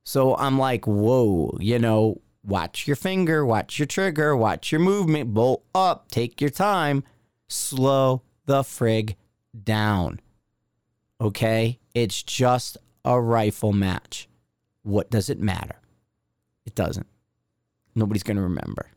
So 0.03 0.35
I'm 0.35 0.57
like, 0.57 0.87
whoa, 0.87 1.55
you 1.59 1.77
know, 1.77 2.21
watch 2.43 2.87
your 2.87 2.95
finger, 2.95 3.45
watch 3.45 3.77
your 3.77 3.85
trigger, 3.85 4.35
watch 4.35 4.71
your 4.71 4.81
movement, 4.81 5.33
bolt 5.33 5.63
up, 5.75 6.09
take 6.09 6.41
your 6.41 6.49
time, 6.49 7.03
slow 7.47 8.23
the 8.45 8.63
frig 8.63 9.15
down. 9.63 10.19
Okay? 11.19 11.79
It's 11.93 12.23
just 12.23 12.77
a 13.05 13.21
rifle 13.21 13.73
match. 13.73 14.27
What 14.81 15.11
does 15.11 15.29
it 15.29 15.39
matter? 15.39 15.75
It 16.65 16.73
doesn't. 16.73 17.07
Nobody's 17.93 18.23
going 18.23 18.37
to 18.37 18.43
remember. 18.43 18.87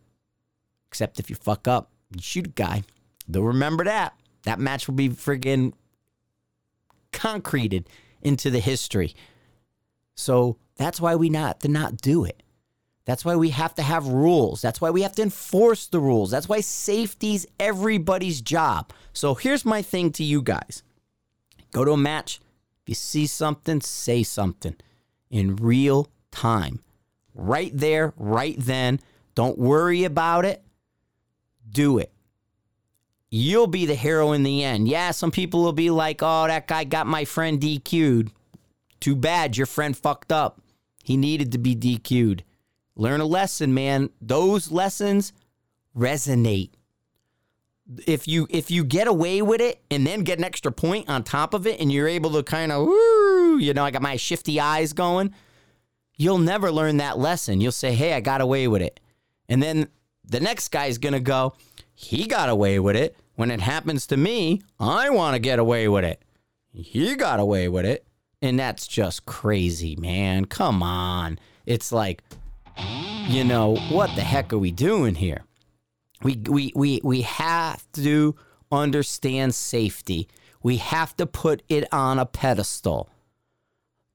Except 0.88 1.20
if 1.20 1.28
you 1.28 1.36
fuck 1.36 1.68
up, 1.68 1.90
you 2.14 2.22
shoot 2.22 2.46
a 2.46 2.50
guy. 2.50 2.84
They'll 3.28 3.42
remember 3.42 3.84
that. 3.84 4.14
That 4.44 4.58
match 4.58 4.86
will 4.86 4.94
be 4.94 5.08
friggin' 5.08 5.72
concreted 7.12 7.88
into 8.22 8.50
the 8.50 8.60
history. 8.60 9.14
So 10.14 10.58
that's 10.76 11.00
why 11.00 11.16
we 11.16 11.30
not 11.30 11.60
to 11.60 11.68
not 11.68 11.96
do 11.96 12.24
it. 12.24 12.42
That's 13.06 13.24
why 13.24 13.36
we 13.36 13.50
have 13.50 13.74
to 13.74 13.82
have 13.82 14.06
rules. 14.06 14.62
That's 14.62 14.80
why 14.80 14.90
we 14.90 15.02
have 15.02 15.14
to 15.16 15.22
enforce 15.22 15.86
the 15.86 16.00
rules. 16.00 16.30
That's 16.30 16.48
why 16.48 16.60
safety's 16.60 17.46
everybody's 17.60 18.40
job. 18.40 18.92
So 19.12 19.34
here's 19.34 19.64
my 19.64 19.82
thing 19.82 20.10
to 20.12 20.24
you 20.24 20.40
guys. 20.40 20.82
Go 21.72 21.84
to 21.84 21.92
a 21.92 21.96
match. 21.96 22.40
If 22.82 22.88
you 22.88 22.94
see 22.94 23.26
something, 23.26 23.80
say 23.80 24.22
something 24.22 24.76
in 25.30 25.56
real 25.56 26.08
time. 26.30 26.80
Right 27.34 27.72
there, 27.74 28.14
right 28.16 28.56
then. 28.58 29.00
Don't 29.34 29.58
worry 29.58 30.04
about 30.04 30.44
it. 30.44 30.62
Do 31.68 31.98
it 31.98 32.13
you'll 33.34 33.66
be 33.66 33.84
the 33.84 33.96
hero 33.96 34.30
in 34.30 34.44
the 34.44 34.62
end. 34.62 34.86
Yeah, 34.86 35.10
some 35.10 35.32
people 35.32 35.64
will 35.64 35.72
be 35.72 35.90
like, 35.90 36.20
oh, 36.22 36.46
that 36.46 36.68
guy 36.68 36.84
got 36.84 37.08
my 37.08 37.24
friend 37.24 37.60
DQ'd. 37.60 38.30
Too 39.00 39.16
bad 39.16 39.56
your 39.56 39.66
friend 39.66 39.96
fucked 39.96 40.30
up. 40.30 40.60
He 41.02 41.16
needed 41.16 41.50
to 41.50 41.58
be 41.58 41.74
DQ'd. 41.74 42.44
Learn 42.94 43.20
a 43.20 43.24
lesson, 43.24 43.74
man. 43.74 44.10
Those 44.20 44.70
lessons 44.70 45.32
resonate. 45.96 46.70
If 48.06 48.28
you 48.28 48.46
if 48.50 48.70
you 48.70 48.84
get 48.84 49.08
away 49.08 49.42
with 49.42 49.60
it 49.60 49.82
and 49.90 50.06
then 50.06 50.20
get 50.20 50.38
an 50.38 50.44
extra 50.44 50.70
point 50.70 51.08
on 51.08 51.24
top 51.24 51.54
of 51.54 51.66
it 51.66 51.80
and 51.80 51.92
you're 51.92 52.08
able 52.08 52.30
to 52.34 52.42
kind 52.44 52.70
of 52.70 52.86
you 53.60 53.74
know, 53.74 53.84
I 53.84 53.90
got 53.90 54.00
my 54.00 54.14
shifty 54.14 54.60
eyes 54.60 54.92
going, 54.92 55.34
you'll 56.14 56.38
never 56.38 56.70
learn 56.70 56.98
that 56.98 57.18
lesson. 57.18 57.60
You'll 57.60 57.72
say, 57.72 57.94
"Hey, 57.94 58.14
I 58.14 58.20
got 58.20 58.40
away 58.40 58.68
with 58.68 58.80
it." 58.80 59.00
And 59.48 59.60
then 59.60 59.88
the 60.24 60.40
next 60.40 60.68
guy's 60.68 60.98
going 60.98 61.12
to 61.12 61.20
go, 61.20 61.54
"He 61.94 62.26
got 62.26 62.48
away 62.48 62.78
with 62.78 62.94
it." 62.96 63.16
When 63.36 63.50
it 63.50 63.60
happens 63.60 64.06
to 64.08 64.16
me, 64.16 64.62
I 64.78 65.10
want 65.10 65.34
to 65.34 65.40
get 65.40 65.58
away 65.58 65.88
with 65.88 66.04
it. 66.04 66.22
He 66.72 67.14
got 67.14 67.40
away 67.40 67.68
with 67.68 67.84
it. 67.84 68.06
And 68.40 68.58
that's 68.58 68.86
just 68.86 69.26
crazy, 69.26 69.96
man. 69.96 70.44
Come 70.44 70.82
on. 70.82 71.38
It's 71.66 71.92
like, 71.92 72.22
you 73.26 73.42
know, 73.42 73.76
what 73.88 74.14
the 74.16 74.22
heck 74.22 74.52
are 74.52 74.58
we 74.58 74.70
doing 74.70 75.14
here? 75.14 75.44
We, 76.22 76.36
we, 76.36 76.72
we, 76.74 77.00
we 77.02 77.22
have 77.22 77.90
to 77.92 78.36
understand 78.70 79.54
safety. 79.54 80.28
We 80.62 80.76
have 80.78 81.16
to 81.16 81.26
put 81.26 81.62
it 81.68 81.92
on 81.92 82.18
a 82.18 82.26
pedestal. 82.26 83.08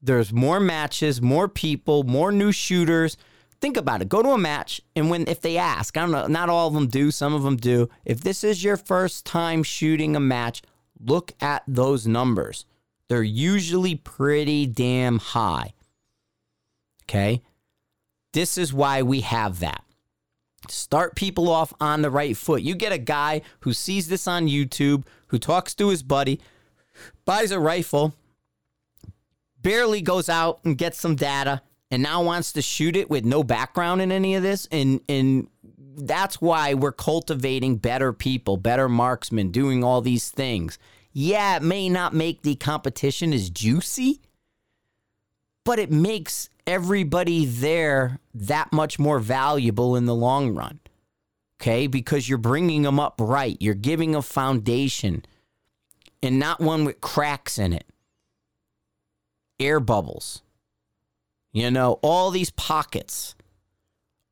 There's 0.01 0.31
more 0.31 0.59
matches, 0.59 1.21
more 1.21 1.47
people, 1.47 2.03
more 2.03 2.31
new 2.31 2.51
shooters 2.51 3.17
think 3.61 3.77
about 3.77 4.01
it. 4.01 4.09
Go 4.09 4.21
to 4.21 4.29
a 4.29 4.37
match, 4.37 4.81
and 4.95 5.09
when 5.09 5.27
if 5.27 5.41
they 5.41 5.57
ask, 5.57 5.95
I 5.97 6.01
don't 6.01 6.11
know, 6.11 6.27
not 6.27 6.49
all 6.49 6.67
of 6.67 6.73
them 6.73 6.87
do, 6.87 7.11
some 7.11 7.33
of 7.33 7.43
them 7.43 7.57
do. 7.57 7.89
If 8.05 8.21
this 8.21 8.43
is 8.43 8.63
your 8.63 8.77
first 8.77 9.25
time 9.25 9.63
shooting 9.63 10.15
a 10.15 10.19
match, 10.19 10.61
look 10.99 11.33
at 11.41 11.63
those 11.67 12.07
numbers. 12.07 12.65
They're 13.07 13.23
usually 13.23 13.95
pretty 13.95 14.65
damn 14.65 15.19
high. 15.19 15.73
Okay? 17.03 17.41
This 18.33 18.57
is 18.57 18.73
why 18.73 19.01
we 19.01 19.21
have 19.21 19.59
that. 19.59 19.83
Start 20.67 21.15
people 21.15 21.49
off 21.49 21.73
on 21.79 22.01
the 22.01 22.11
right 22.11 22.37
foot. 22.37 22.61
You 22.61 22.75
get 22.75 22.91
a 22.91 22.97
guy 22.97 23.41
who 23.61 23.73
sees 23.73 24.07
this 24.07 24.27
on 24.27 24.47
YouTube, 24.47 25.05
who 25.27 25.39
talks 25.39 25.73
to 25.75 25.89
his 25.89 26.03
buddy, 26.03 26.39
buys 27.25 27.51
a 27.51 27.59
rifle, 27.59 28.13
barely 29.61 30.01
goes 30.01 30.29
out 30.29 30.59
and 30.63 30.77
gets 30.77 30.99
some 30.99 31.15
data, 31.15 31.61
and 31.91 32.03
now 32.03 32.23
wants 32.23 32.53
to 32.53 32.61
shoot 32.61 32.95
it 32.95 33.09
with 33.09 33.25
no 33.25 33.43
background 33.43 34.01
in 34.01 34.11
any 34.11 34.35
of 34.35 34.43
this 34.43 34.67
and 34.71 35.01
and 35.09 35.47
that's 36.01 36.41
why 36.41 36.73
we're 36.73 36.91
cultivating 36.91 37.75
better 37.77 38.13
people, 38.13 38.57
better 38.57 38.87
marksmen, 38.87 39.51
doing 39.51 39.83
all 39.83 40.01
these 40.01 40.29
things. 40.29 40.79
Yeah, 41.11 41.57
it 41.57 41.63
may 41.63 41.89
not 41.89 42.13
make 42.13 42.41
the 42.41 42.55
competition 42.55 43.33
as 43.33 43.49
juicy, 43.49 44.21
but 45.65 45.79
it 45.79 45.91
makes 45.91 46.49
everybody 46.65 47.45
there 47.45 48.19
that 48.33 48.71
much 48.71 48.99
more 48.99 49.19
valuable 49.19 49.95
in 49.95 50.05
the 50.05 50.15
long 50.15 50.55
run. 50.55 50.79
Okay? 51.59 51.87
Because 51.87 52.29
you're 52.29 52.37
bringing 52.37 52.83
them 52.83 52.99
up 52.99 53.15
right. 53.19 53.57
You're 53.59 53.73
giving 53.73 54.15
a 54.15 54.21
foundation 54.21 55.25
and 56.21 56.39
not 56.39 56.61
one 56.61 56.85
with 56.85 57.01
cracks 57.01 57.57
in 57.57 57.73
it, 57.73 57.85
air 59.59 59.79
bubbles. 59.79 60.41
You 61.51 61.71
know, 61.71 61.99
all 62.03 62.31
these 62.31 62.51
pockets 62.51 63.35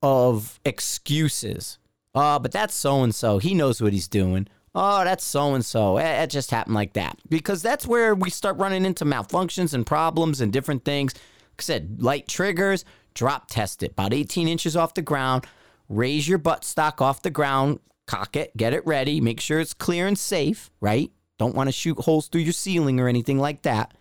of 0.02 0.60
excuses. 0.64 1.80
Oh, 2.14 2.40
but 2.40 2.52
that's 2.52 2.76
so 2.76 3.04
and 3.04 3.14
so. 3.14 3.40
He 3.40 3.54
knows 3.54 3.82
what 3.82 3.94
he's 3.94 4.08
doing. 4.08 4.48
Oh, 4.76 5.04
that's 5.04 5.24
so 5.24 5.56
and 5.56 5.66
so. 5.66 5.98
It 5.98 6.30
just 6.30 6.52
happened 6.52 6.76
like 6.76 6.94
that. 6.94 7.18
Because 7.28 7.62
that's 7.62 7.88
where 7.88 8.14
we 8.14 8.30
start 8.30 8.58
running 8.58 8.86
into 8.86 9.06
malfunctions 9.06 9.74
and 9.74 9.86
problems 9.86 10.40
and 10.40 10.54
different 10.54 10.86
things. 10.86 11.14
Like 11.16 11.60
I 11.60 11.64
said, 11.64 12.04
light 12.04 12.28
triggers, 12.28 12.86
drop 13.16 13.50
test 13.50 13.82
it 13.82 13.92
about 13.92 14.14
18 14.14 14.48
inches 14.48 14.76
off 14.76 14.94
the 14.94 15.02
ground. 15.02 15.46
Raise 15.90 16.28
your 16.28 16.38
butt 16.38 16.64
stock 16.64 17.02
off 17.02 17.24
the 17.24 17.32
ground, 17.32 17.80
cock 18.06 18.36
it, 18.36 18.56
get 18.56 18.74
it 18.74 18.86
ready, 18.86 19.20
make 19.22 19.40
sure 19.40 19.60
it's 19.60 19.74
clear 19.74 20.06
and 20.06 20.18
safe, 20.18 20.70
right? 20.82 21.12
Don't 21.40 21.56
want 21.56 21.70
to 21.70 21.72
shoot 21.72 22.00
holes 22.00 22.28
through 22.28 22.42
your 22.42 22.54
ceiling 22.54 23.00
or 23.00 23.08
anything 23.08 23.40
like 23.40 23.64
that. 23.64 23.94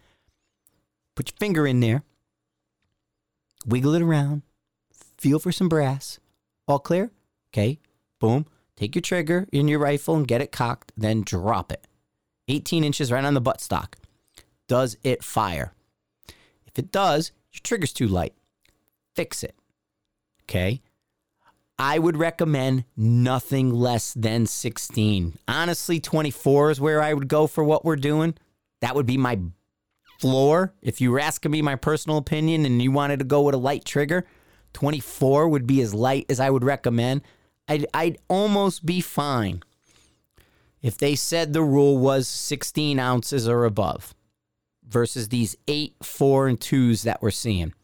Put 1.14 1.31
your 1.31 1.37
finger 1.39 1.67
in 1.67 1.81
there 1.81 2.03
wiggle 3.67 3.95
it 3.95 4.03
around, 4.03 4.43
feel 5.19 5.39
for 5.39 5.53
some 5.53 5.69
brass. 5.69 6.19
All 6.69 6.79
clear? 6.79 7.11
Okay, 7.53 7.79
boom. 8.21 8.47
Take 8.77 8.95
your 8.95 9.03
trigger 9.03 9.47
in 9.53 9.69
your 9.69 9.79
rifle 9.79 10.17
and 10.17 10.29
get 10.29 10.43
it 10.43 10.53
cocked, 10.53 10.93
then 10.97 11.23
drop 11.23 11.73
it. 11.73 11.87
18 12.49 12.85
inches 12.85 13.11
right 13.11 13.25
on 13.25 13.35
the 13.35 13.43
buttstock. 13.43 13.95
Does 14.69 14.97
it 15.03 15.25
fire? 15.25 15.73
If 16.67 16.79
it 16.79 16.93
does, 16.93 17.33
your 17.53 17.61
trigger's 17.62 17.93
too 17.93 18.09
light. 18.09 18.35
Fix 19.14 19.43
it. 19.43 19.55
Okay? 20.45 20.83
I 21.79 21.99
would 21.99 22.17
recommend 22.17 22.85
nothing 22.97 23.71
less 23.71 24.14
than 24.14 24.47
16. 24.47 25.39
Honestly, 25.47 26.01
24 26.01 26.71
is 26.71 26.81
where 26.81 27.03
I 27.03 27.12
would 27.12 27.29
go 27.29 27.47
for 27.47 27.64
what 27.64 27.85
we're 27.85 27.97
doing. 27.97 28.35
That 28.81 28.95
would 28.95 29.07
be 29.07 29.19
my 29.19 29.41
floor, 30.19 30.75
if 30.83 31.01
you 31.01 31.11
were 31.11 31.21
asking 31.21 31.51
me 31.51 31.62
my 31.62 31.77
personal 31.77 32.19
opinion 32.19 32.64
and 32.64 32.81
you 32.83 32.91
wanted 32.91 33.19
to 33.19 33.25
go 33.25 33.43
with 33.43 33.55
a 33.55 33.59
light 33.59 33.85
trigger, 33.85 34.27
24 34.73 35.49
would 35.49 35.67
be 35.67 35.81
as 35.81 35.95
light 35.95 36.27
as 36.29 36.41
I 36.41 36.51
would 36.51 36.64
recommend. 36.64 37.23
I'd, 37.69 37.87
I'd 37.95 38.19
almost 38.29 38.87
be 38.87 39.01
fine 39.01 39.62
if 40.83 40.99
they 40.99 41.14
said 41.14 41.53
the 41.53 41.62
rule 41.62 41.99
was 41.99 42.29
16 42.29 42.99
ounces 42.99 43.49
or 43.49 43.64
above 43.64 44.14
versus 44.87 45.29
these 45.29 45.57
8, 45.67 45.97
4, 46.03 46.49
and 46.49 46.61
2s 46.61 47.03
that 47.03 47.21
we're 47.21 47.31
seeing. 47.31 47.75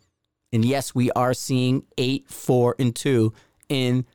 And 0.53 0.65
yes, 0.65 0.95
we 0.95 1.11
are 1.13 1.35
seeing 1.35 1.85
8, 1.99 2.29
4, 2.29 2.77
and 2.79 2.95
2 2.95 3.33
in 3.69 4.07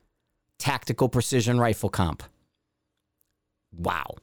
tactical 0.58 1.10
precision 1.10 1.60
rifle 1.60 1.90
comp. 1.90 2.24
Wow. 3.76 4.16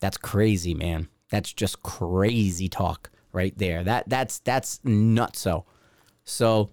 That's 0.00 0.18
crazy, 0.18 0.74
man. 0.74 1.08
That's 1.30 1.52
just 1.52 1.82
crazy 1.82 2.68
talk 2.68 3.10
right 3.32 3.56
there. 3.56 3.82
That 3.84 4.08
that's 4.08 4.38
that's 4.40 4.78
nutso. 4.78 5.64
So 6.24 6.70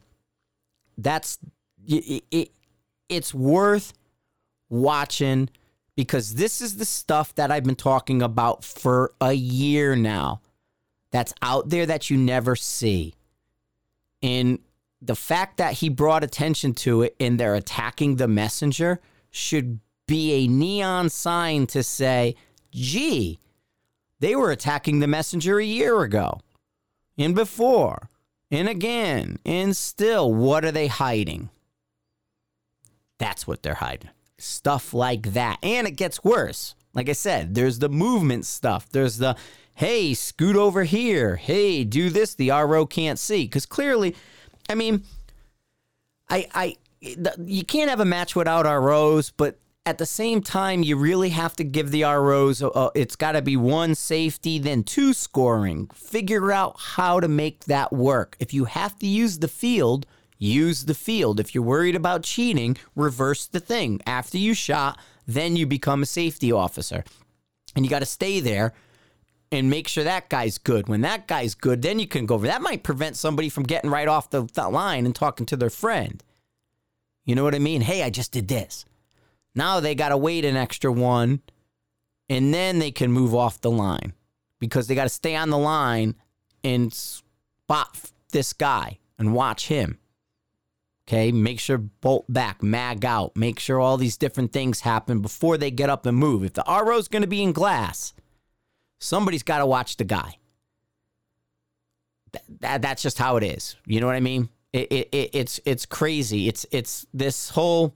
that's 0.98 1.40
it, 1.88 2.24
it 2.32 2.52
it's 3.10 3.34
worth 3.34 3.94
watching 4.70 5.50
because 5.96 6.36
this 6.36 6.62
is 6.62 6.78
the 6.78 6.86
stuff 6.86 7.36
that 7.36 7.52
I've 7.52 7.64
been 7.64 7.76
talking 7.76 8.22
about 8.22 8.64
for 8.64 9.12
a 9.20 9.34
year 9.34 9.96
now. 9.96 10.42
That's 11.12 11.34
out 11.42 11.70
there 11.70 11.86
that 11.86 12.10
you 12.10 12.18
never 12.18 12.56
see. 12.56 13.14
And 14.24 14.60
the 15.02 15.16
fact 15.16 15.58
that 15.58 15.74
he 15.74 15.90
brought 15.90 16.24
attention 16.24 16.74
to 16.76 17.02
it 17.02 17.16
and 17.20 17.40
they're 17.40 17.56
attacking 17.56 18.16
the 18.16 18.28
messenger 18.28 19.02
should 19.30 19.80
be 20.08 20.34
a 20.34 20.48
neon 20.48 21.10
sign 21.10 21.68
to 21.68 21.84
say, 21.84 22.36
gee, 22.72 23.40
they 24.22 24.36
were 24.36 24.52
attacking 24.52 25.00
the 25.00 25.08
messenger 25.08 25.60
a 25.60 25.66
year 25.66 26.02
ago 26.04 26.40
and 27.18 27.36
before 27.36 28.10
and 28.52 28.70
again 28.70 29.40
and 29.46 29.76
still. 29.76 30.32
What 30.32 30.64
are 30.64 30.72
they 30.72 30.88
hiding? 30.88 31.50
That's 33.18 33.48
what 33.48 33.64
they're 33.64 33.74
hiding. 33.76 34.12
Stuff 34.38 34.94
like 34.94 35.34
that. 35.34 35.58
And 35.64 35.88
it 35.88 35.92
gets 35.92 36.24
worse. 36.24 36.76
Like 36.94 37.10
I 37.10 37.14
said, 37.14 37.56
there's 37.56 37.80
the 37.80 37.90
movement 37.90 38.46
stuff. 38.46 38.90
There's 38.90 39.18
the, 39.18 39.36
hey, 39.76 40.14
scoot 40.14 40.56
over 40.56 40.84
here. 40.84 41.38
Hey, 41.38 41.84
do 41.84 42.10
this. 42.10 42.36
The 42.36 42.52
RO 42.52 42.86
can't 42.86 43.18
see. 43.18 43.46
Because 43.46 43.66
clearly, 43.66 44.16
I 44.70 44.76
mean, 44.76 45.04
I, 46.30 46.48
I, 46.54 46.78
you 47.44 47.64
can't 47.64 47.90
have 47.90 48.00
a 48.00 48.06
match 48.06 48.36
without 48.36 48.66
ROs, 48.66 49.32
but 49.32 49.58
at 49.86 49.98
the 49.98 50.06
same 50.06 50.42
time, 50.42 50.84
you 50.84 50.96
really 50.96 51.30
have 51.30 51.56
to 51.56 51.64
give 51.64 51.90
the 51.90 52.04
ROs, 52.04 52.62
uh, 52.62 52.90
it's 52.94 53.16
got 53.16 53.32
to 53.32 53.42
be 53.42 53.58
one 53.58 53.96
safety, 53.96 54.60
then 54.60 54.84
two 54.84 55.12
scoring. 55.14 55.88
Figure 55.94 56.52
out 56.52 56.80
how 56.80 57.20
to 57.20 57.28
make 57.28 57.66
that 57.66 57.92
work. 57.92 58.36
If 58.40 58.54
you 58.54 58.66
have 58.66 58.98
to 59.00 59.08
use 59.08 59.40
the 59.40 59.48
field, 59.48 60.06
use 60.38 60.86
the 60.86 60.94
field. 60.94 61.40
If 61.40 61.56
you're 61.56 61.64
worried 61.64 61.96
about 61.96 62.24
cheating, 62.24 62.78
reverse 62.96 63.48
the 63.48 63.60
thing. 63.60 64.02
After 64.06 64.38
you 64.38 64.54
shot, 64.54 65.00
then 65.26 65.56
you 65.56 65.66
become 65.66 66.04
a 66.04 66.08
safety 66.08 66.52
officer. 66.52 67.04
And 67.76 67.84
you 67.84 67.90
got 67.90 68.00
to 68.00 68.06
stay 68.06 68.40
there 68.40 68.74
and 69.52 69.70
make 69.70 69.88
sure 69.88 70.04
that 70.04 70.30
guy's 70.30 70.60
good. 70.60 70.90
When 70.90 71.02
that 71.02 71.28
guy's 71.28 71.56
good, 71.56 71.82
then 71.82 72.00
you 72.00 72.08
can 72.08 72.28
go 72.28 72.36
over. 72.36 72.46
That 72.46 72.62
might 72.62 72.84
prevent 72.84 73.18
somebody 73.18 73.50
from 73.50 73.64
getting 73.64 73.90
right 73.90 74.08
off 74.08 74.30
the, 74.30 74.44
the 74.44 74.70
line 74.70 75.08
and 75.08 75.16
talking 75.16 75.48
to 75.48 75.58
their 75.58 75.72
friend. 75.72 76.24
You 77.26 77.34
know 77.34 77.44
what 77.44 77.56
I 77.56 77.60
mean? 77.60 77.82
Hey, 77.82 78.04
I 78.04 78.12
just 78.12 78.32
did 78.32 78.48
this. 78.48 78.86
Now 79.56 79.80
they 79.80 79.96
got 79.96 80.10
to 80.10 80.18
wait 80.18 80.46
an 80.46 80.56
extra 80.56 80.92
one 80.92 81.42
and 82.30 82.54
then 82.54 82.80
they 82.80 82.92
can 82.92 83.12
move 83.12 83.36
off 83.36 83.60
the 83.60 83.72
line 83.72 84.14
because 84.60 84.88
they 84.88 84.96
got 84.96 85.04
to 85.04 85.10
stay 85.10 85.36
on 85.36 85.50
the 85.50 85.58
line 85.58 86.16
and 86.64 86.94
spot 86.94 88.12
this 88.32 88.54
guy 88.54 89.00
and 89.20 89.34
watch 89.34 89.68
him. 89.68 89.98
Okay, 91.08 91.32
make 91.32 91.60
sure 91.60 91.78
bolt 91.78 92.26
back, 92.30 92.64
mag 92.64 93.04
out, 93.04 93.36
make 93.36 93.60
sure 93.60 93.82
all 93.82 93.98
these 93.98 94.16
different 94.16 94.54
things 94.54 94.82
happen 94.82 95.20
before 95.20 95.58
they 95.58 95.72
get 95.72 95.90
up 95.90 96.06
and 96.06 96.16
move. 96.16 96.46
If 96.46 96.54
the 96.54 96.64
RO 96.66 96.98
is 96.98 97.10
going 97.10 97.24
to 97.24 97.28
be 97.28 97.44
in 97.44 97.52
glass, 97.52 98.14
somebody's 99.00 99.44
got 99.44 99.58
to 99.58 99.66
watch 99.66 99.98
the 99.98 100.06
guy. 100.06 100.38
That, 102.32 102.44
that, 102.62 102.82
that's 102.82 103.02
just 103.02 103.18
how 103.18 103.36
it 103.36 103.44
is. 103.44 103.76
You 103.86 104.00
know 104.00 104.08
what 104.08 104.16
I 104.16 104.22
mean? 104.22 104.48
It, 104.72 104.90
it, 104.90 105.10
it, 105.12 105.30
it's 105.34 105.60
it's 105.66 105.86
crazy. 105.86 106.48
It's 106.48 106.66
it's 106.72 107.06
this 107.14 107.50
whole 107.50 107.94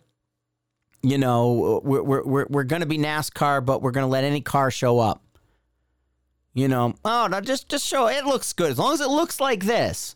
you 1.06 1.20
know, 1.20 1.82
we're, 1.84 2.24
we're, 2.24 2.46
we're 2.48 2.64
going 2.64 2.80
to 2.80 2.88
be 2.88 2.98
NASCAR, 2.98 3.64
but 3.64 3.82
we're 3.82 3.92
going 3.92 4.06
to 4.06 4.12
let 4.12 4.24
any 4.24 4.42
car 4.42 4.72
show 4.72 5.00
up. 5.00 5.22
You 6.54 6.68
know, 6.68 6.96
oh, 7.04 7.28
no, 7.30 7.42
just, 7.42 7.70
just 7.70 7.86
show 7.86 8.08
it 8.08 8.26
looks 8.26 8.54
good. 8.54 8.72
As 8.72 8.80
long 8.80 8.94
as 8.94 9.02
it 9.02 9.10
looks 9.10 9.40
like 9.40 9.66
this, 9.66 10.16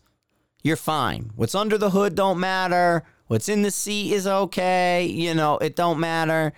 you're 0.62 0.76
fine. 0.76 1.30
What's 1.36 1.54
under 1.54 1.78
the 1.78 1.90
hood 1.90 2.14
don't 2.14 2.40
matter. 2.40 3.04
What's 3.28 3.48
in 3.48 3.62
the 3.62 3.70
seat 3.70 4.12
is 4.12 4.26
okay. 4.26 5.06
You 5.06 5.34
know, 5.34 5.58
it 5.58 5.76
don't 5.76 6.00
matter. 6.00 6.52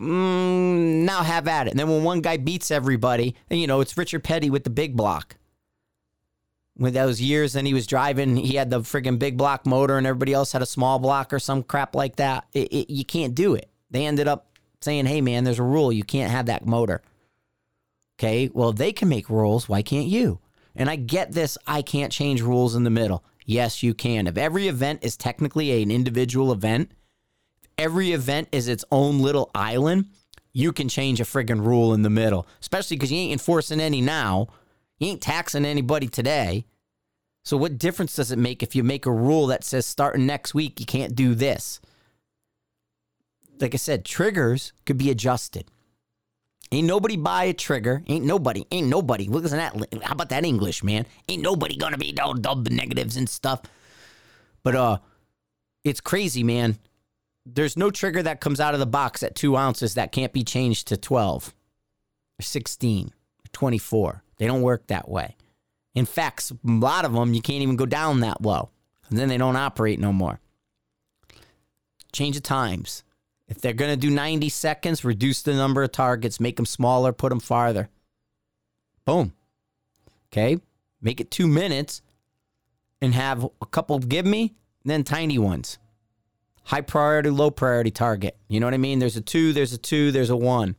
Mm, 0.00 1.04
now 1.04 1.22
have 1.22 1.46
at 1.46 1.68
it. 1.68 1.70
And 1.70 1.78
then 1.78 1.88
when 1.88 2.02
one 2.02 2.22
guy 2.22 2.38
beats 2.38 2.70
everybody, 2.70 3.36
and 3.50 3.60
you 3.60 3.68
know, 3.68 3.80
it's 3.80 3.96
Richard 3.96 4.24
Petty 4.24 4.50
with 4.50 4.64
the 4.64 4.70
big 4.70 4.96
block 4.96 5.36
with 6.78 6.94
those 6.94 7.20
years 7.20 7.54
and 7.54 7.66
he 7.66 7.74
was 7.74 7.86
driving 7.86 8.36
he 8.36 8.56
had 8.56 8.70
the 8.70 8.80
friggin' 8.80 9.18
big 9.18 9.36
block 9.36 9.66
motor 9.66 9.98
and 9.98 10.06
everybody 10.06 10.32
else 10.32 10.52
had 10.52 10.62
a 10.62 10.66
small 10.66 10.98
block 10.98 11.32
or 11.32 11.38
some 11.38 11.62
crap 11.62 11.94
like 11.94 12.16
that. 12.16 12.46
It, 12.52 12.72
it, 12.72 12.92
you 12.92 13.04
can't 13.04 13.34
do 13.34 13.54
it. 13.54 13.68
They 13.90 14.06
ended 14.06 14.28
up 14.28 14.46
saying 14.80 15.06
hey 15.06 15.20
man 15.20 15.44
there's 15.44 15.58
a 15.58 15.64
rule. 15.64 15.92
You 15.92 16.04
can't 16.04 16.30
have 16.30 16.46
that 16.46 16.66
motor. 16.66 17.02
Okay 18.18 18.50
well 18.52 18.72
they 18.72 18.92
can 18.92 19.08
make 19.08 19.28
rules 19.28 19.68
why 19.68 19.82
can't 19.82 20.08
you? 20.08 20.38
And 20.74 20.88
i 20.88 20.96
get 20.96 21.32
this 21.32 21.58
i 21.66 21.82
can't 21.82 22.12
change 22.12 22.40
rules 22.40 22.74
in 22.74 22.84
the 22.84 22.90
middle. 22.90 23.22
Yes 23.44 23.82
you 23.82 23.92
can. 23.92 24.26
If 24.26 24.38
every 24.38 24.68
event 24.68 25.00
is 25.02 25.16
technically 25.16 25.82
an 25.82 25.90
individual 25.90 26.52
event 26.52 26.90
every 27.76 28.12
event 28.12 28.48
is 28.52 28.68
its 28.68 28.84
own 28.90 29.18
little 29.18 29.50
island 29.54 30.06
you 30.54 30.72
can 30.72 30.88
change 30.88 31.20
a 31.20 31.24
friggin' 31.24 31.64
rule 31.64 31.94
in 31.94 32.02
the 32.02 32.10
middle 32.10 32.46
especially 32.60 32.96
because 32.96 33.12
you 33.12 33.18
ain't 33.18 33.32
enforcing 33.32 33.80
any 33.80 34.00
now 34.00 34.48
he 35.02 35.10
ain't 35.10 35.20
taxing 35.20 35.64
anybody 35.64 36.06
today. 36.06 36.64
So 37.42 37.56
what 37.56 37.76
difference 37.76 38.14
does 38.14 38.30
it 38.30 38.38
make 38.38 38.62
if 38.62 38.76
you 38.76 38.84
make 38.84 39.04
a 39.04 39.10
rule 39.10 39.48
that 39.48 39.64
says 39.64 39.84
starting 39.84 40.26
next 40.26 40.54
week 40.54 40.78
you 40.78 40.86
can't 40.86 41.16
do 41.16 41.34
this? 41.34 41.80
Like 43.60 43.74
I 43.74 43.78
said, 43.78 44.04
triggers 44.04 44.72
could 44.86 44.98
be 44.98 45.10
adjusted. 45.10 45.66
Ain't 46.70 46.86
nobody 46.86 47.16
buy 47.16 47.44
a 47.44 47.52
trigger. 47.52 48.04
Ain't 48.06 48.24
nobody. 48.24 48.64
Ain't 48.70 48.86
nobody. 48.86 49.26
Look 49.26 49.44
at 49.44 49.50
that. 49.50 50.04
How 50.04 50.12
about 50.12 50.28
that 50.28 50.44
English, 50.44 50.84
man? 50.84 51.04
Ain't 51.28 51.42
nobody 51.42 51.76
gonna 51.76 51.98
be 51.98 52.12
no 52.12 52.32
double 52.34 52.62
the 52.62 52.70
negatives 52.70 53.16
and 53.16 53.28
stuff. 53.28 53.62
But 54.62 54.76
uh, 54.76 54.98
it's 55.82 56.00
crazy, 56.00 56.44
man. 56.44 56.78
There's 57.44 57.76
no 57.76 57.90
trigger 57.90 58.22
that 58.22 58.40
comes 58.40 58.60
out 58.60 58.74
of 58.74 58.78
the 58.78 58.86
box 58.86 59.24
at 59.24 59.34
two 59.34 59.56
ounces 59.56 59.94
that 59.94 60.12
can't 60.12 60.32
be 60.32 60.44
changed 60.44 60.86
to 60.88 60.96
12 60.96 61.52
or 62.38 62.42
16 62.42 63.08
or 63.08 63.48
24. 63.50 64.22
They 64.42 64.48
don't 64.48 64.62
work 64.62 64.88
that 64.88 65.08
way. 65.08 65.36
In 65.94 66.04
fact, 66.04 66.50
a 66.50 66.56
lot 66.64 67.04
of 67.04 67.12
them 67.12 67.32
you 67.32 67.40
can't 67.40 67.62
even 67.62 67.76
go 67.76 67.86
down 67.86 68.18
that 68.20 68.42
low. 68.42 68.70
And 69.08 69.16
then 69.16 69.28
they 69.28 69.38
don't 69.38 69.54
operate 69.54 70.00
no 70.00 70.12
more. 70.12 70.40
Change 72.12 72.34
the 72.34 72.40
times. 72.40 73.04
If 73.46 73.60
they're 73.60 73.72
going 73.72 73.92
to 73.92 73.96
do 73.96 74.10
90 74.10 74.48
seconds, 74.48 75.04
reduce 75.04 75.42
the 75.42 75.54
number 75.54 75.84
of 75.84 75.92
targets, 75.92 76.40
make 76.40 76.56
them 76.56 76.66
smaller, 76.66 77.12
put 77.12 77.28
them 77.28 77.38
farther. 77.38 77.88
Boom. 79.04 79.32
Okay? 80.32 80.58
Make 81.00 81.20
it 81.20 81.30
2 81.30 81.46
minutes 81.46 82.02
and 83.00 83.14
have 83.14 83.44
a 83.44 83.66
couple 83.66 84.00
give 84.00 84.26
me, 84.26 84.54
then 84.84 85.04
tiny 85.04 85.38
ones. 85.38 85.78
High 86.64 86.80
priority, 86.80 87.30
low 87.30 87.52
priority 87.52 87.92
target. 87.92 88.36
You 88.48 88.58
know 88.58 88.66
what 88.66 88.74
I 88.74 88.78
mean? 88.78 88.98
There's 88.98 89.16
a 89.16 89.20
2, 89.20 89.52
there's 89.52 89.72
a 89.72 89.78
2, 89.78 90.10
there's 90.10 90.30
a 90.30 90.36
1. 90.36 90.74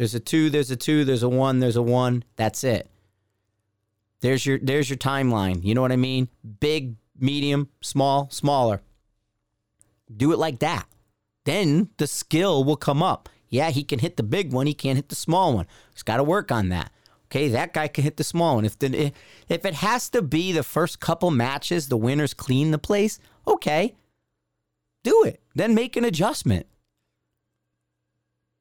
There's 0.00 0.14
a 0.14 0.18
two, 0.18 0.48
there's 0.48 0.70
a 0.70 0.76
two, 0.76 1.04
there's 1.04 1.22
a 1.22 1.28
one, 1.28 1.60
there's 1.60 1.76
a 1.76 1.82
one. 1.82 2.24
That's 2.36 2.64
it. 2.64 2.88
There's 4.22 4.46
your 4.46 4.58
there's 4.58 4.88
your 4.88 4.96
timeline. 4.96 5.62
You 5.62 5.74
know 5.74 5.82
what 5.82 5.92
I 5.92 5.96
mean? 5.96 6.30
Big, 6.58 6.94
medium, 7.18 7.68
small, 7.82 8.30
smaller. 8.30 8.80
Do 10.16 10.32
it 10.32 10.38
like 10.38 10.60
that. 10.60 10.86
Then 11.44 11.90
the 11.98 12.06
skill 12.06 12.64
will 12.64 12.76
come 12.76 13.02
up. 13.02 13.28
Yeah, 13.50 13.68
he 13.68 13.84
can 13.84 13.98
hit 13.98 14.16
the 14.16 14.22
big 14.22 14.54
one, 14.54 14.66
he 14.66 14.72
can't 14.72 14.96
hit 14.96 15.10
the 15.10 15.14
small 15.14 15.52
one. 15.52 15.66
He's 15.92 16.02
got 16.02 16.16
to 16.16 16.24
work 16.24 16.50
on 16.50 16.70
that. 16.70 16.90
Okay, 17.26 17.48
that 17.48 17.74
guy 17.74 17.86
can 17.86 18.02
hit 18.02 18.16
the 18.16 18.24
small 18.24 18.54
one. 18.54 18.64
If 18.64 18.78
the 18.78 19.12
if 19.50 19.66
it 19.66 19.74
has 19.74 20.08
to 20.08 20.22
be 20.22 20.50
the 20.52 20.62
first 20.62 21.00
couple 21.00 21.30
matches, 21.30 21.88
the 21.88 21.98
winners 21.98 22.32
clean 22.32 22.70
the 22.70 22.78
place. 22.78 23.18
Okay, 23.46 23.96
do 25.04 25.24
it. 25.24 25.42
Then 25.54 25.74
make 25.74 25.94
an 25.94 26.06
adjustment 26.06 26.64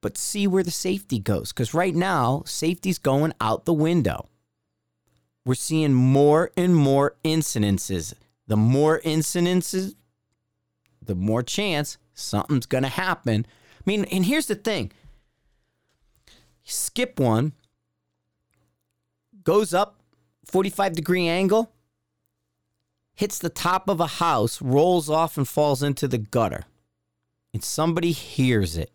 but 0.01 0.17
see 0.17 0.47
where 0.47 0.63
the 0.63 0.71
safety 0.71 1.19
goes. 1.19 1.51
Because 1.51 1.73
right 1.73 1.95
now, 1.95 2.43
safety's 2.45 2.97
going 2.97 3.33
out 3.41 3.65
the 3.65 3.73
window. 3.73 4.29
We're 5.45 5.55
seeing 5.55 5.93
more 5.93 6.51
and 6.55 6.75
more 6.75 7.15
incidences. 7.23 8.13
The 8.47 8.57
more 8.57 8.99
incidences, 9.01 9.95
the 11.01 11.15
more 11.15 11.43
chance 11.43 11.97
something's 12.13 12.65
going 12.65 12.83
to 12.83 12.89
happen. 12.89 13.45
I 13.47 13.81
mean, 13.85 14.05
and 14.05 14.25
here's 14.25 14.47
the 14.47 14.55
thing 14.55 14.91
skip 16.63 17.19
one, 17.19 17.53
goes 19.43 19.73
up 19.73 20.01
45 20.45 20.93
degree 20.93 21.27
angle, 21.27 21.71
hits 23.13 23.39
the 23.39 23.49
top 23.49 23.89
of 23.89 23.99
a 23.99 24.07
house, 24.07 24.61
rolls 24.61 25.09
off, 25.09 25.37
and 25.37 25.47
falls 25.47 25.81
into 25.83 26.07
the 26.07 26.17
gutter. 26.17 26.65
And 27.53 27.63
somebody 27.63 28.11
hears 28.11 28.77
it 28.77 28.91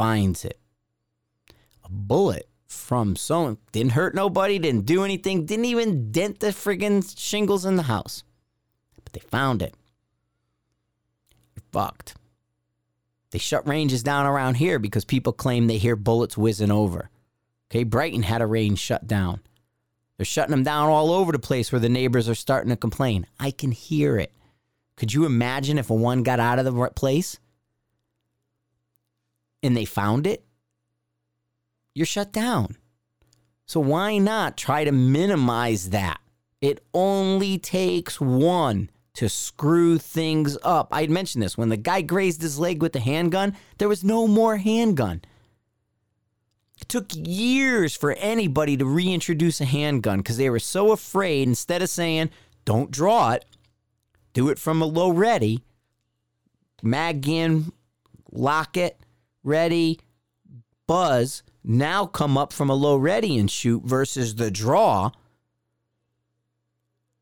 finds 0.00 0.46
it. 0.46 0.58
A 1.84 1.90
bullet 1.90 2.48
from 2.66 3.16
someone 3.16 3.58
didn't 3.70 3.92
hurt 3.92 4.14
nobody, 4.14 4.58
didn't 4.58 4.86
do 4.86 5.04
anything, 5.04 5.44
didn't 5.44 5.66
even 5.66 6.10
dent 6.10 6.40
the 6.40 6.46
friggin' 6.46 7.04
shingles 7.18 7.66
in 7.66 7.76
the 7.76 7.82
house. 7.82 8.24
But 9.04 9.12
they 9.12 9.20
found 9.20 9.60
it. 9.60 9.74
If 11.54 11.64
fucked. 11.70 12.14
They 13.30 13.38
shut 13.38 13.68
ranges 13.68 14.02
down 14.02 14.24
around 14.24 14.54
here 14.54 14.78
because 14.78 15.04
people 15.04 15.34
claim 15.34 15.66
they 15.66 15.76
hear 15.76 15.96
bullets 15.96 16.38
whizzing 16.38 16.70
over. 16.70 17.10
Okay, 17.70 17.84
Brighton 17.84 18.22
had 18.22 18.40
a 18.40 18.46
range 18.46 18.78
shut 18.78 19.06
down. 19.06 19.42
They're 20.16 20.24
shutting 20.24 20.52
them 20.52 20.64
down 20.64 20.88
all 20.88 21.12
over 21.12 21.30
the 21.30 21.38
place 21.38 21.70
where 21.70 21.78
the 21.78 21.90
neighbors 21.90 22.26
are 22.26 22.34
starting 22.34 22.70
to 22.70 22.76
complain. 22.76 23.26
I 23.38 23.50
can 23.50 23.70
hear 23.70 24.16
it. 24.16 24.32
Could 24.96 25.12
you 25.12 25.26
imagine 25.26 25.76
if 25.76 25.90
one 25.90 26.22
got 26.22 26.40
out 26.40 26.58
of 26.58 26.64
the 26.64 26.90
place 26.96 27.38
and 29.62 29.76
they 29.76 29.84
found 29.84 30.26
it? 30.26 30.44
You're 31.94 32.06
shut 32.06 32.32
down. 32.32 32.76
So 33.66 33.80
why 33.80 34.18
not 34.18 34.56
try 34.56 34.84
to 34.84 34.92
minimize 34.92 35.90
that? 35.90 36.20
It 36.60 36.84
only 36.92 37.58
takes 37.58 38.20
one 38.20 38.90
to 39.14 39.28
screw 39.28 39.98
things 39.98 40.56
up. 40.62 40.88
I 40.92 41.06
mentioned 41.06 41.42
this 41.42 41.58
when 41.58 41.68
the 41.68 41.76
guy 41.76 42.00
grazed 42.00 42.42
his 42.42 42.58
leg 42.58 42.82
with 42.82 42.92
the 42.92 43.00
handgun, 43.00 43.56
there 43.78 43.88
was 43.88 44.04
no 44.04 44.26
more 44.26 44.56
handgun. 44.56 45.22
It 46.80 46.88
took 46.88 47.06
years 47.12 47.94
for 47.94 48.12
anybody 48.12 48.76
to 48.76 48.86
reintroduce 48.86 49.60
a 49.60 49.66
handgun 49.66 50.18
because 50.18 50.38
they 50.38 50.48
were 50.48 50.58
so 50.58 50.92
afraid. 50.92 51.48
Instead 51.48 51.82
of 51.82 51.90
saying, 51.90 52.30
don't 52.64 52.90
draw 52.90 53.32
it, 53.32 53.44
do 54.32 54.48
it 54.48 54.58
from 54.58 54.80
a 54.80 54.86
low 54.86 55.10
ready, 55.10 55.62
mag 56.82 57.28
in, 57.28 57.72
lock 58.32 58.76
it, 58.76 58.98
ready, 59.42 59.98
buzz, 60.86 61.42
now 61.62 62.06
come 62.06 62.38
up 62.38 62.52
from 62.52 62.70
a 62.70 62.74
low 62.74 62.96
ready 62.96 63.38
and 63.38 63.50
shoot 63.50 63.82
versus 63.84 64.34
the 64.34 64.50
draw, 64.50 65.10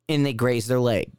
and 0.08 0.24
they 0.24 0.32
graze 0.32 0.66
their 0.66 0.80
leg. 0.80 1.10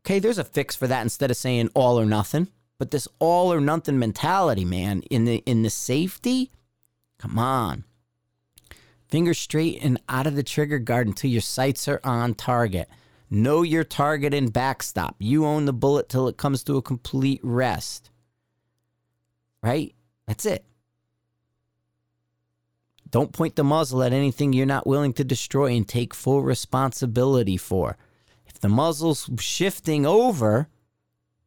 Okay, 0.00 0.18
there's 0.18 0.38
a 0.38 0.44
fix 0.44 0.74
for 0.74 0.86
that 0.86 1.02
instead 1.02 1.30
of 1.30 1.36
saying 1.36 1.70
all 1.74 1.98
or 1.98 2.06
nothing. 2.06 2.48
But 2.78 2.90
this 2.90 3.06
all 3.20 3.52
or 3.52 3.60
nothing 3.60 3.98
mentality, 3.98 4.64
man, 4.64 5.02
in 5.02 5.24
the 5.24 5.36
in 5.46 5.62
the 5.62 5.70
safety, 5.70 6.50
Come 7.22 7.38
on. 7.38 7.84
Finger 9.08 9.32
straight 9.32 9.78
and 9.80 10.00
out 10.08 10.26
of 10.26 10.34
the 10.34 10.42
trigger 10.42 10.80
guard 10.80 11.06
until 11.06 11.30
your 11.30 11.40
sights 11.40 11.86
are 11.86 12.00
on 12.02 12.34
target. 12.34 12.88
Know 13.30 13.62
your 13.62 13.84
target 13.84 14.34
and 14.34 14.52
backstop. 14.52 15.14
You 15.20 15.46
own 15.46 15.64
the 15.64 15.72
bullet 15.72 16.08
till 16.08 16.26
it 16.26 16.36
comes 16.36 16.64
to 16.64 16.78
a 16.78 16.82
complete 16.82 17.38
rest. 17.44 18.10
Right? 19.62 19.94
That's 20.26 20.46
it. 20.46 20.64
Don't 23.10 23.32
point 23.32 23.56
the 23.56 23.64
muzzle 23.64 24.02
at 24.02 24.14
anything 24.14 24.52
you're 24.52 24.64
not 24.64 24.86
willing 24.86 25.12
to 25.14 25.24
destroy 25.24 25.72
and 25.76 25.86
take 25.86 26.14
full 26.14 26.42
responsibility 26.42 27.58
for. 27.58 27.98
If 28.46 28.58
the 28.58 28.70
muzzle's 28.70 29.28
shifting 29.38 30.06
over 30.06 30.68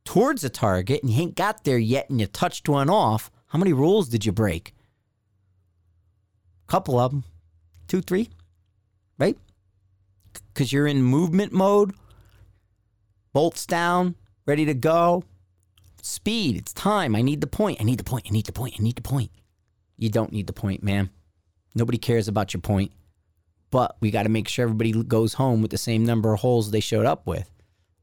towards 0.04 0.44
a 0.44 0.50
target 0.50 1.02
and 1.02 1.12
you 1.12 1.24
ain't 1.24 1.36
got 1.36 1.64
there 1.64 1.80
yet 1.80 2.10
and 2.10 2.22
you 2.22 2.28
touched 2.28 2.70
one 2.70 2.90
off, 2.90 3.32
how 3.48 3.58
many 3.58 3.74
rules 3.74 4.10
did 4.10 4.26
you 4.26 4.32
break? 4.32 4.76
A 6.68 6.72
couple 6.72 7.00
of 7.00 7.12
them, 7.12 7.24
two, 7.88 8.02
three, 8.02 8.30
right? 9.18 9.38
Because 10.54 10.72
you're 10.72 10.88
in 10.88 11.02
movement 11.02 11.52
mode, 11.52 11.94
bolts 13.34 13.66
down, 13.66 14.16
ready 14.46 14.66
to 14.66 14.74
go. 14.76 15.24
Speed, 16.06 16.56
it's 16.56 16.72
time. 16.72 17.16
I 17.16 17.24
need 17.24 17.41
the 17.41 17.47
point. 17.47 17.82
I 17.82 17.84
need 17.84 17.97
the 17.97 18.03
point. 18.03 18.28
I 18.30 18.32
need 18.32 18.45
the 18.45 18.51
point. 18.51 18.76
I 18.80 18.84
need 18.84 18.95
the 18.95 19.01
point. 19.01 19.32
You 19.97 20.10
don't 20.10 20.32
need 20.32 20.45
the 20.45 20.53
point, 20.53 20.84
man. 20.84 21.10
Nobody 21.74 21.97
cares 21.97 22.28
about 22.28 22.53
your 22.53 22.62
point. 22.62 22.91
But 23.72 23.97
we 24.01 24.12
got 24.12 24.22
to 24.22 24.30
make 24.30 24.47
sure 24.47 24.66
everybody 24.66 24.91
goes 24.91 25.34
home 25.34 25.64
with 25.64 25.72
the 25.72 25.80
same 25.80 26.06
number 26.06 26.32
of 26.32 26.41
holes 26.41 26.70
they 26.70 26.80
showed 26.80 27.08
up 27.08 27.26
with. 27.26 27.49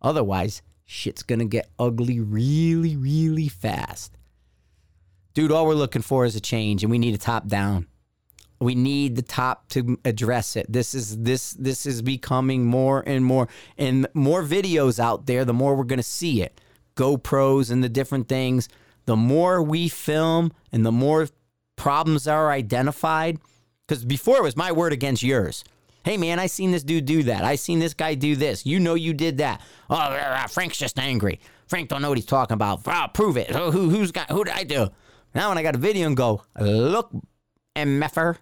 Otherwise, 0.03 0.63
shit's 0.85 1.23
going 1.23 1.39
to 1.39 1.45
get 1.45 1.71
ugly 1.79 2.19
really, 2.19 2.97
really 2.97 3.47
fast. 3.47 4.19
Dude, 5.33 5.53
all 5.53 5.65
we're 5.65 5.75
looking 5.75 6.03
for 6.03 6.25
is 6.25 6.35
a 6.35 6.41
change, 6.41 6.83
and 6.83 6.91
we 6.91 6.99
need 6.99 7.15
a 7.15 7.19
top 7.19 7.47
down. 7.47 7.87
We 8.61 8.75
need 8.75 9.15
the 9.15 9.23
top 9.23 9.69
to 9.71 9.97
address 10.05 10.57
it. 10.57 10.67
This 10.69 10.93
is 10.93 11.19
this 11.19 11.53
this 11.53 11.87
is 11.87 12.03
becoming 12.03 12.65
more 12.65 13.05
and 13.07 13.25
more 13.25 13.47
and 13.79 14.09
more 14.13 14.43
videos 14.43 14.99
out 14.99 15.27
there, 15.27 15.45
the 15.45 15.55
more 15.55 15.77
we're 15.77 15.85
going 15.85 16.01
to 16.01 16.03
see 16.03 16.43
it. 16.43 16.61
GoPros 16.95 17.71
and 17.71 17.83
the 17.83 17.89
different 17.89 18.29
things, 18.29 18.69
the 19.07 19.17
more 19.17 19.63
we 19.63 19.89
film 19.89 20.53
and 20.71 20.85
the 20.85 20.93
more 20.93 21.29
problems 21.77 22.29
are 22.29 22.51
identified 22.51 23.39
cuz 23.89 24.05
before 24.05 24.37
it 24.37 24.43
was 24.43 24.57
my 24.57 24.71
word 24.73 24.93
against 24.93 25.23
yours. 25.23 25.65
Hey 26.05 26.17
man, 26.17 26.39
I 26.39 26.47
seen 26.47 26.73
this 26.73 26.83
dude 26.83 27.05
do 27.05 27.23
that. 27.25 27.45
I 27.45 27.55
seen 27.57 27.79
this 27.79 27.95
guy 27.95 28.15
do 28.15 28.35
this. 28.35 28.67
You 28.67 28.81
know 28.81 28.95
you 28.95 29.15
did 29.15 29.39
that. 29.39 29.61
Oh, 29.89 30.47
Frank's 30.51 30.77
just 30.77 30.99
angry. 30.99 31.41
Frank 31.67 31.89
don't 31.89 32.03
know 32.03 32.09
what 32.09 32.19
he's 32.19 32.27
talking 32.27 32.55
about. 32.55 32.81
Oh, 32.87 33.07
prove 33.15 33.37
it. 33.37 33.51
Who, 33.51 33.71
who's 33.71 34.11
got? 34.11 34.31
Who 34.31 34.45
did 34.45 34.55
I 34.55 34.65
do? 34.65 34.89
Now 35.35 35.49
when 35.49 35.59
I 35.59 35.63
got 35.63 35.75
a 35.75 35.79
video 35.79 36.07
and 36.07 36.17
go, 36.17 36.43
look, 36.59 37.11
mf'er, 37.77 38.37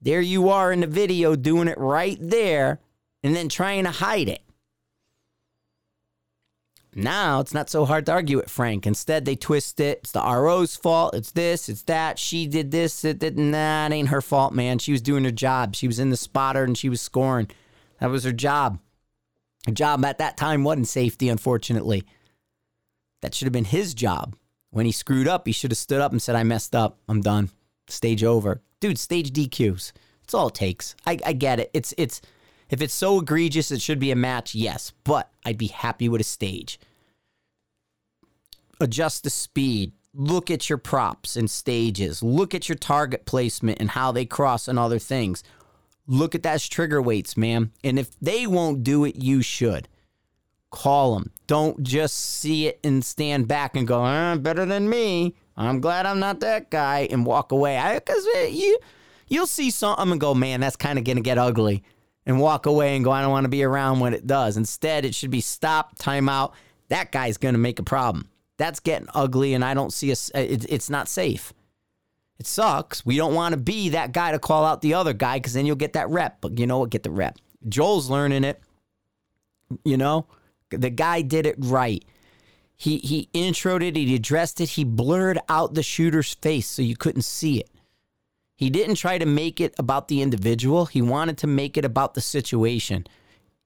there 0.00 0.20
you 0.20 0.48
are 0.48 0.72
in 0.72 0.80
the 0.80 0.86
video 0.86 1.36
doing 1.36 1.68
it 1.68 1.78
right 1.78 2.18
there 2.20 2.80
and 3.22 3.36
then 3.36 3.48
trying 3.48 3.84
to 3.84 3.90
hide 3.90 4.28
it. 4.28 4.42
Now 6.94 7.40
it's 7.40 7.54
not 7.54 7.70
so 7.70 7.84
hard 7.84 8.06
to 8.06 8.12
argue 8.12 8.38
with 8.38 8.50
Frank. 8.50 8.86
Instead, 8.86 9.24
they 9.24 9.36
twist 9.36 9.78
it. 9.78 9.98
It's 9.98 10.12
the 10.12 10.20
RO's 10.20 10.76
fault. 10.76 11.14
It's 11.14 11.30
this, 11.30 11.68
it's 11.68 11.82
that. 11.82 12.18
She 12.18 12.46
did 12.46 12.70
this. 12.70 13.04
It 13.04 13.20
did 13.20 13.38
nah, 13.38 13.88
ain't 13.88 14.08
her 14.08 14.20
fault, 14.20 14.52
man. 14.52 14.78
She 14.78 14.92
was 14.92 15.00
doing 15.00 15.24
her 15.24 15.30
job. 15.30 15.76
She 15.76 15.86
was 15.86 15.98
in 15.98 16.10
the 16.10 16.16
spotter 16.16 16.64
and 16.64 16.76
she 16.76 16.88
was 16.88 17.00
scoring. 17.00 17.48
That 18.00 18.10
was 18.10 18.24
her 18.24 18.32
job. 18.32 18.80
Her 19.66 19.72
job 19.72 20.04
at 20.04 20.18
that 20.18 20.36
time 20.36 20.64
wasn't 20.64 20.88
safety, 20.88 21.28
unfortunately. 21.28 22.04
That 23.22 23.34
should 23.34 23.46
have 23.46 23.52
been 23.52 23.64
his 23.66 23.94
job. 23.94 24.34
When 24.70 24.86
he 24.86 24.92
screwed 24.92 25.28
up, 25.28 25.46
he 25.46 25.52
should 25.52 25.70
have 25.70 25.78
stood 25.78 26.00
up 26.00 26.12
and 26.12 26.20
said, 26.20 26.36
I 26.36 26.42
messed 26.42 26.74
up. 26.74 26.98
I'm 27.08 27.20
done. 27.20 27.50
Stage 27.88 28.24
over 28.24 28.62
dude, 28.80 28.98
stage 28.98 29.30
DQs. 29.30 29.92
That's 30.22 30.34
all 30.34 30.48
it 30.48 30.54
takes. 30.54 30.96
I, 31.06 31.18
I 31.24 31.32
get 31.34 31.60
it. 31.60 31.70
It's 31.72 31.94
it's 31.96 32.20
if 32.70 32.80
it's 32.80 32.94
so 32.94 33.18
egregious 33.18 33.70
it 33.70 33.82
should 33.82 33.98
be 33.98 34.10
a 34.10 34.16
match, 34.16 34.54
yes. 34.54 34.92
But 35.04 35.30
I'd 35.44 35.58
be 35.58 35.66
happy 35.66 36.08
with 36.08 36.20
a 36.20 36.24
stage. 36.24 36.78
Adjust 38.80 39.24
the 39.24 39.30
speed. 39.30 39.92
Look 40.14 40.50
at 40.50 40.68
your 40.68 40.78
props 40.78 41.36
and 41.36 41.50
stages. 41.50 42.22
Look 42.22 42.54
at 42.54 42.68
your 42.68 42.76
target 42.76 43.26
placement 43.26 43.78
and 43.80 43.90
how 43.90 44.10
they 44.10 44.24
cross 44.24 44.66
and 44.66 44.78
other 44.78 44.98
things. 44.98 45.44
Look 46.06 46.34
at 46.34 46.42
those 46.42 46.68
trigger 46.68 47.00
weights, 47.00 47.36
man. 47.36 47.70
And 47.84 47.98
if 47.98 48.18
they 48.20 48.46
won't 48.46 48.82
do 48.82 49.04
it, 49.04 49.16
you 49.16 49.42
should. 49.42 49.86
Call 50.70 51.14
them. 51.14 51.30
Don't 51.46 51.82
just 51.82 52.16
see 52.16 52.66
it 52.66 52.80
and 52.82 53.04
stand 53.04 53.46
back 53.46 53.76
and 53.76 53.86
go, 53.86 54.04
uh, 54.04 54.36
better 54.36 54.64
than 54.64 54.88
me. 54.88 55.34
I'm 55.56 55.80
glad 55.80 56.06
I'm 56.06 56.18
not 56.18 56.40
that 56.40 56.70
guy 56.70 57.06
and 57.10 57.26
walk 57.26 57.52
away. 57.52 57.80
Because 57.94 58.24
you, 58.52 58.78
you'll 59.28 59.46
see 59.46 59.70
something 59.70 60.10
and 60.10 60.20
go, 60.20 60.34
man, 60.34 60.60
that's 60.60 60.76
kind 60.76 60.98
of 60.98 61.04
going 61.04 61.16
to 61.16 61.22
get 61.22 61.38
ugly. 61.38 61.84
And 62.30 62.38
walk 62.38 62.66
away 62.66 62.94
and 62.94 63.04
go, 63.04 63.10
I 63.10 63.22
don't 63.22 63.32
want 63.32 63.42
to 63.42 63.48
be 63.50 63.64
around 63.64 63.98
when 63.98 64.14
it 64.14 64.24
does. 64.24 64.56
Instead, 64.56 65.04
it 65.04 65.16
should 65.16 65.32
be 65.32 65.40
stop, 65.40 65.98
timeout. 65.98 66.52
That 66.88 67.10
guy's 67.10 67.36
going 67.38 67.54
to 67.54 67.58
make 67.58 67.80
a 67.80 67.82
problem. 67.82 68.28
That's 68.56 68.78
getting 68.78 69.08
ugly, 69.14 69.54
and 69.54 69.64
I 69.64 69.74
don't 69.74 69.92
see 69.92 70.10
a, 70.10 70.14
uh, 70.14 70.38
it, 70.38 70.64
it's 70.68 70.88
not 70.88 71.08
safe. 71.08 71.52
It 72.38 72.46
sucks. 72.46 73.04
We 73.04 73.16
don't 73.16 73.34
want 73.34 73.54
to 73.54 73.60
be 73.60 73.88
that 73.88 74.12
guy 74.12 74.30
to 74.30 74.38
call 74.38 74.64
out 74.64 74.80
the 74.80 74.94
other 74.94 75.12
guy 75.12 75.38
because 75.38 75.54
then 75.54 75.66
you'll 75.66 75.74
get 75.74 75.94
that 75.94 76.08
rep. 76.08 76.40
But 76.40 76.56
you 76.56 76.68
know 76.68 76.78
what? 76.78 76.90
Get 76.90 77.02
the 77.02 77.10
rep. 77.10 77.36
Joel's 77.68 78.08
learning 78.08 78.44
it. 78.44 78.62
You 79.84 79.96
know, 79.96 80.26
the 80.70 80.90
guy 80.90 81.22
did 81.22 81.46
it 81.46 81.56
right. 81.58 82.04
He 82.76 82.98
he 82.98 83.28
introed 83.34 83.82
it, 83.82 83.96
he 83.96 84.14
addressed 84.14 84.60
it, 84.60 84.68
he 84.68 84.84
blurred 84.84 85.40
out 85.48 85.74
the 85.74 85.82
shooter's 85.82 86.34
face 86.34 86.68
so 86.68 86.80
you 86.80 86.94
couldn't 86.94 87.22
see 87.22 87.58
it. 87.58 87.70
He 88.60 88.68
didn't 88.68 88.96
try 88.96 89.16
to 89.16 89.24
make 89.24 89.58
it 89.58 89.74
about 89.78 90.08
the 90.08 90.20
individual. 90.20 90.84
He 90.84 91.00
wanted 91.00 91.38
to 91.38 91.46
make 91.46 91.78
it 91.78 91.84
about 91.86 92.12
the 92.12 92.20
situation. 92.20 93.06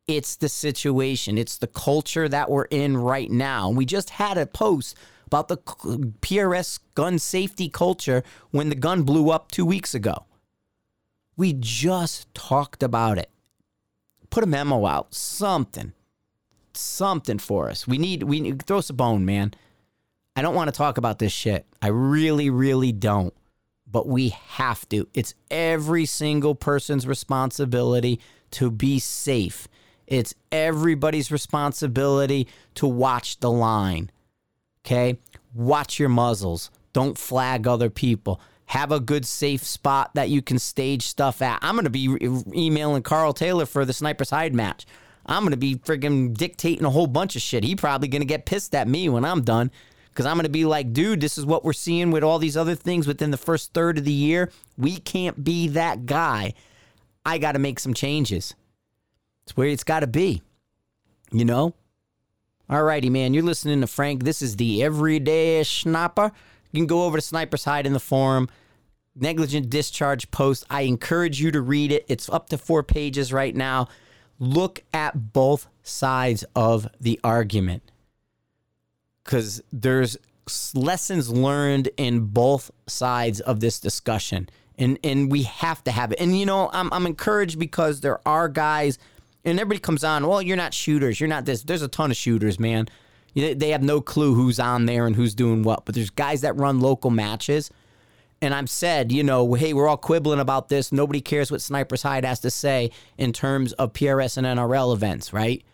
It's 0.07 0.37
the 0.37 0.49
situation. 0.49 1.37
It's 1.37 1.59
the 1.59 1.67
culture 1.67 2.29
that 2.29 2.49
we're 2.49 2.67
in 2.67 2.97
right 2.97 3.29
now. 3.29 3.71
We 3.71 3.87
just 3.87 4.11
had 4.11 4.39
a 4.39 4.47
post 4.47 4.97
about 5.27 5.49
the 5.49 5.57
PRS 5.57 6.79
gun 6.95 7.19
safety 7.19 7.69
culture 7.69 8.23
when 8.53 8.69
the 8.69 8.77
gun 8.77 9.03
blew 9.03 9.31
up 9.31 9.51
two 9.51 9.67
weeks 9.67 9.97
ago. 9.97 10.27
We 11.37 11.55
just 11.59 12.33
talked 12.33 12.85
about 12.85 13.19
it. 13.19 13.31
Put 14.31 14.45
a 14.45 14.47
memo 14.47 14.87
out, 14.87 15.13
something 15.13 15.93
something 16.77 17.39
for 17.39 17.69
us. 17.69 17.87
We 17.87 17.99
need 17.99 18.23
we 18.23 18.41
need, 18.41 18.63
throw 18.63 18.79
us 18.79 18.91
a 18.91 18.95
bone, 18.95 19.25
man. 19.25 19.55
I 20.37 20.43
don't 20.43 20.55
want 20.55 20.69
to 20.69 20.77
talk 20.77 20.99
about 20.99 21.19
this 21.19 21.33
shit. 21.33 21.67
I 21.81 21.89
really, 21.89 22.51
really 22.51 22.93
don't. 22.93 23.35
But 23.95 24.09
we 24.09 24.31
have 24.31 24.89
to. 24.89 25.07
It's 25.15 25.35
every 25.53 26.05
single 26.05 26.57
person's 26.57 27.07
responsibility 27.07 28.19
to 28.51 28.73
be 28.73 28.99
safe. 28.99 29.69
It's 30.09 30.35
everybody's 30.51 31.31
responsibility 31.31 32.49
to 32.75 32.89
watch 32.89 33.39
the 33.39 33.53
line. 33.53 34.11
Okay? 34.85 35.21
Watch 35.55 36.01
your 36.01 36.09
muzzles. 36.09 36.73
Don't 36.93 37.17
flag 37.17 37.69
other 37.69 37.89
people. 37.89 38.41
Have 38.67 38.91
a 38.91 38.99
good 38.99 39.25
safe 39.25 39.63
spot 39.63 40.11
that 40.15 40.29
you 40.29 40.43
can 40.43 40.59
stage 40.59 41.03
stuff 41.03 41.41
at. 41.41 41.61
I'm 41.63 41.77
going 41.77 41.85
to 41.85 41.91
be 41.91 42.19
emailing 42.53 43.05
Carl 43.05 43.33
Taylor 43.33 43.65
for 43.65 43.85
the 43.85 43.93
Sniper's 43.93 44.31
Hide 44.31 44.55
match. 44.55 44.87
I'm 45.25 45.45
going 45.45 45.53
to 45.53 45.57
be 45.57 45.77
friggin' 45.77 46.37
dictating 46.37 46.85
a 46.85 46.91
whole 46.91 47.07
bunch 47.07 47.37
of 47.37 47.43
shit. 47.43 47.63
He 47.63 47.77
probably 47.77 48.09
going 48.09 48.23
to 48.23 48.27
get 48.27 48.45
pissed 48.45 48.75
at 48.75 48.89
me 48.89 49.09
when 49.09 49.25
I'm 49.25 49.43
done 49.43 49.71
because 50.15 50.27
I'm 50.27 50.37
going 50.37 50.45
to 50.45 50.51
be 50.51 50.65
like, 50.65 50.93
dude, 50.93 51.21
this 51.21 51.37
is 51.37 51.45
what 51.45 51.65
we're 51.65 51.73
seeing 51.73 52.13
with 52.13 52.23
all 52.23 52.39
these 52.39 52.57
other 52.57 52.77
things 52.77 53.09
within 53.09 53.33
the 53.33 53.37
first 53.37 53.75
third 53.75 53.99
of 53.99 54.05
the 54.05 54.13
year. 54.13 54.53
We 54.79 54.99
can't 54.99 55.43
be 55.43 55.67
that 55.69 56.07
guy. 56.07 56.55
I 57.27 57.39
got 57.39 57.53
to 57.53 57.59
make 57.59 57.81
some 57.81 57.95
changes. 57.95 58.55
It's 59.43 59.57
where 59.57 59.67
it's 59.67 59.83
got 59.83 60.01
to 60.01 60.07
be, 60.07 60.41
you 61.33 61.45
know? 61.45 61.75
All 62.71 62.85
righty, 62.85 63.11
man. 63.11 63.35
You're 63.35 63.43
listening 63.43 63.81
to 63.81 63.89
Frank. 63.89 64.23
This 64.23 64.41
is 64.41 64.55
the 64.55 64.85
Everyday 64.85 65.65
Sniper. 65.65 66.31
You 66.71 66.81
can 66.81 66.87
go 66.87 67.05
over 67.05 67.19
to 67.19 67.23
Sniper's 67.23 67.65
Hide 67.65 67.85
in 67.85 67.93
the 67.93 68.01
forum. 68.01 68.49
Negligent 69.17 69.69
discharge 69.69 70.31
post. 70.31 70.65
I 70.71 70.83
encourage 70.83 71.41
you 71.41 71.51
to 71.51 71.61
read 71.61 71.91
it. 71.91 72.05
It's 72.09 72.29
up 72.29 72.49
to 72.51 72.59
four 72.59 72.85
pages 72.85 73.33
right 73.33 73.55
now. 73.55 73.89
Look 74.39 74.85
at 74.95 75.33
both 75.33 75.67
sides 75.83 76.45
of 76.55 76.89
the 77.01 77.19
argument 77.25 77.91
because 79.25 79.63
there's 79.73 80.17
lessons 80.75 81.31
learned 81.31 81.89
in 81.97 82.27
both 82.27 82.71
sides 82.87 83.41
of 83.41 83.61
this 83.61 83.81
discussion. 83.81 84.49
And, 84.77 84.99
and 85.05 85.31
we 85.31 85.45
have 85.45 85.83
to 85.85 85.91
have 85.91 86.13
it. 86.13 86.21
And, 86.21 86.39
you 86.39 86.47
know, 86.47 86.69
I'm, 86.73 86.93
I'm 86.93 87.07
encouraged 87.07 87.59
because 87.59 88.01
there 88.01 88.21
are 88.27 88.49
guys, 88.49 88.99
and 89.45 89.59
everybody 89.59 89.81
comes 89.81 90.05
on, 90.05 90.27
well, 90.27 90.43
you're 90.43 90.57
not 90.57 90.75
shooters. 90.75 91.21
You're 91.21 91.29
not 91.29 91.45
this. 91.45 91.63
There's 91.63 91.83
a 91.83 91.89
ton 91.89 92.11
of 92.11 92.17
shooters, 92.17 92.59
man. 92.59 92.89
They 93.35 93.71
have 93.71 93.83
no 93.83 94.01
clue 94.01 94.35
who's 94.35 94.61
on 94.61 94.87
there 94.87 95.07
and 95.07 95.17
who's 95.17 95.35
doing 95.35 95.63
what. 95.63 95.85
But 95.85 95.95
there's 95.95 96.11
guys 96.11 96.43
that 96.43 96.57
run 96.57 96.81
local 96.81 97.11
matches. 97.11 97.71
And 98.41 98.53
I've 98.53 98.71
said, 98.71 99.11
you 99.11 99.23
know, 99.23 99.55
hey, 99.55 99.73
we're 99.73 99.89
all 99.89 99.97
quibbling 99.97 100.41
about 100.41 100.69
this. 100.69 100.93
Nobody 100.93 101.21
cares 101.21 101.51
what 101.51 101.63
Sniper's 101.63 102.03
Hide 102.03 102.25
has 102.25 102.41
to 102.41 102.51
say 102.51 102.91
in 103.17 103.33
terms 103.33 103.73
of 103.75 103.93
PRS 103.93 104.37
and 104.37 104.47
NRL 104.47 104.93
events, 104.93 105.33
right? 105.33 105.65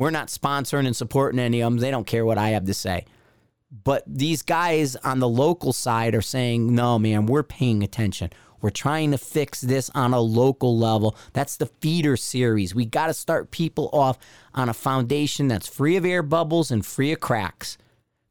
We're 0.00 0.10
not 0.10 0.28
sponsoring 0.28 0.86
and 0.86 0.96
supporting 0.96 1.38
any 1.38 1.60
of 1.60 1.70
them. 1.70 1.78
They 1.78 1.90
don't 1.90 2.06
care 2.06 2.24
what 2.24 2.38
I 2.38 2.48
have 2.48 2.64
to 2.64 2.72
say. 2.72 3.04
But 3.84 4.02
these 4.06 4.40
guys 4.40 4.96
on 4.96 5.18
the 5.18 5.28
local 5.28 5.74
side 5.74 6.14
are 6.14 6.22
saying, 6.22 6.74
no, 6.74 6.98
man, 6.98 7.26
we're 7.26 7.42
paying 7.42 7.82
attention. 7.82 8.30
We're 8.62 8.70
trying 8.70 9.10
to 9.10 9.18
fix 9.18 9.60
this 9.60 9.90
on 9.90 10.14
a 10.14 10.20
local 10.20 10.78
level. 10.78 11.14
That's 11.34 11.58
the 11.58 11.66
feeder 11.66 12.16
series. 12.16 12.74
We 12.74 12.86
got 12.86 13.08
to 13.08 13.14
start 13.14 13.50
people 13.50 13.90
off 13.92 14.18
on 14.54 14.70
a 14.70 14.74
foundation 14.74 15.48
that's 15.48 15.68
free 15.68 15.96
of 15.96 16.06
air 16.06 16.22
bubbles 16.22 16.70
and 16.70 16.84
free 16.84 17.12
of 17.12 17.20
cracks. 17.20 17.76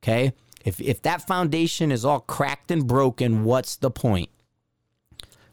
Okay? 0.01 0.33
If, 0.65 0.81
if 0.81 1.03
that 1.03 1.27
foundation 1.27 1.91
is 1.91 2.03
all 2.03 2.21
cracked 2.21 2.71
and 2.71 2.87
broken, 2.87 3.43
what's 3.43 3.75
the 3.75 3.91
point? 3.91 4.29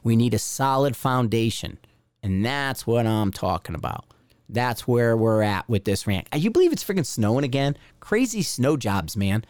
We 0.02 0.16
need 0.16 0.32
a 0.32 0.38
solid 0.38 0.96
foundation. 0.96 1.76
And 2.22 2.42
that's 2.42 2.86
what 2.86 3.06
I'm 3.06 3.32
talking 3.32 3.74
about. 3.74 4.06
That's 4.48 4.86
where 4.86 5.16
we're 5.16 5.42
at 5.42 5.68
with 5.68 5.84
this 5.84 6.06
rant. 6.06 6.28
You 6.34 6.50
believe 6.50 6.72
it's 6.72 6.84
freaking 6.84 7.06
snowing 7.06 7.44
again? 7.44 7.76
Crazy 8.00 8.42
snow 8.42 8.76
jobs, 8.76 9.16
man. 9.16 9.44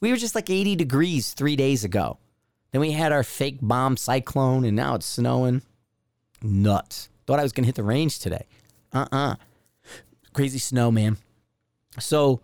We 0.00 0.10
were 0.10 0.16
just 0.16 0.34
like 0.34 0.50
80 0.50 0.76
degrees 0.76 1.32
three 1.32 1.56
days 1.56 1.84
ago. 1.84 2.18
Then 2.70 2.80
we 2.80 2.92
had 2.92 3.12
our 3.12 3.22
fake 3.22 3.58
bomb 3.60 3.96
cyclone, 3.96 4.64
and 4.64 4.76
now 4.76 4.94
it's 4.94 5.06
snowing. 5.06 5.62
Nuts. 6.42 7.08
Thought 7.26 7.40
I 7.40 7.42
was 7.42 7.52
going 7.52 7.64
to 7.64 7.68
hit 7.68 7.76
the 7.76 7.82
range 7.82 8.18
today. 8.18 8.46
Uh 8.92 9.06
uh-uh. 9.12 9.32
uh 9.32 9.34
Crazy 10.32 10.58
snow, 10.58 10.90
man. 10.90 11.18
So 11.98 12.40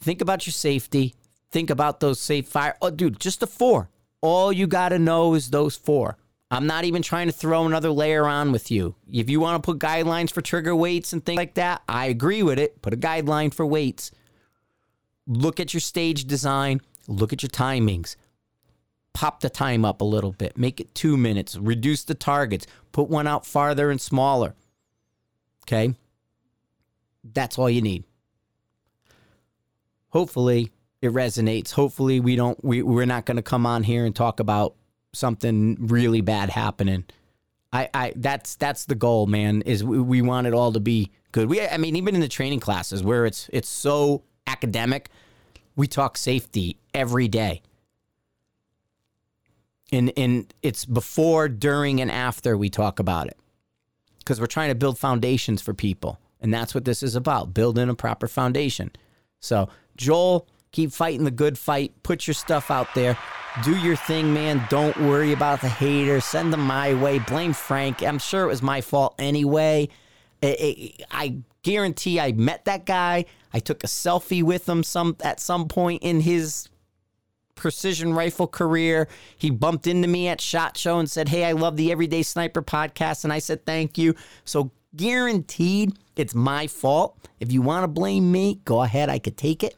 think 0.00 0.20
about 0.20 0.46
your 0.46 0.52
safety. 0.52 1.14
Think 1.50 1.70
about 1.70 2.00
those 2.00 2.18
safe 2.18 2.48
fire. 2.48 2.76
Oh, 2.80 2.90
dude, 2.90 3.20
just 3.20 3.40
the 3.40 3.46
four. 3.46 3.90
All 4.20 4.52
you 4.52 4.66
got 4.66 4.88
to 4.88 4.98
know 4.98 5.34
is 5.34 5.50
those 5.50 5.76
four. 5.76 6.16
I'm 6.50 6.66
not 6.66 6.84
even 6.84 7.02
trying 7.02 7.26
to 7.26 7.32
throw 7.32 7.66
another 7.66 7.90
layer 7.90 8.26
on 8.26 8.52
with 8.52 8.70
you. 8.70 8.94
If 9.10 9.28
you 9.28 9.40
want 9.40 9.62
to 9.62 9.66
put 9.66 9.80
guidelines 9.80 10.30
for 10.30 10.40
trigger 10.40 10.76
weights 10.76 11.12
and 11.12 11.24
things 11.24 11.36
like 11.36 11.54
that, 11.54 11.82
I 11.88 12.06
agree 12.06 12.42
with 12.42 12.58
it. 12.58 12.80
Put 12.82 12.94
a 12.94 12.96
guideline 12.96 13.52
for 13.52 13.66
weights. 13.66 14.12
Look 15.26 15.58
at 15.58 15.74
your 15.74 15.80
stage 15.80 16.24
design. 16.24 16.80
Look 17.08 17.32
at 17.32 17.42
your 17.42 17.50
timings. 17.50 18.14
Pop 19.12 19.40
the 19.40 19.50
time 19.50 19.84
up 19.84 20.00
a 20.00 20.04
little 20.04 20.32
bit. 20.32 20.56
Make 20.56 20.78
it 20.78 20.94
two 20.94 21.16
minutes. 21.16 21.56
Reduce 21.56 22.04
the 22.04 22.14
targets. 22.14 22.66
Put 22.92 23.08
one 23.08 23.26
out 23.26 23.44
farther 23.44 23.90
and 23.90 24.00
smaller. 24.00 24.54
Okay? 25.64 25.94
That's 27.24 27.58
all 27.58 27.68
you 27.68 27.82
need. 27.82 28.04
Hopefully 30.10 30.70
it 31.02 31.12
resonates. 31.12 31.72
Hopefully 31.72 32.20
we 32.20 32.36
don't 32.36 32.62
we, 32.64 32.82
we're 32.82 33.04
not 33.04 33.26
gonna 33.26 33.42
come 33.42 33.66
on 33.66 33.82
here 33.82 34.04
and 34.04 34.14
talk 34.14 34.38
about 34.38 34.74
something 35.16 35.76
really 35.80 36.20
bad 36.20 36.50
happening. 36.50 37.04
I, 37.72 37.88
I 37.92 38.12
that's 38.16 38.56
that's 38.56 38.84
the 38.86 38.94
goal, 38.94 39.26
man. 39.26 39.62
Is 39.62 39.82
we, 39.82 39.98
we 40.00 40.22
want 40.22 40.46
it 40.46 40.54
all 40.54 40.72
to 40.72 40.80
be 40.80 41.10
good. 41.32 41.48
We 41.48 41.60
I 41.60 41.76
mean 41.76 41.96
even 41.96 42.14
in 42.14 42.20
the 42.20 42.28
training 42.28 42.60
classes 42.60 43.02
where 43.02 43.26
it's 43.26 43.50
it's 43.52 43.68
so 43.68 44.22
academic, 44.46 45.10
we 45.74 45.86
talk 45.86 46.16
safety 46.16 46.78
every 46.94 47.28
day. 47.28 47.62
And, 49.92 50.12
and 50.16 50.52
it's 50.62 50.84
before, 50.84 51.48
during, 51.48 52.00
and 52.00 52.10
after 52.10 52.56
we 52.56 52.70
talk 52.70 52.98
about 52.98 53.28
it. 53.28 53.38
Because 54.18 54.40
we're 54.40 54.46
trying 54.46 54.70
to 54.70 54.74
build 54.74 54.98
foundations 54.98 55.62
for 55.62 55.74
people. 55.74 56.18
And 56.40 56.52
that's 56.52 56.74
what 56.74 56.84
this 56.84 57.02
is 57.02 57.14
about 57.14 57.54
building 57.54 57.88
a 57.88 57.94
proper 57.94 58.26
foundation. 58.26 58.90
So, 59.38 59.68
Joel, 59.96 60.48
keep 60.72 60.90
fighting 60.90 61.24
the 61.24 61.30
good 61.30 61.56
fight. 61.56 61.92
Put 62.02 62.26
your 62.26 62.34
stuff 62.34 62.70
out 62.70 62.88
there. 62.94 63.16
Do 63.64 63.74
your 63.74 63.96
thing, 63.96 64.34
man. 64.34 64.62
Don't 64.68 64.96
worry 64.98 65.32
about 65.32 65.62
the 65.62 65.68
haters. 65.68 66.26
Send 66.26 66.52
them 66.52 66.60
my 66.60 66.92
way. 66.92 67.18
Blame 67.18 67.54
Frank. 67.54 68.02
I'm 68.02 68.18
sure 68.18 68.44
it 68.44 68.48
was 68.48 68.62
my 68.62 68.82
fault 68.82 69.14
anyway. 69.18 69.88
It, 70.42 70.60
it, 70.60 71.06
I 71.10 71.38
guarantee 71.62 72.20
I 72.20 72.32
met 72.32 72.66
that 72.66 72.84
guy. 72.84 73.24
I 73.54 73.60
took 73.60 73.82
a 73.82 73.86
selfie 73.86 74.42
with 74.42 74.68
him 74.68 74.82
some 74.82 75.16
at 75.22 75.40
some 75.40 75.68
point 75.68 76.02
in 76.02 76.20
his 76.20 76.68
precision 77.54 78.12
rifle 78.12 78.46
career. 78.46 79.08
He 79.38 79.50
bumped 79.50 79.86
into 79.86 80.06
me 80.06 80.28
at 80.28 80.42
SHOT 80.42 80.76
Show 80.76 80.98
and 80.98 81.10
said, 81.10 81.30
Hey, 81.30 81.44
I 81.46 81.52
love 81.52 81.78
the 81.78 81.90
Everyday 81.90 82.22
Sniper 82.22 82.60
podcast. 82.60 83.24
And 83.24 83.32
I 83.32 83.38
said, 83.38 83.64
Thank 83.64 83.96
you. 83.96 84.14
So, 84.44 84.70
guaranteed 84.94 85.94
it's 86.14 86.34
my 86.34 86.66
fault. 86.66 87.16
If 87.40 87.50
you 87.52 87.62
want 87.62 87.84
to 87.84 87.88
blame 87.88 88.30
me, 88.30 88.60
go 88.66 88.82
ahead. 88.82 89.08
I 89.08 89.18
could 89.18 89.38
take 89.38 89.64
it. 89.64 89.76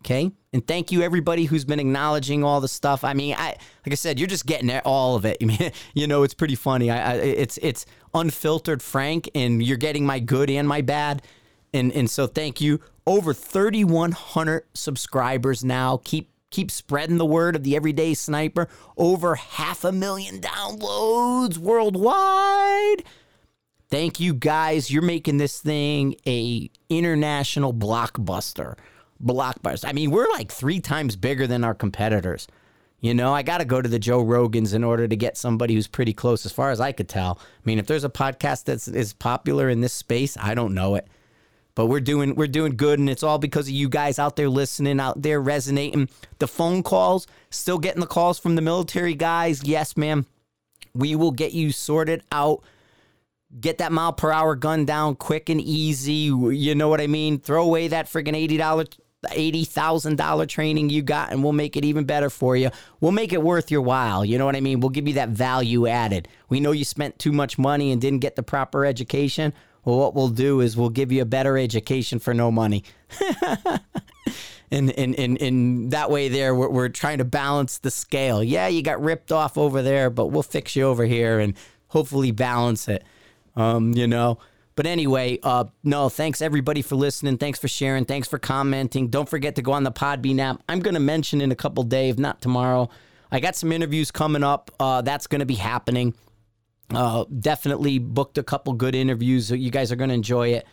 Okay. 0.00 0.32
And 0.52 0.66
thank 0.66 0.90
you 0.90 1.02
everybody 1.02 1.44
who's 1.44 1.64
been 1.64 1.80
acknowledging 1.80 2.42
all 2.42 2.60
the 2.60 2.68
stuff. 2.68 3.04
I 3.04 3.12
mean, 3.12 3.34
I 3.36 3.48
like 3.48 3.92
I 3.92 3.94
said, 3.94 4.18
you're 4.18 4.28
just 4.28 4.46
getting 4.46 4.70
all 4.80 5.14
of 5.14 5.24
it. 5.24 5.36
I 5.42 5.44
mean, 5.44 5.72
you 5.94 6.06
know, 6.06 6.22
it's 6.22 6.34
pretty 6.34 6.54
funny. 6.54 6.90
I, 6.90 7.12
I 7.12 7.14
it's 7.16 7.58
it's 7.58 7.84
unfiltered, 8.14 8.82
Frank, 8.82 9.28
and 9.34 9.62
you're 9.62 9.76
getting 9.76 10.06
my 10.06 10.20
good 10.20 10.50
and 10.50 10.66
my 10.66 10.80
bad. 10.80 11.22
And 11.74 11.92
and 11.92 12.10
so 12.10 12.26
thank 12.26 12.60
you. 12.60 12.80
Over 13.06 13.32
3,100 13.32 14.64
subscribers 14.74 15.64
now. 15.64 16.00
Keep 16.04 16.30
keep 16.50 16.70
spreading 16.70 17.18
the 17.18 17.26
word 17.26 17.54
of 17.54 17.62
the 17.62 17.76
everyday 17.76 18.14
sniper. 18.14 18.68
Over 18.96 19.34
half 19.34 19.84
a 19.84 19.92
million 19.92 20.40
downloads 20.40 21.58
worldwide. 21.58 23.04
Thank 23.90 24.20
you 24.20 24.34
guys. 24.34 24.90
You're 24.90 25.02
making 25.02 25.38
this 25.38 25.60
thing 25.60 26.14
a 26.26 26.70
international 26.88 27.72
blockbuster 27.72 28.76
blockbusters. 29.22 29.88
I 29.88 29.92
mean, 29.92 30.10
we're 30.10 30.28
like 30.30 30.52
three 30.52 30.80
times 30.80 31.16
bigger 31.16 31.46
than 31.46 31.64
our 31.64 31.74
competitors. 31.74 32.46
You 33.00 33.14
know, 33.14 33.32
I 33.32 33.42
got 33.42 33.58
to 33.58 33.64
go 33.64 33.80
to 33.80 33.88
the 33.88 33.98
Joe 33.98 34.24
Rogans 34.24 34.74
in 34.74 34.82
order 34.82 35.06
to 35.06 35.14
get 35.14 35.36
somebody 35.36 35.74
who's 35.74 35.86
pretty 35.86 36.12
close, 36.12 36.44
as 36.44 36.50
far 36.50 36.72
as 36.72 36.80
I 36.80 36.90
could 36.90 37.08
tell. 37.08 37.38
I 37.40 37.60
mean, 37.64 37.78
if 37.78 37.86
there's 37.86 38.04
a 38.04 38.08
podcast 38.08 38.64
that's 38.64 38.88
is 38.88 39.12
popular 39.12 39.68
in 39.68 39.80
this 39.80 39.92
space, 39.92 40.36
I 40.36 40.54
don't 40.54 40.74
know 40.74 40.96
it, 40.96 41.06
but 41.76 41.86
we're 41.86 42.00
doing 42.00 42.34
we're 42.34 42.48
doing 42.48 42.74
good, 42.76 42.98
and 42.98 43.08
it's 43.08 43.22
all 43.22 43.38
because 43.38 43.68
of 43.68 43.74
you 43.74 43.88
guys 43.88 44.18
out 44.18 44.34
there 44.34 44.48
listening, 44.48 44.98
out 44.98 45.22
there 45.22 45.40
resonating. 45.40 46.08
The 46.40 46.48
phone 46.48 46.82
calls, 46.82 47.28
still 47.50 47.78
getting 47.78 48.00
the 48.00 48.06
calls 48.06 48.40
from 48.40 48.56
the 48.56 48.62
military 48.62 49.14
guys. 49.14 49.62
Yes, 49.62 49.96
ma'am, 49.96 50.26
we 50.92 51.14
will 51.14 51.30
get 51.30 51.52
you 51.52 51.70
sorted 51.70 52.24
out. 52.32 52.64
Get 53.60 53.78
that 53.78 53.92
mile 53.92 54.12
per 54.12 54.32
hour 54.32 54.56
gun 54.56 54.84
down 54.84 55.14
quick 55.14 55.48
and 55.48 55.60
easy. 55.60 56.12
You 56.32 56.74
know 56.74 56.88
what 56.88 57.00
I 57.00 57.06
mean? 57.06 57.38
Throw 57.38 57.62
away 57.62 57.86
that 57.88 58.06
friggin' 58.06 58.34
eighty 58.34 58.56
dollar 58.56 58.86
$80,000 59.26 60.48
training 60.48 60.90
you 60.90 61.02
got 61.02 61.32
and 61.32 61.42
we'll 61.42 61.52
make 61.52 61.76
it 61.76 61.84
even 61.84 62.04
better 62.04 62.30
for 62.30 62.56
you. 62.56 62.70
We'll 63.00 63.12
make 63.12 63.32
it 63.32 63.42
worth 63.42 63.70
your 63.70 63.82
while. 63.82 64.24
You 64.24 64.38
know 64.38 64.44
what 64.44 64.54
I 64.54 64.60
mean? 64.60 64.80
We'll 64.80 64.90
give 64.90 65.08
you 65.08 65.14
that 65.14 65.30
value 65.30 65.86
added. 65.86 66.28
We 66.48 66.60
know 66.60 66.70
you 66.70 66.84
spent 66.84 67.18
too 67.18 67.32
much 67.32 67.58
money 67.58 67.90
and 67.90 68.00
didn't 68.00 68.20
get 68.20 68.36
the 68.36 68.42
proper 68.42 68.84
education. 68.84 69.52
Well, 69.84 69.98
what 69.98 70.14
we'll 70.14 70.28
do 70.28 70.60
is 70.60 70.76
we'll 70.76 70.90
give 70.90 71.10
you 71.10 71.22
a 71.22 71.26
better 71.26 71.58
education 71.58 72.18
for 72.20 72.32
no 72.32 72.50
money. 72.52 72.84
and, 74.70 74.90
and, 74.90 75.18
and, 75.18 75.40
and 75.40 75.90
that 75.90 76.10
way 76.10 76.28
there, 76.28 76.54
we're, 76.54 76.68
we're 76.68 76.88
trying 76.88 77.18
to 77.18 77.24
balance 77.24 77.78
the 77.78 77.90
scale. 77.90 78.42
Yeah, 78.44 78.68
you 78.68 78.82
got 78.82 79.02
ripped 79.02 79.32
off 79.32 79.58
over 79.58 79.82
there, 79.82 80.10
but 80.10 80.26
we'll 80.26 80.42
fix 80.42 80.76
you 80.76 80.84
over 80.84 81.04
here 81.04 81.40
and 81.40 81.54
hopefully 81.88 82.30
balance 82.30 82.86
it. 82.86 83.02
Um, 83.56 83.94
you 83.94 84.06
know, 84.06 84.38
but 84.78 84.86
anyway, 84.86 85.40
uh, 85.42 85.64
no, 85.82 86.08
thanks 86.08 86.40
everybody 86.40 86.82
for 86.82 86.94
listening. 86.94 87.36
Thanks 87.36 87.58
for 87.58 87.66
sharing. 87.66 88.04
Thanks 88.04 88.28
for 88.28 88.38
commenting. 88.38 89.08
Don't 89.08 89.28
forget 89.28 89.56
to 89.56 89.62
go 89.62 89.72
on 89.72 89.82
the 89.82 89.90
Podbean 89.90 90.38
app. 90.38 90.62
I'm 90.68 90.78
going 90.78 90.94
to 90.94 91.00
mention 91.00 91.40
in 91.40 91.50
a 91.50 91.56
couple 91.56 91.82
days, 91.82 92.12
if 92.12 92.18
not 92.20 92.40
tomorrow. 92.40 92.88
I 93.32 93.40
got 93.40 93.56
some 93.56 93.72
interviews 93.72 94.12
coming 94.12 94.44
up. 94.44 94.70
Uh, 94.78 95.02
that's 95.02 95.26
going 95.26 95.40
to 95.40 95.46
be 95.46 95.56
happening. 95.56 96.14
Uh, 96.94 97.24
definitely 97.40 97.98
booked 97.98 98.38
a 98.38 98.44
couple 98.44 98.72
good 98.72 98.94
interviews. 98.94 99.50
You 99.50 99.72
guys 99.72 99.90
are 99.90 99.96
going 99.96 100.10
to 100.10 100.14
enjoy 100.14 100.50
it. 100.50 100.66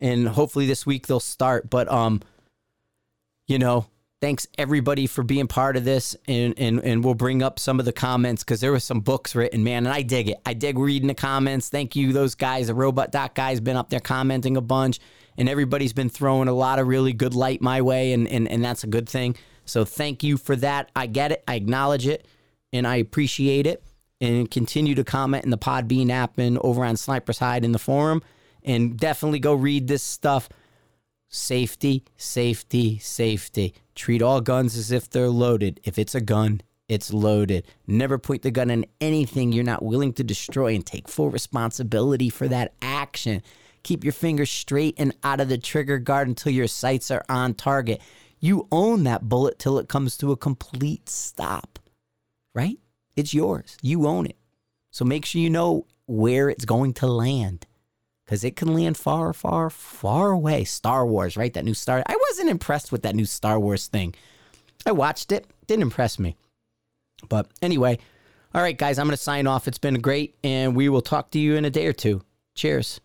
and 0.00 0.26
hopefully 0.26 0.66
this 0.66 0.84
week 0.84 1.06
they'll 1.06 1.20
start. 1.20 1.70
But 1.70 1.88
um, 1.88 2.22
you 3.46 3.60
know, 3.60 3.86
thanks 4.20 4.46
everybody 4.56 5.06
for 5.06 5.22
being 5.22 5.46
part 5.46 5.76
of 5.76 5.84
this, 5.84 6.16
and 6.26 6.54
and 6.58 6.82
and 6.82 7.04
we'll 7.04 7.14
bring 7.14 7.42
up 7.42 7.58
some 7.58 7.78
of 7.78 7.84
the 7.86 7.92
comments 7.92 8.42
because 8.42 8.60
there 8.60 8.72
was 8.72 8.84
some 8.84 9.00
books 9.00 9.34
written, 9.34 9.62
man, 9.64 9.86
and 9.86 9.94
I 9.94 10.02
dig 10.02 10.28
it. 10.28 10.38
I 10.46 10.54
dig 10.54 10.78
reading 10.78 11.08
the 11.08 11.14
comments. 11.14 11.68
Thank 11.68 11.96
you, 11.96 12.12
those 12.12 12.34
guys. 12.34 12.68
The 12.68 12.74
robot 12.74 13.12
doc 13.12 13.34
guys 13.34 13.60
been 13.60 13.76
up 13.76 13.90
there 13.90 14.00
commenting 14.00 14.56
a 14.56 14.60
bunch, 14.60 15.00
and 15.36 15.48
everybody's 15.48 15.92
been 15.92 16.08
throwing 16.08 16.48
a 16.48 16.54
lot 16.54 16.78
of 16.78 16.86
really 16.86 17.12
good 17.12 17.34
light 17.34 17.60
my 17.60 17.82
way, 17.82 18.12
and 18.12 18.28
and 18.28 18.48
and 18.48 18.64
that's 18.64 18.84
a 18.84 18.88
good 18.88 19.08
thing. 19.08 19.36
So 19.64 19.84
thank 19.84 20.22
you 20.22 20.36
for 20.36 20.56
that. 20.56 20.90
I 20.94 21.06
get 21.06 21.32
it. 21.32 21.42
I 21.48 21.56
acknowledge 21.56 22.06
it, 22.06 22.26
and 22.72 22.86
I 22.86 22.96
appreciate 22.96 23.66
it. 23.66 23.82
And 24.18 24.50
continue 24.50 24.94
to 24.94 25.04
comment 25.04 25.44
in 25.44 25.50
the 25.50 25.58
Podbean 25.58 26.08
app 26.08 26.38
and 26.38 26.56
over 26.58 26.82
on 26.86 26.96
Sniper's 26.96 27.38
Hide 27.38 27.66
in 27.66 27.72
the 27.72 27.78
forum, 27.78 28.22
and 28.64 28.96
definitely 28.98 29.40
go 29.40 29.52
read 29.52 29.88
this 29.88 30.02
stuff. 30.02 30.48
Safety, 31.28 32.02
safety, 32.16 32.98
safety. 32.98 33.74
Treat 33.96 34.20
all 34.22 34.42
guns 34.42 34.76
as 34.76 34.92
if 34.92 35.10
they're 35.10 35.30
loaded. 35.30 35.80
If 35.82 35.98
it's 35.98 36.14
a 36.14 36.20
gun, 36.20 36.60
it's 36.88 37.12
loaded. 37.12 37.66
Never 37.86 38.18
point 38.18 38.42
the 38.42 38.50
gun 38.50 38.70
at 38.70 38.88
anything 39.00 39.50
you're 39.50 39.64
not 39.64 39.82
willing 39.82 40.12
to 40.12 40.22
destroy 40.22 40.74
and 40.74 40.84
take 40.84 41.08
full 41.08 41.30
responsibility 41.30 42.28
for 42.28 42.46
that 42.46 42.74
action. 42.80 43.42
Keep 43.82 44.04
your 44.04 44.12
fingers 44.12 44.50
straight 44.50 44.94
and 44.98 45.16
out 45.24 45.40
of 45.40 45.48
the 45.48 45.58
trigger 45.58 45.98
guard 45.98 46.28
until 46.28 46.52
your 46.52 46.68
sights 46.68 47.10
are 47.10 47.24
on 47.28 47.54
target. 47.54 48.00
You 48.38 48.68
own 48.70 49.04
that 49.04 49.28
bullet 49.28 49.58
till 49.58 49.78
it 49.78 49.88
comes 49.88 50.18
to 50.18 50.30
a 50.30 50.36
complete 50.36 51.08
stop, 51.08 51.78
right? 52.54 52.78
It's 53.16 53.32
yours. 53.32 53.78
You 53.80 54.06
own 54.06 54.26
it. 54.26 54.36
So 54.90 55.04
make 55.04 55.24
sure 55.24 55.40
you 55.40 55.50
know 55.50 55.86
where 56.06 56.50
it's 56.50 56.66
going 56.66 56.92
to 56.94 57.06
land 57.06 57.66
because 58.26 58.42
it 58.42 58.56
can 58.56 58.74
land 58.74 58.96
far, 58.96 59.32
far, 59.32 59.70
far 59.70 60.32
away. 60.32 60.64
Star 60.64 61.06
Wars, 61.06 61.36
right? 61.36 61.54
That 61.54 61.64
new 61.64 61.74
Star. 61.74 62.02
I 62.06 62.16
wasn't 62.28 62.50
impressed 62.50 62.90
with 62.90 63.02
that 63.02 63.14
new 63.14 63.24
Star 63.24 63.58
Wars 63.58 63.86
thing. 63.86 64.14
I 64.84 64.92
watched 64.92 65.32
it, 65.32 65.46
didn't 65.66 65.82
impress 65.82 66.18
me. 66.18 66.36
But 67.28 67.48
anyway, 67.62 67.98
all 68.52 68.62
right, 68.62 68.76
guys, 68.76 68.98
I'm 68.98 69.06
going 69.06 69.16
to 69.16 69.22
sign 69.22 69.46
off. 69.46 69.68
It's 69.68 69.78
been 69.78 70.00
great, 70.00 70.34
and 70.42 70.74
we 70.74 70.88
will 70.88 71.02
talk 71.02 71.30
to 71.30 71.38
you 71.38 71.54
in 71.54 71.64
a 71.64 71.70
day 71.70 71.86
or 71.86 71.92
two. 71.92 72.22
Cheers. 72.54 73.00